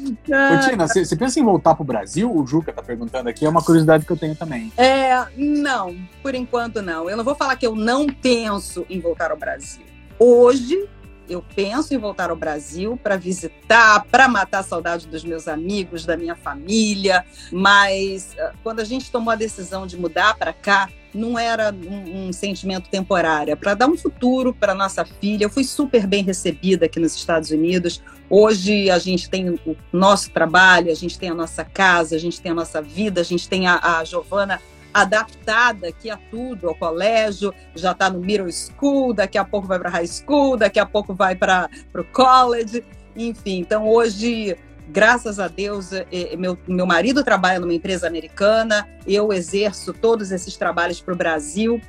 Ô, 0.03 0.69
Tina, 0.69 0.87
você 0.87 1.17
pensa 1.17 1.39
em 1.39 1.45
voltar 1.45 1.75
para 1.75 1.83
o 1.83 1.87
Brasil? 1.87 2.35
O 2.35 2.47
Juca 2.47 2.73
tá 2.73 2.83
perguntando 2.83 3.29
aqui, 3.29 3.45
é 3.45 3.49
uma 3.49 3.63
curiosidade 3.63 4.07
que 4.07 4.13
eu 4.13 4.17
tenho 4.17 4.35
também. 4.35 4.73
É, 4.77 5.27
não, 5.37 5.95
por 6.23 6.35
enquanto 6.35 6.81
não. 6.81 7.09
Eu 7.09 7.17
não 7.17 7.25
vou 7.25 7.35
falar 7.35 7.57
que 7.57 7.67
eu 7.67 7.75
não 7.75 8.07
penso 8.07 8.87
em 8.89 9.01
voltar 9.01 9.31
ao 9.31 9.37
Brasil. 9.37 9.85
Hoje, 10.19 10.89
eu 11.31 11.45
penso 11.55 11.95
em 11.95 11.99
voltar 11.99 12.31
ao 12.31 12.37
Brasil 12.37 12.99
para 13.01 13.17
visitar, 13.17 14.05
para 14.11 14.29
matar 14.29 14.59
a 14.59 14.63
saudade 14.65 15.07
dos 15.07 15.25
meus 15.25 15.47
amigos, 15.47 16.05
da 16.05 16.17
minha 16.17 16.35
família, 16.35 17.25
mas 17.53 18.37
ah, 18.39 18.53
quando 18.65 18.81
a 18.81 18.85
gente 18.85 19.11
tomou 19.11 19.33
a 19.33 19.37
decisão 19.37 19.87
de 19.87 19.97
mudar 19.97 20.37
para 20.37 20.53
cá, 20.53 20.91
não 21.15 21.39
era 21.39 21.73
um, 21.73 22.29
um 22.29 22.33
sentimento 22.33 22.89
temporário, 22.89 23.53
é 23.53 23.57
para 23.57 23.75
dar 23.75 23.89
um 23.89 23.97
futuro 23.97 24.55
para 24.55 24.75
nossa 24.75 25.05
filha. 25.05 25.45
Eu 25.45 25.51
fui 25.51 25.65
super 25.65 26.07
bem 26.07 26.23
recebida 26.23 26.87
aqui 26.87 27.01
nos 27.01 27.15
Estados 27.15 27.51
Unidos. 27.51 28.03
Hoje 28.29 28.91
a 28.91 28.99
gente 28.99 29.29
tem 29.29 29.51
o 29.51 29.77
nosso 29.93 30.31
trabalho, 30.31 30.91
a 30.91 30.95
gente 30.95 31.19
tem 31.19 31.31
a 31.31 31.35
nossa 31.35 31.65
casa, 31.65 32.15
a 32.15 32.19
gente 32.19 32.41
tem 32.41 32.53
a 32.53 32.55
nossa 32.55 32.81
vida, 32.81 33.21
a 33.21 33.25
gente 33.25 33.49
tem 33.49 33.67
a, 33.67 33.99
a 33.99 34.05
Giovana 34.05 34.61
adaptada 34.93 35.89
aqui 35.89 36.11
a 36.11 36.17
tudo, 36.31 36.69
ao 36.69 36.75
colégio, 36.75 37.55
já 37.75 37.93
está 37.93 38.11
no 38.11 38.21
middle 38.21 38.51
school, 38.51 39.13
daqui 39.13 39.39
a 39.39 39.45
pouco 39.45 39.67
vai 39.67 39.79
para 39.79 39.91
high 39.91 40.07
school, 40.07 40.57
daqui 40.57 40.79
a 40.79 40.87
pouco 40.87 41.15
vai 41.15 41.35
para 41.35 41.69
o 41.95 42.05
college, 42.05 42.85
enfim. 43.17 43.61
Então 43.61 43.89
hoje 43.89 44.57
graças 44.91 45.39
a 45.39 45.49
Deus, 45.49 45.93
é, 45.93 46.07
é, 46.11 46.37
meu, 46.37 46.59
meu 46.67 46.87
marido 46.87 47.23
trabalha 47.23 47.61
numa 47.61 47.73
empresa 47.73 48.07
americana, 48.07 48.89
eu 49.07 49.33
exerço 49.33 49.93
todos 49.93 50.33
esses 50.33 50.57
trabalhos 50.57 51.01
para 51.01 51.15
o 51.15 51.17
Brasil. 51.17 51.81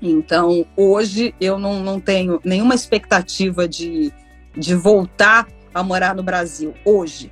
Então, 0.00 0.64
hoje, 0.76 1.34
eu 1.40 1.58
não, 1.58 1.80
não 1.80 1.98
tenho 1.98 2.40
nenhuma 2.44 2.74
expectativa 2.74 3.66
de, 3.66 4.12
de 4.56 4.74
voltar 4.74 5.48
a 5.74 5.82
morar 5.82 6.14
no 6.14 6.22
Brasil. 6.22 6.74
Hoje. 6.84 7.30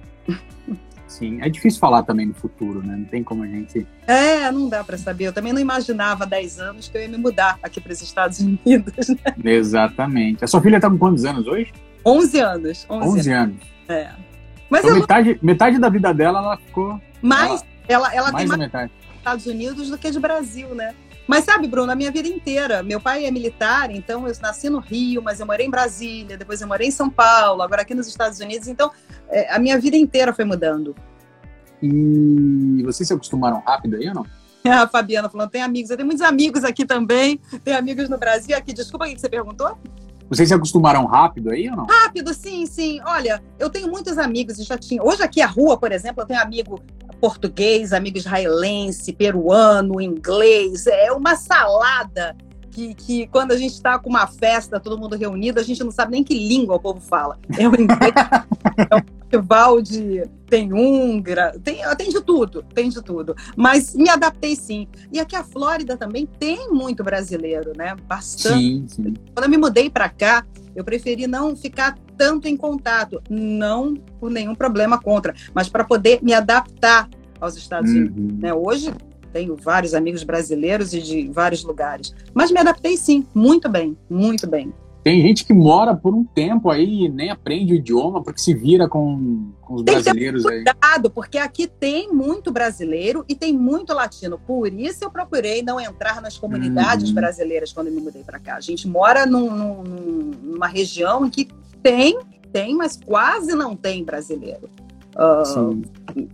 Sim, 1.15 1.39
é 1.41 1.49
difícil 1.49 1.79
falar 1.79 2.03
também 2.03 2.27
no 2.27 2.35
futuro, 2.35 2.85
né? 2.85 2.97
Não 2.97 3.05
tem 3.05 3.23
como 3.23 3.45
a 3.45 3.47
gente. 3.47 3.87
É, 4.05 4.51
não 4.51 4.69
dá 4.69 4.83
para 4.83 4.99
saber. 4.99 5.27
Eu 5.27 5.33
também 5.33 5.53
não 5.53 5.61
imaginava 5.61 6.25
há 6.25 6.27
10 6.27 6.59
anos 6.59 6.89
que 6.89 6.99
eu 6.99 7.03
ia 7.03 7.09
me 7.09 7.17
mudar 7.17 7.57
aqui 7.63 7.81
para 7.81 7.93
os 7.93 8.03
Estados 8.03 8.41
Unidos. 8.41 9.09
Né? 9.09 9.33
Exatamente. 9.45 10.43
A 10.43 10.49
sua 10.49 10.61
filha 10.61 10.75
está 10.75 10.91
com 10.91 10.99
quantos 10.99 11.25
anos 11.25 11.47
hoje? 11.47 11.73
11 12.05 12.41
anos. 12.41 12.87
11, 12.91 13.09
11 13.09 13.33
anos. 13.33 13.57
É. 13.89 14.11
Mas 14.69 14.85
então, 14.85 14.99
metade, 14.99 15.39
metade 15.41 15.79
da 15.79 15.89
vida 15.89 16.13
dela, 16.13 16.41
ela 16.41 16.57
ficou. 16.57 17.01
Mais, 17.23 17.65
ela, 17.87 18.09
ela, 18.09 18.15
ela 18.15 18.33
mais 18.33 18.43
tem 18.43 18.49
mais 18.49 18.59
metade. 18.59 18.93
Estados 19.17 19.47
Unidos 19.47 19.91
do 19.91 19.97
que 19.97 20.11
de 20.11 20.19
Brasil, 20.19 20.75
né? 20.75 20.97
Mas 21.27 21.45
sabe, 21.45 21.67
Bruno, 21.67 21.91
a 21.91 21.95
minha 21.95 22.11
vida 22.11 22.29
inteira, 22.29 22.83
meu 22.83 23.01
pai 23.01 23.25
é 23.25 23.31
militar, 23.31 23.91
então 23.91 24.29
eu 24.29 24.35
nasci 24.43 24.69
no 24.69 24.79
Rio, 24.79 25.23
mas 25.23 25.41
eu 25.41 25.47
morei 25.47 25.67
em 25.67 25.71
Brasília, 25.71 26.37
depois 26.37 26.61
eu 26.61 26.69
morei 26.69 26.89
em 26.89 26.91
São 26.91 27.09
Paulo, 27.09 27.63
agora 27.63 27.83
aqui 27.83 27.95
nos 27.95 28.07
Estados 28.07 28.41
Unidos, 28.41 28.69
então 28.69 28.91
é, 29.29 29.55
a 29.55 29.59
minha 29.59 29.79
vida 29.79 29.97
inteira 29.97 30.35
foi 30.35 30.45
mudando. 30.45 30.95
E 31.83 32.83
vocês 32.85 33.07
se 33.07 33.15
acostumaram 33.15 33.63
rápido 33.67 33.97
aí 33.97 34.09
ou 34.09 34.15
não? 34.15 34.27
A 34.65 34.89
Fabiana 34.89 35.29
falando, 35.29 35.51
tem 35.51 35.63
amigos, 35.63 35.91
eu 35.91 35.97
tenho 35.97 36.07
muitos 36.07 36.25
amigos 36.25 36.65
aqui 36.65 36.87
também, 36.87 37.39
tem 37.63 37.75
amigos 37.75 38.09
no 38.09 38.17
Brasil 38.17 38.57
aqui. 38.57 38.73
Desculpa, 38.73 39.07
o 39.07 39.09
que 39.09 39.21
você 39.21 39.29
perguntou? 39.29 39.77
Vocês 40.29 40.49
se 40.49 40.55
acostumaram 40.55 41.05
rápido 41.05 41.51
aí 41.51 41.69
ou 41.69 41.77
não? 41.77 41.85
Rápido, 41.85 42.33
sim, 42.33 42.65
sim. 42.65 42.99
Olha, 43.05 43.43
eu 43.59 43.69
tenho 43.69 43.91
muitos 43.91 44.17
amigos, 44.17 44.57
já 44.57 44.79
tinha. 44.79 45.03
Hoje 45.03 45.23
aqui 45.23 45.43
a 45.43 45.47
rua, 45.47 45.77
por 45.77 45.93
exemplo, 45.93 46.23
eu 46.23 46.27
tenho 46.27 46.41
amigo 46.41 46.83
português, 47.25 47.95
amigo 47.95 48.19
israelense, 48.19 49.11
peruano, 49.11 49.99
inglês. 49.99 50.87
É 50.87 51.11
uma 51.11 51.37
salada 51.37 52.37
que, 52.75 52.93
que 52.93 53.27
quando 53.29 53.53
a 53.53 53.57
gente 53.57 53.73
está 53.73 53.99
com 53.99 54.11
uma 54.11 54.27
festa, 54.27 54.81
todo 54.81 54.99
mundo 54.99 55.17
reunido, 55.17 55.61
a 55.61 55.63
gente 55.63 55.83
não 55.85 55.93
sabe 55.93 56.11
nem 56.11 56.25
que 56.25 56.35
língua 56.35 56.75
o 56.75 56.81
povo 56.81 57.01
fala. 57.01 57.39
É 57.57 57.69
o 57.69 57.81
inglês, 57.81 58.13
é 58.91 58.97
o 58.97 59.03
festival 59.21 59.81
de. 59.81 60.25
Tem 60.49 60.73
húngara, 60.73 61.59
tem, 61.63 61.83
tem 61.97 62.09
de 62.11 62.21
tudo, 62.21 62.63
tem 62.75 62.89
de 62.89 63.03
tudo. 63.03 63.35
Mas 63.57 63.95
me 63.95 64.09
adaptei 64.09 64.57
sim. 64.57 64.89
E 65.13 65.21
aqui 65.21 65.37
a 65.37 65.45
Flórida 65.45 65.97
também 65.97 66.27
tem 66.27 66.69
muito 66.71 67.03
brasileiro, 67.05 67.73
né? 67.77 67.95
Bastante. 68.07 68.59
Sim, 68.59 68.85
sim. 68.89 69.15
Quando 69.35 69.45
eu 69.45 69.51
me 69.51 69.57
mudei 69.57 69.89
para 69.89 70.09
cá, 70.09 70.45
eu 70.75 70.85
preferi 70.85 71.27
não 71.27 71.57
ficar 71.57 71.97
tanto 72.17 72.49
em 72.49 72.57
contato, 72.57 73.23
não 73.31 73.95
por 74.21 74.31
nenhum 74.31 74.55
problema 74.55 75.01
contra, 75.01 75.35
mas 75.53 75.69
para 75.69 75.85
poder 75.85 76.21
me 76.23 76.33
adaptar 76.33 77.09
aos 77.41 77.57
Estados 77.57 77.91
uhum. 77.91 77.99
Unidos. 77.99 78.39
Né? 78.41 78.55
Hoje 78.55 78.93
tenho 79.35 79.57
vários 79.57 79.95
amigos 79.95 80.23
brasileiros 80.23 80.95
e 80.95 81.03
de 81.03 81.27
vários 81.27 81.65
lugares, 81.65 82.15
mas 82.33 82.53
me 82.53 82.61
adaptei 82.61 82.97
sim, 82.97 83.27
muito 83.35 83.69
bem, 83.69 83.99
muito 84.09 84.47
bem. 84.47 84.73
Tem 85.03 85.21
gente 85.21 85.45
que 85.45 85.53
mora 85.53 85.95
por 85.95 86.15
um 86.15 86.25
tempo 86.25 86.71
aí 86.71 87.05
e 87.05 87.09
nem 87.11 87.31
aprende 87.31 87.75
o 87.75 87.77
idioma 87.77 88.23
porque 88.23 88.41
se 88.41 88.55
vira 88.55 88.89
com, 88.89 89.51
com 89.61 89.75
os 89.75 89.83
tem 89.83 89.97
brasileiros 89.97 90.43
que 90.43 90.49
ter 90.49 90.65
cuidado, 90.65 91.11
porque 91.11 91.37
aqui 91.37 91.67
tem 91.67 92.11
muito 92.11 92.51
brasileiro 92.51 93.23
e 93.29 93.35
tem 93.35 93.53
muito 93.53 93.93
latino. 93.93 94.39
Por 94.39 94.73
isso 94.73 95.05
eu 95.05 95.11
procurei 95.11 95.63
não 95.63 95.79
entrar 95.79 96.23
nas 96.23 96.39
comunidades 96.39 97.09
uhum. 97.09 97.17
brasileiras 97.17 97.71
quando 97.71 97.91
me 97.91 98.01
mudei 98.01 98.23
para 98.23 98.39
cá. 98.39 98.57
A 98.57 98.61
gente 98.61 98.89
mora 98.89 99.27
num, 99.27 99.51
num, 99.51 99.83
numa 100.43 100.69
região 100.69 101.27
em 101.27 101.29
que 101.29 101.49
tem, 101.83 102.19
tem, 102.51 102.75
mas 102.75 102.97
quase 102.97 103.55
não 103.55 103.77
tem 103.77 104.03
brasileiro. 104.03 104.71
Uh, 105.17 105.83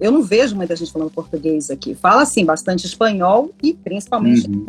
eu 0.01 0.11
não 0.11 0.22
vejo 0.22 0.57
muita 0.57 0.74
gente 0.74 0.93
falando 0.93 1.11
português 1.11 1.70
aqui. 1.70 1.95
Fala, 1.95 2.22
assim, 2.22 2.45
bastante 2.45 2.87
espanhol 2.87 3.51
e 3.62 3.74
principalmente 3.74 4.49
uhum. 4.49 4.64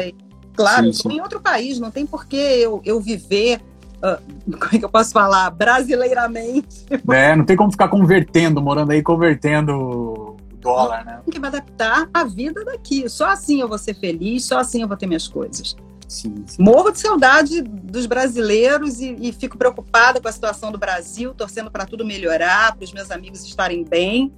Claro, 0.54 0.94
sim, 0.94 1.10
sim. 1.10 1.16
em 1.16 1.22
outro 1.22 1.40
país, 1.40 1.80
não 1.80 1.90
tem 1.90 2.06
por 2.06 2.26
que 2.26 2.36
eu, 2.36 2.82
eu 2.84 3.00
viver 3.00 3.62
Uh, 4.02 4.18
como 4.58 4.72
é 4.74 4.80
que 4.80 4.86
eu 4.86 4.90
posso 4.90 5.12
falar? 5.12 5.52
Brasileiramente. 5.52 6.86
É, 7.12 7.36
não 7.36 7.46
tem 7.46 7.56
como 7.56 7.72
ficar 7.72 7.88
convertendo, 7.88 8.60
morando 8.60 8.92
aí 8.92 9.04
convertendo 9.04 10.38
dólar, 10.60 11.06
né? 11.06 11.20
Tem 11.24 11.34
que 11.34 11.40
me 11.40 11.48
adaptar 11.48 12.10
à 12.12 12.24
vida 12.24 12.66
daqui. 12.66 13.08
Só 13.08 13.30
assim 13.30 13.62
eu 13.62 13.68
vou 13.68 13.78
ser 13.78 13.94
feliz, 13.94 14.46
só 14.46 14.60
assim 14.60 14.82
eu 14.82 14.88
vou 14.88 14.98
ter 14.98 15.06
minhas 15.06 15.28
coisas. 15.28 15.76
Sim, 16.12 16.44
sim. 16.46 16.62
Morro 16.62 16.92
de 16.92 17.00
saudade 17.00 17.62
dos 17.62 18.06
brasileiros 18.06 19.00
e, 19.00 19.16
e, 19.18 19.32
fico 19.32 19.58
preocupada 19.58 20.20
com 20.20 20.28
a 20.28 20.32
situação 20.32 20.70
do 20.70 20.78
Brasil, 20.78 21.34
torcendo 21.34 21.72
para 21.72 21.86
tudo 21.86 22.06
melhorar, 22.06 22.76
para 22.76 22.84
os 22.84 22.92
meus 22.92 23.10
amigos 23.10 23.46
estarem 23.46 23.86
bem. 23.86 24.30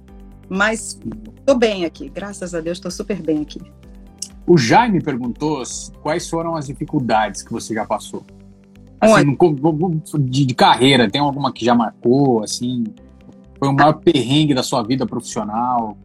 Mas 0.48 0.96
estou 1.36 1.58
bem 1.58 1.84
aqui, 1.84 2.08
graças 2.08 2.54
a 2.54 2.60
Deus, 2.60 2.78
estou 2.78 2.92
super 2.92 3.20
bem 3.20 3.42
aqui. 3.42 3.60
O 4.46 4.56
Jaime 4.56 5.02
perguntou 5.02 5.64
quais 6.00 6.30
foram 6.30 6.54
as 6.54 6.68
dificuldades 6.68 7.42
que 7.42 7.50
você 7.50 7.74
já 7.74 7.84
passou. 7.84 8.24
Assim, 9.00 9.36
de, 10.20 10.46
de, 10.46 10.54
carreira, 10.54 11.10
tem 11.10 11.20
alguma 11.20 11.52
que 11.52 11.64
já 11.64 11.74
marcou, 11.74 12.44
assim? 12.44 12.84
Foi 13.58 13.66
o 13.66 13.72
maior 13.72 13.94
perrengue 13.94 14.54
da 14.54 14.62
sua 14.62 14.84
vida 14.84 15.04
profissional? 15.04 15.98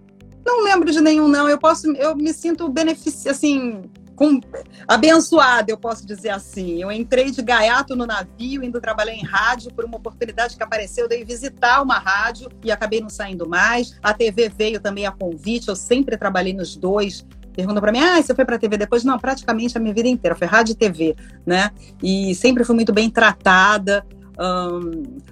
Não 0.44 0.64
lembro 0.64 0.92
de 0.92 1.00
nenhum, 1.00 1.28
não. 1.28 1.48
Eu 1.48 1.60
posso, 1.60 1.92
eu 1.92 2.16
me 2.16 2.34
sinto 2.34 2.68
benefici 2.70 3.30
assim, 3.30 3.84
com, 4.20 4.42
abençoada, 4.86 5.72
eu 5.72 5.78
posso 5.78 6.06
dizer 6.06 6.28
assim. 6.28 6.82
Eu 6.82 6.92
entrei 6.92 7.32
de 7.32 7.42
gaiato 7.42 7.96
no 7.96 8.06
navio, 8.06 8.62
indo 8.62 8.82
trabalhar 8.82 9.14
em 9.14 9.24
rádio 9.24 9.74
por 9.74 9.86
uma 9.86 9.96
oportunidade 9.96 10.58
que 10.58 10.62
apareceu. 10.62 11.06
Eu 11.06 11.10
dei 11.10 11.24
visitar 11.24 11.82
uma 11.82 11.98
rádio 11.98 12.50
e 12.62 12.70
acabei 12.70 13.00
não 13.00 13.10
saindo 13.10 13.48
mais. 13.48 13.98
A 14.04 14.14
TV 14.14 14.50
veio 14.50 14.82
também 14.82 15.06
a 15.06 15.12
convite, 15.12 15.70
eu 15.70 15.76
sempre 15.76 16.18
trabalhei 16.18 16.52
nos 16.52 16.76
dois. 16.76 17.26
Perguntam 17.56 17.80
para 17.80 17.94
mim, 17.94 18.00
ah, 18.00 18.22
você 18.22 18.36
foi 18.36 18.44
para 18.44 18.60
TV 18.60 18.76
depois? 18.76 19.06
Não, 19.06 19.18
praticamente 19.18 19.78
a 19.78 19.80
minha 19.80 19.94
vida 19.94 20.10
inteira 20.10 20.36
foi 20.36 20.48
rádio 20.48 20.74
e 20.74 20.76
TV, 20.76 21.16
né? 21.46 21.72
E 22.04 22.36
sempre 22.36 22.66
fui 22.66 22.76
muito 22.76 22.92
bem 22.92 23.10
tratada. 23.10 24.06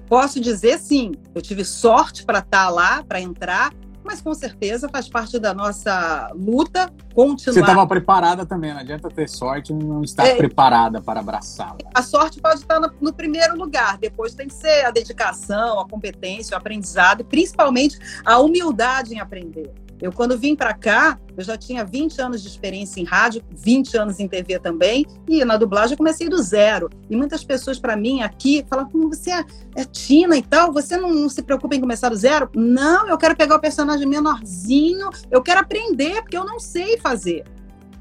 posso 0.08 0.40
dizer, 0.40 0.80
sim, 0.80 1.12
eu 1.36 1.42
tive 1.42 1.66
sorte 1.66 2.24
para 2.24 2.40
estar 2.40 2.68
tá 2.68 2.70
lá, 2.70 3.04
para 3.04 3.20
entrar, 3.20 3.74
mas 4.08 4.22
com 4.22 4.34
certeza 4.34 4.88
faz 4.88 5.10
parte 5.10 5.38
da 5.38 5.54
nossa 5.54 6.32
luta 6.34 6.90
continuar. 7.14 7.54
Você 7.54 7.60
estava 7.60 7.86
preparada 7.86 8.46
também, 8.46 8.74
não 8.74 8.80
adianta 8.80 9.10
ter 9.10 9.28
sorte 9.28 9.74
e 9.74 9.76
não 9.76 10.02
estar 10.02 10.26
é, 10.26 10.36
preparada 10.36 11.02
para 11.02 11.20
abraçá-la. 11.20 11.78
A 11.94 12.02
sorte 12.02 12.40
pode 12.40 12.62
estar 12.62 12.80
no, 12.80 12.90
no, 13.02 13.14
primeiro 13.14 13.58
lugar, 13.58 13.98
depois 13.98 14.34
tem 14.34 14.48
que 14.48 14.54
ser 14.54 14.86
a 14.86 14.92
dedicação, 14.92 15.82
a 15.82 15.88
competência, 15.88 16.56
o 16.56 16.58
aprendizado 16.58 17.22
e 17.22 17.24
principalmente 17.26 18.00
a 18.26 18.40
humildade 18.40 19.14
em 19.14 19.20
aprender. 19.20 19.74
Eu, 20.02 20.12
quando 20.12 20.38
vim 20.38 20.56
para 20.56 20.74
cá, 20.74 21.20
eu 21.36 21.44
já 21.44 21.58
tinha 21.58 21.84
20 21.84 22.20
anos 22.22 22.42
de 22.42 22.48
experiência 22.48 23.02
em 23.02 23.04
rádio, 23.04 23.44
20 23.52 23.98
anos 23.98 24.20
em 24.20 24.28
TV 24.28 24.60
também, 24.60 25.06
e 25.28 25.44
na 25.44 25.58
dublagem 25.58 25.94
eu 25.94 25.98
comecei 25.98 26.30
do 26.30 26.38
zero. 26.42 26.90
E 27.10 27.16
muitas 27.16 27.44
pessoas 27.44 27.80
para 27.80 27.96
mim 27.96 28.22
aqui 28.22 28.66
falam: 28.70 28.90
como 28.90 29.10
você 29.10 29.32
é, 29.32 29.46
é 29.76 29.84
Tina 29.86 30.38
e 30.38 30.42
tal, 30.42 30.72
você 30.72 30.98
não, 30.98 31.14
não, 31.14 31.30
se 31.30 31.42
preocupa 31.42 31.76
em 31.76 31.82
começar 31.82 32.10
do 32.10 32.16
zero? 32.16 32.50
Não, 32.56 33.08
eu 33.08 33.18
quero 33.18 33.36
pegar 33.36 33.56
o 33.56 33.62
personagem 33.62 34.08
menorzinho, 34.08 35.10
eu 35.32 35.42
quero 35.42 35.62
aprender, 35.62 36.22
porque 36.22 36.38
eu 36.38 36.46
não 36.46 36.60
sei 36.60 36.98
fazer. 36.98 37.44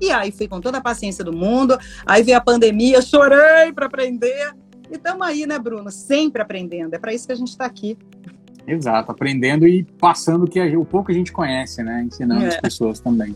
E 0.00 0.10
aí 0.10 0.30
fui 0.30 0.46
com 0.46 0.60
toda 0.60 0.78
a 0.78 0.80
paciência 0.80 1.24
do 1.24 1.32
mundo, 1.32 1.78
aí 2.04 2.22
veio 2.22 2.36
a 2.36 2.40
pandemia, 2.40 3.00
chorei 3.00 3.72
para 3.74 3.86
aprender. 3.86 4.54
E 4.90 4.96
estamos 4.96 5.26
aí, 5.26 5.46
né, 5.46 5.58
Bruno? 5.58 5.90
Sempre 5.90 6.42
aprendendo. 6.42 6.94
É 6.94 6.98
para 6.98 7.14
isso 7.14 7.26
que 7.26 7.32
a 7.32 7.36
gente 7.36 7.48
está 7.48 7.64
aqui. 7.64 7.96
Exato, 8.66 9.12
aprendendo 9.12 9.66
e 9.66 9.84
passando 9.84 10.46
que 10.46 10.60
o 10.76 10.84
pouco 10.84 11.06
que 11.06 11.12
a 11.12 11.14
gente 11.14 11.32
conhece, 11.32 11.82
né? 11.82 12.04
Ensinando 12.06 12.44
é. 12.44 12.48
as 12.48 12.60
pessoas 12.60 13.00
também. 13.00 13.34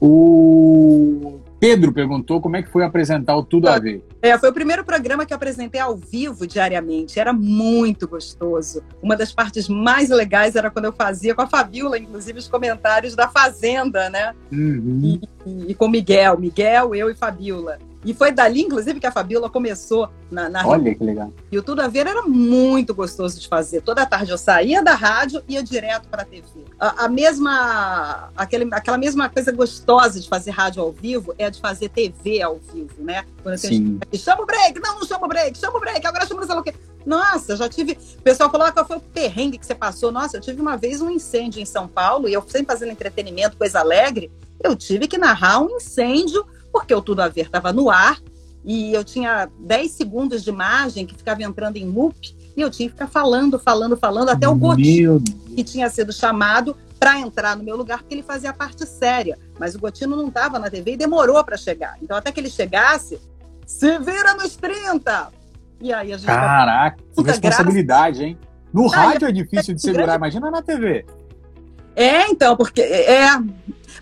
O 0.00 1.40
Pedro 1.58 1.90
perguntou 1.92 2.40
como 2.40 2.56
é 2.56 2.62
que 2.62 2.70
foi 2.70 2.84
apresentar 2.84 3.34
o 3.34 3.42
Tudo 3.42 3.68
a 3.68 3.78
Ver. 3.78 4.04
É, 4.20 4.36
foi 4.38 4.50
o 4.50 4.52
primeiro 4.52 4.84
programa 4.84 5.24
que 5.24 5.32
eu 5.32 5.36
apresentei 5.36 5.80
ao 5.80 5.96
vivo 5.96 6.46
diariamente. 6.46 7.18
Era 7.18 7.32
muito 7.32 8.06
gostoso. 8.06 8.82
Uma 9.02 9.16
das 9.16 9.32
partes 9.32 9.68
mais 9.68 10.10
legais 10.10 10.54
era 10.54 10.70
quando 10.70 10.86
eu 10.86 10.92
fazia 10.92 11.34
com 11.34 11.42
a 11.42 11.46
Fabiola, 11.46 11.98
inclusive, 11.98 12.38
os 12.38 12.48
comentários 12.48 13.16
da 13.16 13.28
Fazenda, 13.28 14.10
né? 14.10 14.34
Uhum. 14.52 15.00
E, 15.02 15.48
e, 15.48 15.70
e, 15.70 15.74
com 15.74 15.88
Miguel. 15.88 16.38
Miguel, 16.38 16.94
eu 16.94 17.10
e 17.10 17.14
Fabiola. 17.14 17.78
E 18.06 18.14
foi 18.14 18.30
dali, 18.30 18.62
inclusive, 18.62 19.00
que 19.00 19.06
a 19.06 19.10
Fabiola 19.10 19.50
começou 19.50 20.08
na, 20.30 20.48
na 20.48 20.64
Olha 20.64 20.94
que 20.94 21.02
legal. 21.02 21.32
E 21.50 21.58
o 21.58 21.62
Tudo 21.62 21.82
a 21.82 21.88
Ver 21.88 22.06
era 22.06 22.22
muito 22.22 22.94
gostoso 22.94 23.40
de 23.40 23.48
fazer. 23.48 23.82
Toda 23.82 24.06
tarde 24.06 24.30
eu 24.30 24.38
saía 24.38 24.80
da 24.80 24.94
rádio 24.94 25.42
e 25.48 25.54
ia 25.54 25.62
direto 25.62 26.08
para 26.08 26.22
a 26.22 26.24
TV. 26.24 26.46
A, 26.78 27.08
mesma, 27.08 28.30
aquele, 28.36 28.68
aquela 28.72 28.96
mesma 28.96 29.28
coisa 29.28 29.50
gostosa 29.50 30.20
de 30.20 30.28
fazer 30.28 30.52
rádio 30.52 30.80
ao 30.80 30.92
vivo 30.92 31.34
é 31.36 31.50
de 31.50 31.60
fazer 31.60 31.88
TV 31.88 32.40
ao 32.40 32.60
vivo, 32.72 32.94
né? 33.02 33.24
Quando 33.42 33.58
Sim. 33.58 33.98
chama 34.14 34.42
o 34.42 34.46
break, 34.46 34.78
não, 34.80 35.00
não 35.00 35.04
chama 35.04 35.26
o 35.26 35.28
break, 35.28 35.58
chama 35.58 35.76
o 35.76 35.80
break, 35.80 36.06
agora 36.06 36.26
chama 36.26 36.42
o 36.42 36.62
quê. 36.62 36.74
Nossa, 37.04 37.56
já 37.56 37.68
tive. 37.68 37.98
O 38.18 38.22
pessoal 38.22 38.50
falou: 38.50 38.68
ah, 38.68 38.72
qual 38.72 38.86
foi 38.86 38.98
o 38.98 39.00
perrengue 39.00 39.58
que 39.58 39.66
você 39.66 39.74
passou? 39.74 40.12
Nossa, 40.12 40.36
eu 40.36 40.40
tive 40.40 40.60
uma 40.60 40.76
vez 40.76 41.00
um 41.00 41.10
incêndio 41.10 41.60
em 41.60 41.66
São 41.66 41.88
Paulo 41.88 42.28
e 42.28 42.32
eu 42.32 42.42
sempre 42.46 42.66
fazendo 42.66 42.92
entretenimento, 42.92 43.56
coisa 43.56 43.80
alegre. 43.80 44.30
Eu 44.62 44.76
tive 44.76 45.08
que 45.08 45.18
narrar 45.18 45.60
um 45.60 45.76
incêndio 45.76 46.44
porque 46.76 46.94
o 46.94 47.00
Tudo 47.00 47.22
a 47.22 47.28
Ver 47.28 47.46
estava 47.46 47.72
no 47.72 47.88
ar 47.88 48.20
e 48.62 48.92
eu 48.92 49.02
tinha 49.02 49.48
10 49.60 49.90
segundos 49.90 50.44
de 50.44 50.50
imagem 50.50 51.06
que 51.06 51.16
ficava 51.16 51.42
entrando 51.42 51.78
em 51.78 51.88
loop 51.88 52.36
e 52.54 52.60
eu 52.60 52.70
tinha 52.70 52.86
que 52.86 52.92
ficar 52.92 53.06
falando, 53.06 53.58
falando, 53.58 53.96
falando, 53.96 54.28
até 54.28 54.46
o 54.46 54.54
Gotino, 54.54 55.22
que 55.54 55.64
tinha 55.64 55.88
sido 55.88 56.12
chamado 56.12 56.76
para 56.98 57.18
entrar 57.18 57.56
no 57.56 57.62
meu 57.62 57.76
lugar, 57.76 57.98
porque 57.98 58.14
ele 58.14 58.22
fazia 58.22 58.50
a 58.50 58.52
parte 58.52 58.84
séria. 58.86 59.38
Mas 59.58 59.74
o 59.74 59.78
Gotino 59.78 60.16
não 60.16 60.28
estava 60.28 60.58
na 60.58 60.68
TV 60.68 60.92
e 60.92 60.96
demorou 60.96 61.42
para 61.44 61.56
chegar. 61.56 61.96
Então, 62.02 62.16
até 62.16 62.30
que 62.30 62.40
ele 62.40 62.50
chegasse, 62.50 63.18
se 63.66 63.98
vira 63.98 64.34
nos 64.34 64.56
30! 64.56 65.30
E 65.80 65.92
aí 65.92 66.12
a 66.12 66.16
gente. 66.16 66.26
Caraca, 66.26 66.96
que 67.14 67.22
responsabilidade, 67.22 68.18
graça. 68.18 68.30
hein? 68.30 68.38
No 68.72 68.92
ah, 68.92 68.96
rádio 68.96 69.28
é 69.28 69.32
difícil 69.32 69.74
de 69.74 69.80
segurar, 69.80 70.18
grande... 70.18 70.18
imagina 70.18 70.50
na 70.50 70.62
TV. 70.62 71.04
É, 71.96 72.28
então, 72.28 72.54
porque 72.56 72.82
é, 72.82 73.26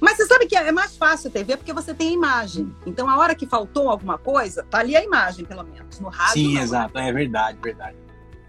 mas 0.01 0.17
você 0.17 0.27
sabe 0.27 0.47
que 0.47 0.57
é 0.57 0.73
mais 0.73 0.97
fácil 0.97 1.31
TV 1.31 1.57
porque 1.57 1.73
você 1.73 1.95
tem 1.95 2.11
a 2.11 2.13
imagem. 2.13 2.75
Então, 2.85 3.09
a 3.09 3.17
hora 3.17 3.35
que 3.35 3.47
faltou 3.47 3.89
alguma 3.89 4.19
coisa, 4.19 4.63
tá 4.69 4.79
ali 4.79 4.97
a 4.97 5.03
imagem, 5.03 5.45
pelo 5.45 5.63
menos. 5.63 6.01
No 6.01 6.09
rádio. 6.09 6.35
Sim, 6.35 6.55
não. 6.55 6.63
exato. 6.63 6.99
É 6.99 7.13
verdade, 7.13 7.59
verdade. 7.63 7.97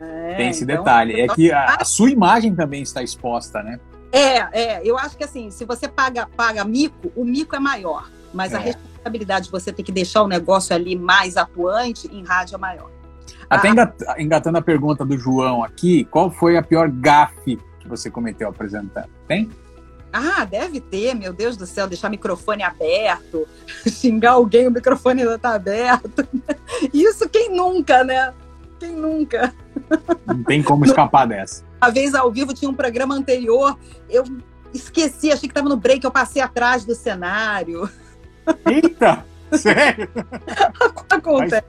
É, 0.02 0.36
tem 0.36 0.50
esse 0.50 0.64
então, 0.64 0.78
detalhe. 0.78 1.22
É 1.22 1.28
que 1.28 1.52
a, 1.52 1.78
a, 1.80 1.86
sua 1.86 2.10
imagem 2.10 2.54
também 2.54 2.82
está 2.82 3.02
exposta, 3.02 3.64
né? 3.64 3.80
É, 4.12 4.38
é. 4.52 4.82
Eu 4.84 4.98
acho 4.98 5.16
que 5.16 5.24
assim, 5.24 5.50
se 5.52 5.64
você 5.64 5.88
paga, 5.88 6.28
paga 6.36 6.66
mico, 6.66 7.12
o 7.16 7.24
mico 7.24 7.56
é 7.56 7.60
maior. 7.60 8.10
Mas 8.34 8.52
é. 8.52 8.58
a 8.58 8.60
responsabilidade 8.60 9.46
de 9.46 9.52
você 9.52 9.72
ter 9.72 9.84
que 9.84 9.92
deixar 9.92 10.24
o 10.24 10.28
negócio 10.28 10.76
ali 10.76 10.96
mais 10.96 11.38
atuante 11.38 12.08
em 12.12 12.24
rádio 12.24 12.56
é 12.56 12.58
maior. 12.58 12.92
Até 13.50 13.70
ah, 13.70 14.16
engatando 14.18 14.58
a 14.58 14.62
pergunta 14.62 15.06
do 15.06 15.18
João 15.18 15.64
aqui, 15.64 16.04
qual 16.06 16.32
foi 16.32 16.58
a 16.58 16.64
pior 16.64 16.90
gafe 16.90 17.60
que 17.86 17.90
você 17.90 18.10
cometeu 18.10 18.50
apresentando? 18.50 19.10
Tem? 19.28 19.50
Ah, 20.12 20.44
deve 20.46 20.80
ter, 20.82 21.14
meu 21.14 21.32
Deus 21.32 21.56
do 21.56 21.66
céu, 21.66 21.88
deixar 21.88 22.08
o 22.08 22.12
microfone 22.12 22.64
aberto, 22.64 23.48
xingar 23.88 24.32
alguém, 24.32 24.68
o 24.68 24.72
microfone 24.72 25.22
ainda 25.22 25.38
tá 25.38 25.54
aberto. 25.54 26.28
Isso 26.94 27.30
quem 27.30 27.56
nunca, 27.56 28.04
né? 28.04 28.34
Quem 28.80 28.92
nunca? 28.92 29.54
Não 30.26 30.44
tem 30.44 30.64
como 30.64 30.84
escapar 30.86 31.28
dessa. 31.28 31.64
Uma 31.82 31.92
vez 31.92 32.16
ao 32.16 32.32
vivo 32.32 32.54
tinha 32.54 32.70
um 32.70 32.74
programa 32.74 33.14
anterior, 33.14 33.78
eu 34.10 34.24
esqueci, 34.74 35.32
achei 35.32 35.48
que 35.48 35.52
estava 35.54 35.70
no 35.70 35.78
break, 35.78 36.04
eu 36.04 36.12
passei 36.12 36.42
atrás 36.42 36.86
do 36.86 36.96
cenário. 36.96 37.90
Eita! 38.66 39.24
Sério? 39.52 40.10
Acontece. 41.10 41.64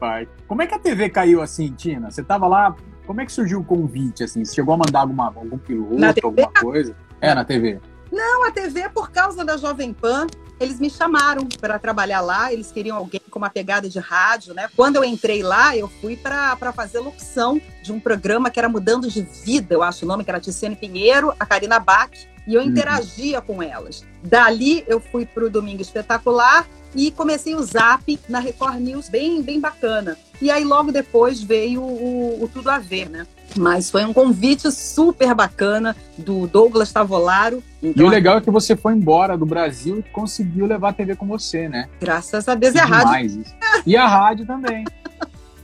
Como 0.48 0.62
é 0.62 0.66
que 0.66 0.74
a 0.74 0.78
TV 0.78 1.08
caiu 1.10 1.42
assim, 1.42 1.72
Tina? 1.72 2.10
Você 2.10 2.22
tava 2.22 2.46
lá, 2.46 2.74
como 3.06 3.20
é 3.20 3.26
que 3.26 3.32
surgiu 3.32 3.60
o 3.60 3.64
convite, 3.64 4.24
assim? 4.24 4.44
Você 4.44 4.54
chegou 4.54 4.74
a 4.74 4.76
mandar 4.76 5.00
alguma, 5.00 5.26
algum 5.26 5.58
piloto, 5.58 6.20
alguma 6.22 6.52
coisa? 6.52 6.94
É, 7.20 7.34
na 7.34 7.44
TV. 7.44 7.80
Não, 8.12 8.44
a 8.44 8.50
TV 8.50 8.80
é 8.80 8.88
por 8.88 9.10
causa 9.10 9.44
da 9.44 9.56
Jovem 9.56 9.92
Pan. 9.92 10.26
Eles 10.58 10.80
me 10.80 10.88
chamaram 10.88 11.46
para 11.60 11.78
trabalhar 11.78 12.22
lá, 12.22 12.50
eles 12.52 12.72
queriam 12.72 12.96
alguém 12.96 13.20
com 13.30 13.38
uma 13.38 13.50
pegada 13.50 13.90
de 13.90 13.98
rádio, 13.98 14.54
né? 14.54 14.68
Quando 14.74 14.96
eu 14.96 15.04
entrei 15.04 15.42
lá, 15.42 15.76
eu 15.76 15.86
fui 15.86 16.16
para 16.16 16.72
fazer 16.72 16.98
locução 16.98 17.60
de 17.82 17.92
um 17.92 18.00
programa 18.00 18.50
que 18.50 18.58
era 18.58 18.68
Mudando 18.68 19.08
de 19.08 19.20
Vida, 19.20 19.74
eu 19.74 19.82
acho 19.82 20.04
o 20.04 20.08
nome, 20.08 20.24
que 20.24 20.30
era 20.30 20.40
Tiziane 20.40 20.74
Pinheiro, 20.74 21.32
a 21.38 21.44
Karina 21.44 21.78
Bach, 21.78 22.10
e 22.46 22.54
eu 22.54 22.62
uhum. 22.62 22.68
interagia 22.68 23.42
com 23.42 23.62
elas. 23.62 24.02
Dali 24.22 24.82
eu 24.86 24.98
fui 24.98 25.26
para 25.26 25.44
o 25.44 25.50
Domingo 25.50 25.82
Espetacular 25.82 26.66
e 26.96 27.10
comecei 27.10 27.54
o 27.54 27.62
Zap 27.62 28.18
na 28.26 28.40
Record 28.40 28.80
News, 28.80 29.08
bem, 29.10 29.42
bem 29.42 29.60
bacana. 29.60 30.16
E 30.40 30.50
aí 30.50 30.64
logo 30.64 30.90
depois 30.90 31.42
veio 31.42 31.82
o, 31.82 32.42
o 32.42 32.48
Tudo 32.48 32.70
a 32.70 32.78
Ver, 32.78 33.10
né? 33.10 33.26
Mas 33.54 33.90
foi 33.90 34.04
um 34.04 34.12
convite 34.12 34.70
super 34.72 35.34
bacana 35.34 35.94
do 36.16 36.46
Douglas 36.46 36.92
Tavolaro. 36.92 37.62
Então, 37.82 38.04
e 38.04 38.06
o 38.06 38.10
legal 38.10 38.38
é 38.38 38.40
que 38.40 38.50
você 38.50 38.74
foi 38.74 38.94
embora 38.94 39.36
do 39.36 39.46
Brasil 39.46 39.98
e 39.98 40.02
conseguiu 40.02 40.66
levar 40.66 40.90
a 40.90 40.92
TV 40.92 41.14
com 41.14 41.26
você, 41.26 41.68
né? 41.68 41.88
Graças 42.00 42.48
a 42.48 42.54
Deus 42.54 42.74
e 42.74 42.78
a 42.78 42.84
rádio. 42.84 43.42
Isso. 43.42 43.54
E 43.86 43.96
a 43.96 44.06
rádio 44.06 44.46
também. 44.46 44.84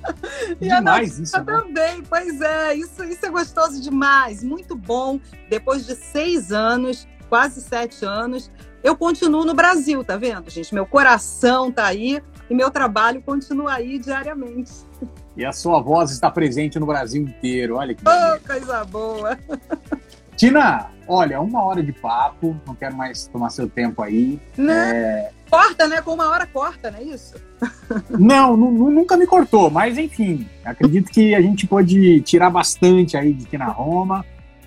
e 0.61 0.69
demais 0.69 1.19
a 1.19 1.23
isso. 1.23 1.39
Né? 1.39 1.45
Também, 1.45 2.03
pois 2.03 2.41
é, 2.41 2.75
isso, 2.75 3.05
isso 3.05 3.25
é 3.25 3.31
gostoso 3.31 3.81
demais, 3.81 4.43
muito 4.43 4.77
bom. 4.77 5.19
Depois 5.49 5.87
de 5.87 5.95
seis 5.97 6.53
anos, 6.53 7.07
quase 7.29 7.61
sete 7.61 8.05
anos, 8.05 8.51
eu 8.83 8.97
continuo 8.97 9.45
no 9.45 9.55
Brasil, 9.55 10.03
tá 10.05 10.17
vendo, 10.17 10.51
gente? 10.51 10.75
Meu 10.75 10.87
coração 10.87 11.71
tá 11.71 11.87
aí 11.87 12.23
e 12.49 12.55
meu 12.55 12.71
trabalho 12.71 13.23
continua 13.23 13.75
aí 13.75 13.99
diariamente. 13.99 14.73
E 15.35 15.47
a 15.47 15.53
sua 15.53 15.81
voz 15.81 16.11
está 16.11 16.31
presente 16.31 16.79
no 16.79 16.85
Brasil 16.85 17.23
inteiro, 17.23 17.77
olha 17.77 17.95
que 17.95 18.03
oh, 18.07 18.47
coisa 18.47 18.85
boa! 18.85 19.39
Tina, 20.37 20.91
olha, 21.07 21.41
uma 21.41 21.63
hora 21.63 21.83
de 21.83 21.93
papo, 21.93 22.55
não 22.67 22.75
quero 22.75 22.95
mais 22.97 23.27
tomar 23.29 23.49
seu 23.49 23.69
tempo 23.69 24.03
aí. 24.03 24.41
Né? 24.57 24.91
É... 24.91 25.31
Corta, 25.49 25.87
né? 25.87 26.01
Com 26.03 26.15
uma 26.15 26.29
hora 26.29 26.47
corta, 26.47 26.91
não 26.91 26.99
é 26.99 27.03
isso? 27.03 27.35
Não, 28.11 28.57
nunca 28.57 29.17
me 29.17 29.27
cortou, 29.27 29.71
mas 29.71 29.99
enfim, 29.99 30.49
acredito 30.65 31.11
que 31.11 31.35
a 31.35 31.41
gente 31.41 31.67
pode 31.67 32.21
tirar 32.23 32.51
bastante 32.51 33.17
aí 33.17 33.33
de 33.33 33.45
Tina 33.45 33.67
Roma. 33.67 34.25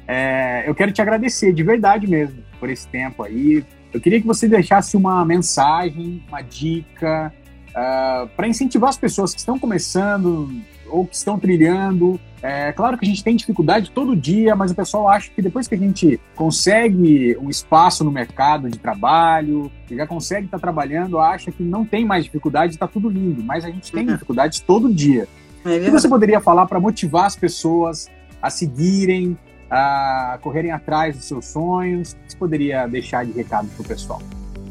É, 0.08 0.64
eu 0.68 0.76
quero 0.76 0.92
te 0.92 1.02
agradecer 1.02 1.52
de 1.52 1.64
verdade 1.64 2.08
mesmo 2.08 2.44
por 2.60 2.70
esse 2.70 2.88
tempo 2.88 3.24
aí. 3.24 3.66
Eu 3.96 4.02
queria 4.02 4.20
que 4.20 4.28
você 4.28 4.46
deixasse 4.46 4.98
uma 4.98 5.24
mensagem, 5.24 6.22
uma 6.28 6.42
dica, 6.42 7.32
uh, 7.70 7.74
ah, 7.74 8.28
para 8.36 8.46
incentivar 8.46 8.90
as 8.90 8.98
pessoas 8.98 9.34
que 9.34 9.40
estão 9.40 9.58
começando 9.58 10.52
ou 10.90 11.08
que 11.08 11.16
estão 11.16 11.40
trilhando. 11.40 12.20
É 12.42 12.74
claro 12.74 12.98
que 12.98 13.06
a 13.06 13.08
gente 13.08 13.24
tem 13.24 13.38
dificuldade 13.38 13.92
todo 13.92 14.14
dia, 14.14 14.54
mas 14.54 14.72
o 14.72 14.76
pessoal 14.76 15.08
acha 15.08 15.32
que 15.34 15.42
depois 15.42 15.66
que 15.66 15.76
a 15.76 15.78
gente 15.78 16.20
consegue 16.36 17.38
um 17.38 17.50
espaço 17.50 18.04
no 18.04 18.12
mercado 18.12 18.70
de 18.70 18.78
trabalho, 18.78 19.72
que 19.88 19.96
já 19.96 20.06
consegue 20.06 20.48
estar 20.48 20.58
tá 20.58 20.62
trabalhando, 20.62 21.18
acha 21.18 21.50
que 21.50 21.64
não 21.64 21.86
tem 21.86 22.04
mais 22.04 22.26
dificuldade, 22.26 22.74
está 22.74 22.90
tudo 22.90 23.08
lindo, 23.08 23.42
mas 23.42 23.64
a 23.64 23.70
gente 23.70 23.94
tem 23.94 24.06
uhum. 24.06 24.12
dificuldades 24.12 24.60
todo 24.60 24.94
dia. 24.94 25.26
É 25.64 25.78
o 25.78 25.86
que 25.86 25.92
você 25.92 26.10
poderia 26.10 26.42
falar 26.42 26.66
para 26.66 26.82
motivar 26.82 27.28
as 27.28 27.38
pessoas 27.38 28.12
a 28.42 28.50
seguirem, 28.50 29.38
a 29.70 30.38
correrem 30.42 30.72
atrás 30.72 31.16
dos 31.16 31.26
seus 31.26 31.46
sonhos? 31.46 32.14
O 32.14 32.28
que 32.28 32.36
poderia 32.36 32.88
deixar 32.88 33.26
de 33.26 33.32
recado 33.32 33.68
para 33.70 33.82
o 33.82 33.88
pessoal? 33.88 34.22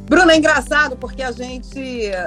Bruno, 0.09 0.31
é 0.31 0.37
engraçado 0.37 0.97
porque 0.97 1.23
a 1.23 1.33
gente, 1.33 1.81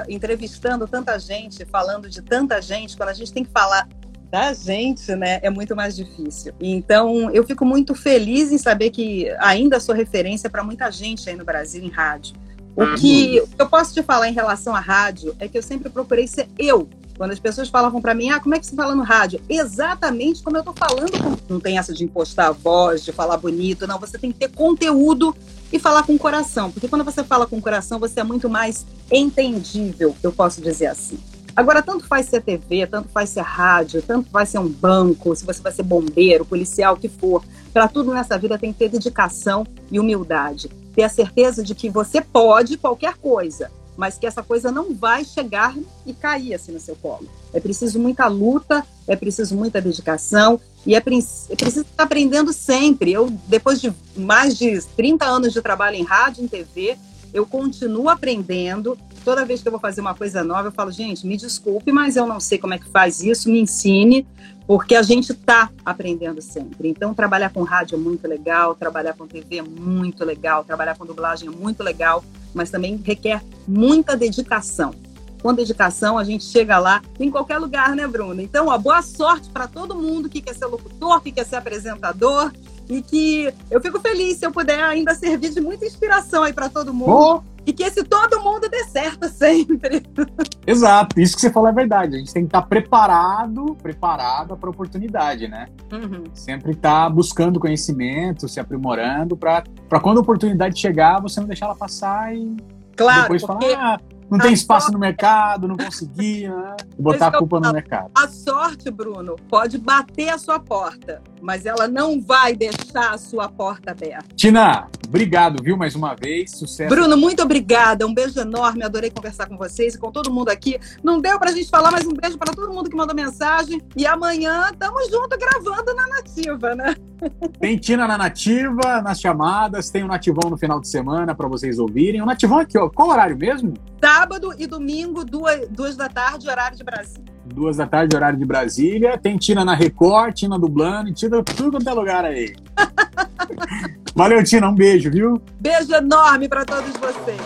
entrevistando 0.08 0.86
tanta 0.88 1.18
gente, 1.18 1.64
falando 1.64 2.08
de 2.08 2.20
tanta 2.20 2.60
gente, 2.60 2.96
quando 2.96 3.10
a 3.10 3.14
gente 3.14 3.32
tem 3.32 3.44
que 3.44 3.50
falar 3.50 3.88
da 4.30 4.52
gente, 4.52 5.14
né, 5.14 5.38
é 5.42 5.48
muito 5.48 5.74
mais 5.74 5.96
difícil. 5.96 6.52
Então, 6.60 7.30
eu 7.30 7.46
fico 7.46 7.64
muito 7.64 7.94
feliz 7.94 8.52
em 8.52 8.58
saber 8.58 8.90
que 8.90 9.30
ainda 9.38 9.80
sou 9.80 9.94
referência 9.94 10.50
para 10.50 10.62
muita 10.62 10.90
gente 10.90 11.30
aí 11.30 11.36
no 11.36 11.44
Brasil 11.44 11.82
em 11.82 11.88
rádio. 11.88 12.34
O 12.78 12.94
que 12.94 13.42
eu 13.58 13.68
posso 13.68 13.92
te 13.92 14.04
falar 14.04 14.28
em 14.28 14.32
relação 14.32 14.72
à 14.72 14.78
rádio 14.78 15.34
é 15.40 15.48
que 15.48 15.58
eu 15.58 15.62
sempre 15.64 15.90
procurei 15.90 16.28
ser 16.28 16.48
eu 16.56 16.88
Quando 17.16 17.32
as 17.32 17.40
pessoas 17.40 17.68
falavam 17.68 18.00
para 18.00 18.14
mim, 18.14 18.30
ah, 18.30 18.38
como 18.38 18.54
é 18.54 18.60
que 18.60 18.66
você 18.66 18.76
fala 18.76 18.94
no 18.94 19.02
rádio? 19.02 19.40
Exatamente 19.48 20.40
como 20.44 20.56
eu 20.56 20.62
tô 20.62 20.72
falando. 20.72 21.10
Não 21.48 21.58
tem 21.58 21.76
essa 21.76 21.92
de 21.92 22.04
impostar 22.04 22.46
a 22.46 22.52
voz, 22.52 23.04
de 23.04 23.10
falar 23.10 23.36
bonito, 23.36 23.84
não. 23.84 23.98
Você 23.98 24.16
tem 24.16 24.30
que 24.30 24.38
ter 24.38 24.52
conteúdo 24.52 25.34
e 25.72 25.78
falar 25.80 26.04
com 26.04 26.14
o 26.14 26.18
coração. 26.20 26.70
Porque 26.70 26.86
quando 26.86 27.02
você 27.02 27.24
fala 27.24 27.48
com 27.48 27.56
o 27.58 27.60
coração, 27.60 27.98
você 27.98 28.20
é 28.20 28.22
muito 28.22 28.48
mais 28.48 28.86
entendível, 29.10 30.14
eu 30.22 30.30
posso 30.30 30.60
dizer 30.60 30.86
assim. 30.86 31.18
Agora, 31.56 31.82
tanto 31.82 32.06
faz 32.06 32.26
ser 32.26 32.42
TV, 32.42 32.86
tanto 32.86 33.08
faz 33.08 33.30
ser 33.30 33.40
rádio, 33.40 34.00
tanto 34.00 34.30
faz 34.30 34.50
ser 34.50 34.60
um 34.60 34.68
banco, 34.68 35.34
se 35.34 35.44
você 35.44 35.60
vai 35.60 35.72
ser 35.72 35.82
bombeiro, 35.82 36.44
policial, 36.44 36.94
o 36.94 36.96
que 36.96 37.08
for. 37.08 37.42
Para 37.72 37.88
tudo 37.88 38.14
nessa 38.14 38.38
vida 38.38 38.56
tem 38.56 38.72
que 38.72 38.78
ter 38.78 38.88
dedicação 38.88 39.66
e 39.90 39.98
humildade. 39.98 40.70
Ter 40.98 41.04
a 41.04 41.08
certeza 41.08 41.62
de 41.62 41.76
que 41.76 41.88
você 41.88 42.20
pode 42.20 42.76
qualquer 42.76 43.14
coisa, 43.18 43.70
mas 43.96 44.18
que 44.18 44.26
essa 44.26 44.42
coisa 44.42 44.72
não 44.72 44.92
vai 44.92 45.24
chegar 45.24 45.72
e 46.04 46.12
cair 46.12 46.54
assim 46.54 46.72
no 46.72 46.80
seu 46.80 46.96
colo. 46.96 47.28
É 47.54 47.60
preciso 47.60 48.00
muita 48.00 48.26
luta, 48.26 48.84
é 49.06 49.14
preciso 49.14 49.54
muita 49.54 49.80
dedicação 49.80 50.60
e 50.84 50.96
é, 50.96 50.98
é 50.98 51.00
preciso 51.00 51.82
estar 51.82 52.02
aprendendo 52.02 52.52
sempre. 52.52 53.12
Eu, 53.12 53.30
depois 53.46 53.80
de 53.80 53.92
mais 54.16 54.58
de 54.58 54.82
30 54.96 55.24
anos 55.24 55.52
de 55.52 55.62
trabalho 55.62 55.94
em 55.94 56.02
rádio, 56.02 56.42
em 56.42 56.48
TV, 56.48 56.98
eu 57.32 57.46
continuo 57.46 58.08
aprendendo. 58.08 58.96
Toda 59.24 59.44
vez 59.44 59.60
que 59.60 59.68
eu 59.68 59.72
vou 59.72 59.80
fazer 59.80 60.00
uma 60.00 60.14
coisa 60.14 60.42
nova, 60.42 60.68
eu 60.68 60.72
falo, 60.72 60.90
gente, 60.90 61.26
me 61.26 61.36
desculpe, 61.36 61.92
mas 61.92 62.16
eu 62.16 62.26
não 62.26 62.40
sei 62.40 62.58
como 62.58 62.74
é 62.74 62.78
que 62.78 62.88
faz 62.88 63.22
isso, 63.22 63.50
me 63.50 63.60
ensine, 63.60 64.26
porque 64.66 64.94
a 64.94 65.02
gente 65.02 65.32
está 65.32 65.70
aprendendo 65.84 66.40
sempre. 66.40 66.88
Então, 66.88 67.14
trabalhar 67.14 67.50
com 67.50 67.62
rádio 67.62 67.96
é 67.96 67.98
muito 67.98 68.26
legal, 68.26 68.74
trabalhar 68.74 69.14
com 69.14 69.26
TV 69.26 69.58
é 69.58 69.62
muito 69.62 70.24
legal, 70.24 70.64
trabalhar 70.64 70.96
com 70.96 71.04
dublagem 71.04 71.48
é 71.48 71.50
muito 71.50 71.82
legal, 71.82 72.24
mas 72.54 72.70
também 72.70 73.00
requer 73.04 73.42
muita 73.66 74.16
dedicação. 74.16 74.94
Com 75.42 75.54
dedicação, 75.54 76.18
a 76.18 76.24
gente 76.24 76.44
chega 76.44 76.78
lá 76.78 77.00
em 77.20 77.30
qualquer 77.30 77.58
lugar, 77.58 77.94
né, 77.94 78.06
Bruno? 78.06 78.40
Então, 78.40 78.68
ó, 78.68 78.76
boa 78.76 79.02
sorte 79.02 79.48
para 79.50 79.68
todo 79.68 79.94
mundo 79.94 80.28
que 80.28 80.40
quer 80.40 80.54
ser 80.54 80.66
locutor, 80.66 81.20
que 81.20 81.30
quer 81.30 81.46
ser 81.46 81.56
apresentador, 81.56 82.52
e 82.88 83.02
que 83.02 83.52
eu 83.70 83.80
fico 83.80 84.00
feliz 84.00 84.38
se 84.38 84.46
eu 84.46 84.52
puder 84.52 84.82
ainda 84.82 85.14
servir 85.14 85.50
de 85.50 85.60
muita 85.60 85.84
inspiração 85.84 86.42
aí 86.42 86.52
para 86.52 86.68
todo 86.68 86.94
mundo. 86.94 87.44
Oh. 87.44 87.58
E 87.66 87.72
que 87.72 87.82
esse 87.82 88.02
todo 88.02 88.40
mundo 88.40 88.66
dê 88.66 88.82
certo 88.84 89.28
sempre. 89.28 90.02
Exato, 90.66 91.20
isso 91.20 91.34
que 91.34 91.42
você 91.42 91.52
falou 91.52 91.68
é 91.68 91.72
verdade. 91.72 92.16
A 92.16 92.18
gente 92.18 92.32
tem 92.32 92.44
que 92.44 92.48
estar 92.48 92.62
preparado, 92.62 93.76
preparada 93.82 94.56
para 94.56 94.70
a 94.70 94.72
oportunidade, 94.72 95.48
né? 95.48 95.66
Uhum. 95.92 96.24
Sempre 96.32 96.72
estar 96.72 97.04
tá 97.04 97.10
buscando 97.10 97.60
conhecimento, 97.60 98.48
se 98.48 98.58
aprimorando, 98.58 99.36
para 99.36 99.64
quando 100.00 100.16
a 100.16 100.22
oportunidade 100.22 100.80
chegar, 100.80 101.20
você 101.20 101.40
não 101.40 101.46
deixar 101.46 101.66
ela 101.66 101.74
passar 101.74 102.34
e 102.34 102.56
claro, 102.96 103.22
depois 103.22 103.44
porque... 103.44 103.70
falar. 103.70 103.96
Ah, 103.96 104.17
não 104.30 104.38
tem 104.38 104.52
espaço 104.52 104.92
no 104.92 104.98
mercado, 104.98 105.66
não 105.66 105.76
conseguia, 105.76 106.54
né? 106.54 106.76
botar 106.98 107.28
a 107.28 107.38
culpa 107.38 107.60
no 107.60 107.72
mercado. 107.72 108.10
A 108.14 108.28
sorte, 108.28 108.90
Bruno, 108.90 109.36
pode 109.48 109.78
bater 109.78 110.30
a 110.30 110.38
sua 110.38 110.58
porta, 110.60 111.22
mas 111.40 111.66
ela 111.66 111.88
não 111.88 112.20
vai 112.20 112.54
deixar 112.54 113.14
a 113.14 113.18
sua 113.18 113.48
porta 113.48 113.92
aberta. 113.92 114.34
Tina, 114.36 114.88
obrigado, 115.08 115.62
viu, 115.62 115.76
mais 115.76 115.94
uma 115.94 116.14
vez. 116.14 116.52
Sucesso. 116.52 116.94
Bruno, 116.94 117.16
muito 117.16 117.42
obrigada. 117.42 118.06
Um 118.06 118.14
beijo 118.14 118.38
enorme. 118.38 118.84
Adorei 118.84 119.10
conversar 119.10 119.46
com 119.46 119.56
vocês 119.56 119.94
e 119.94 119.98
com 119.98 120.12
todo 120.12 120.32
mundo 120.32 120.50
aqui. 120.50 120.78
Não 121.02 121.20
deu 121.20 121.38
pra 121.38 121.50
gente 121.50 121.68
falar, 121.68 121.90
mas 121.90 122.06
um 122.06 122.12
beijo 122.12 122.38
para 122.38 122.52
todo 122.52 122.72
mundo 122.72 122.88
que 122.88 122.96
mandou 122.96 123.14
mensagem. 123.14 123.82
E 123.96 124.06
amanhã 124.06 124.68
estamos 124.72 125.10
juntos 125.10 125.38
gravando 125.38 125.94
na 125.94 126.06
Nativa, 126.08 126.74
né? 126.74 126.94
Tem 127.58 127.76
Tina 127.76 128.06
na 128.06 128.16
Nativa, 128.16 129.02
nas 129.02 129.20
chamadas, 129.20 129.90
tem 129.90 130.04
o 130.04 130.06
Nativão 130.06 130.50
no 130.50 130.56
final 130.56 130.80
de 130.80 130.88
semana 130.88 131.34
para 131.34 131.48
vocês 131.48 131.78
ouvirem. 131.78 132.22
O 132.22 132.26
Nativão 132.26 132.58
aqui, 132.58 132.78
ó, 132.78 132.88
qual 132.88 133.08
horário 133.08 133.36
mesmo? 133.36 133.74
Sábado 134.02 134.54
e 134.56 134.66
domingo, 134.66 135.24
duas, 135.24 135.68
duas 135.68 135.96
da 135.96 136.08
tarde, 136.08 136.48
horário 136.48 136.76
de 136.76 136.84
Brasília. 136.84 137.24
Duas 137.44 137.76
da 137.76 137.86
tarde, 137.86 138.14
horário 138.14 138.38
de 138.38 138.44
Brasília. 138.44 139.18
Tem 139.18 139.36
Tina 139.36 139.64
na 139.64 139.74
Record, 139.74 140.34
Tina 140.34 140.58
dublando, 140.58 141.12
Tina 141.12 141.42
tudo 141.42 141.72
quanto 141.72 141.88
é 141.88 141.92
lugar 141.92 142.24
aí. 142.24 142.54
Valeu, 144.18 144.42
Tina, 144.42 144.68
um 144.68 144.74
beijo, 144.74 145.12
viu? 145.12 145.40
Beijo 145.60 145.94
enorme 145.94 146.48
para 146.48 146.64
todos 146.64 146.90
vocês. 146.96 147.40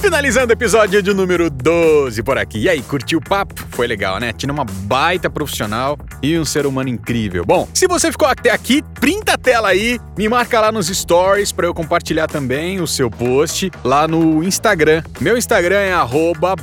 Finalizando 0.00 0.48
o 0.48 0.54
episódio 0.54 1.02
de 1.02 1.12
número 1.12 1.50
12 1.50 2.22
por 2.22 2.38
aqui. 2.38 2.60
E 2.60 2.70
aí, 2.70 2.80
curtiu 2.80 3.18
o 3.18 3.22
papo? 3.22 3.54
Foi 3.68 3.86
legal, 3.86 4.18
né? 4.18 4.32
Tina 4.32 4.50
é 4.50 4.54
uma 4.54 4.64
baita 4.64 5.28
profissional 5.28 5.98
e 6.22 6.38
um 6.38 6.44
ser 6.46 6.64
humano 6.64 6.88
incrível. 6.88 7.44
Bom, 7.44 7.68
se 7.74 7.86
você 7.86 8.10
ficou 8.10 8.26
até 8.26 8.50
aqui, 8.50 8.82
printa 8.98 9.34
a 9.34 9.36
tela 9.36 9.68
aí, 9.68 10.00
me 10.16 10.26
marca 10.26 10.58
lá 10.58 10.72
nos 10.72 10.86
stories 10.86 11.52
para 11.52 11.66
eu 11.66 11.74
compartilhar 11.74 12.28
também 12.28 12.80
o 12.80 12.86
seu 12.86 13.10
post 13.10 13.70
lá 13.84 14.08
no 14.08 14.42
Instagram. 14.42 15.02
Meu 15.20 15.36
Instagram 15.36 15.80
é 15.80 15.92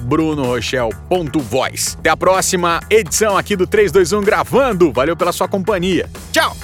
brunorochel.voice. 0.01 1.95
Até 1.99 2.09
a 2.09 2.17
próxima 2.17 2.79
edição 2.89 3.37
aqui 3.37 3.55
do 3.55 3.67
321 3.67 4.25
gravando. 4.25 4.91
Valeu 4.91 5.15
pela 5.15 5.31
sua 5.31 5.47
companhia. 5.47 6.09
Tchau! 6.31 6.57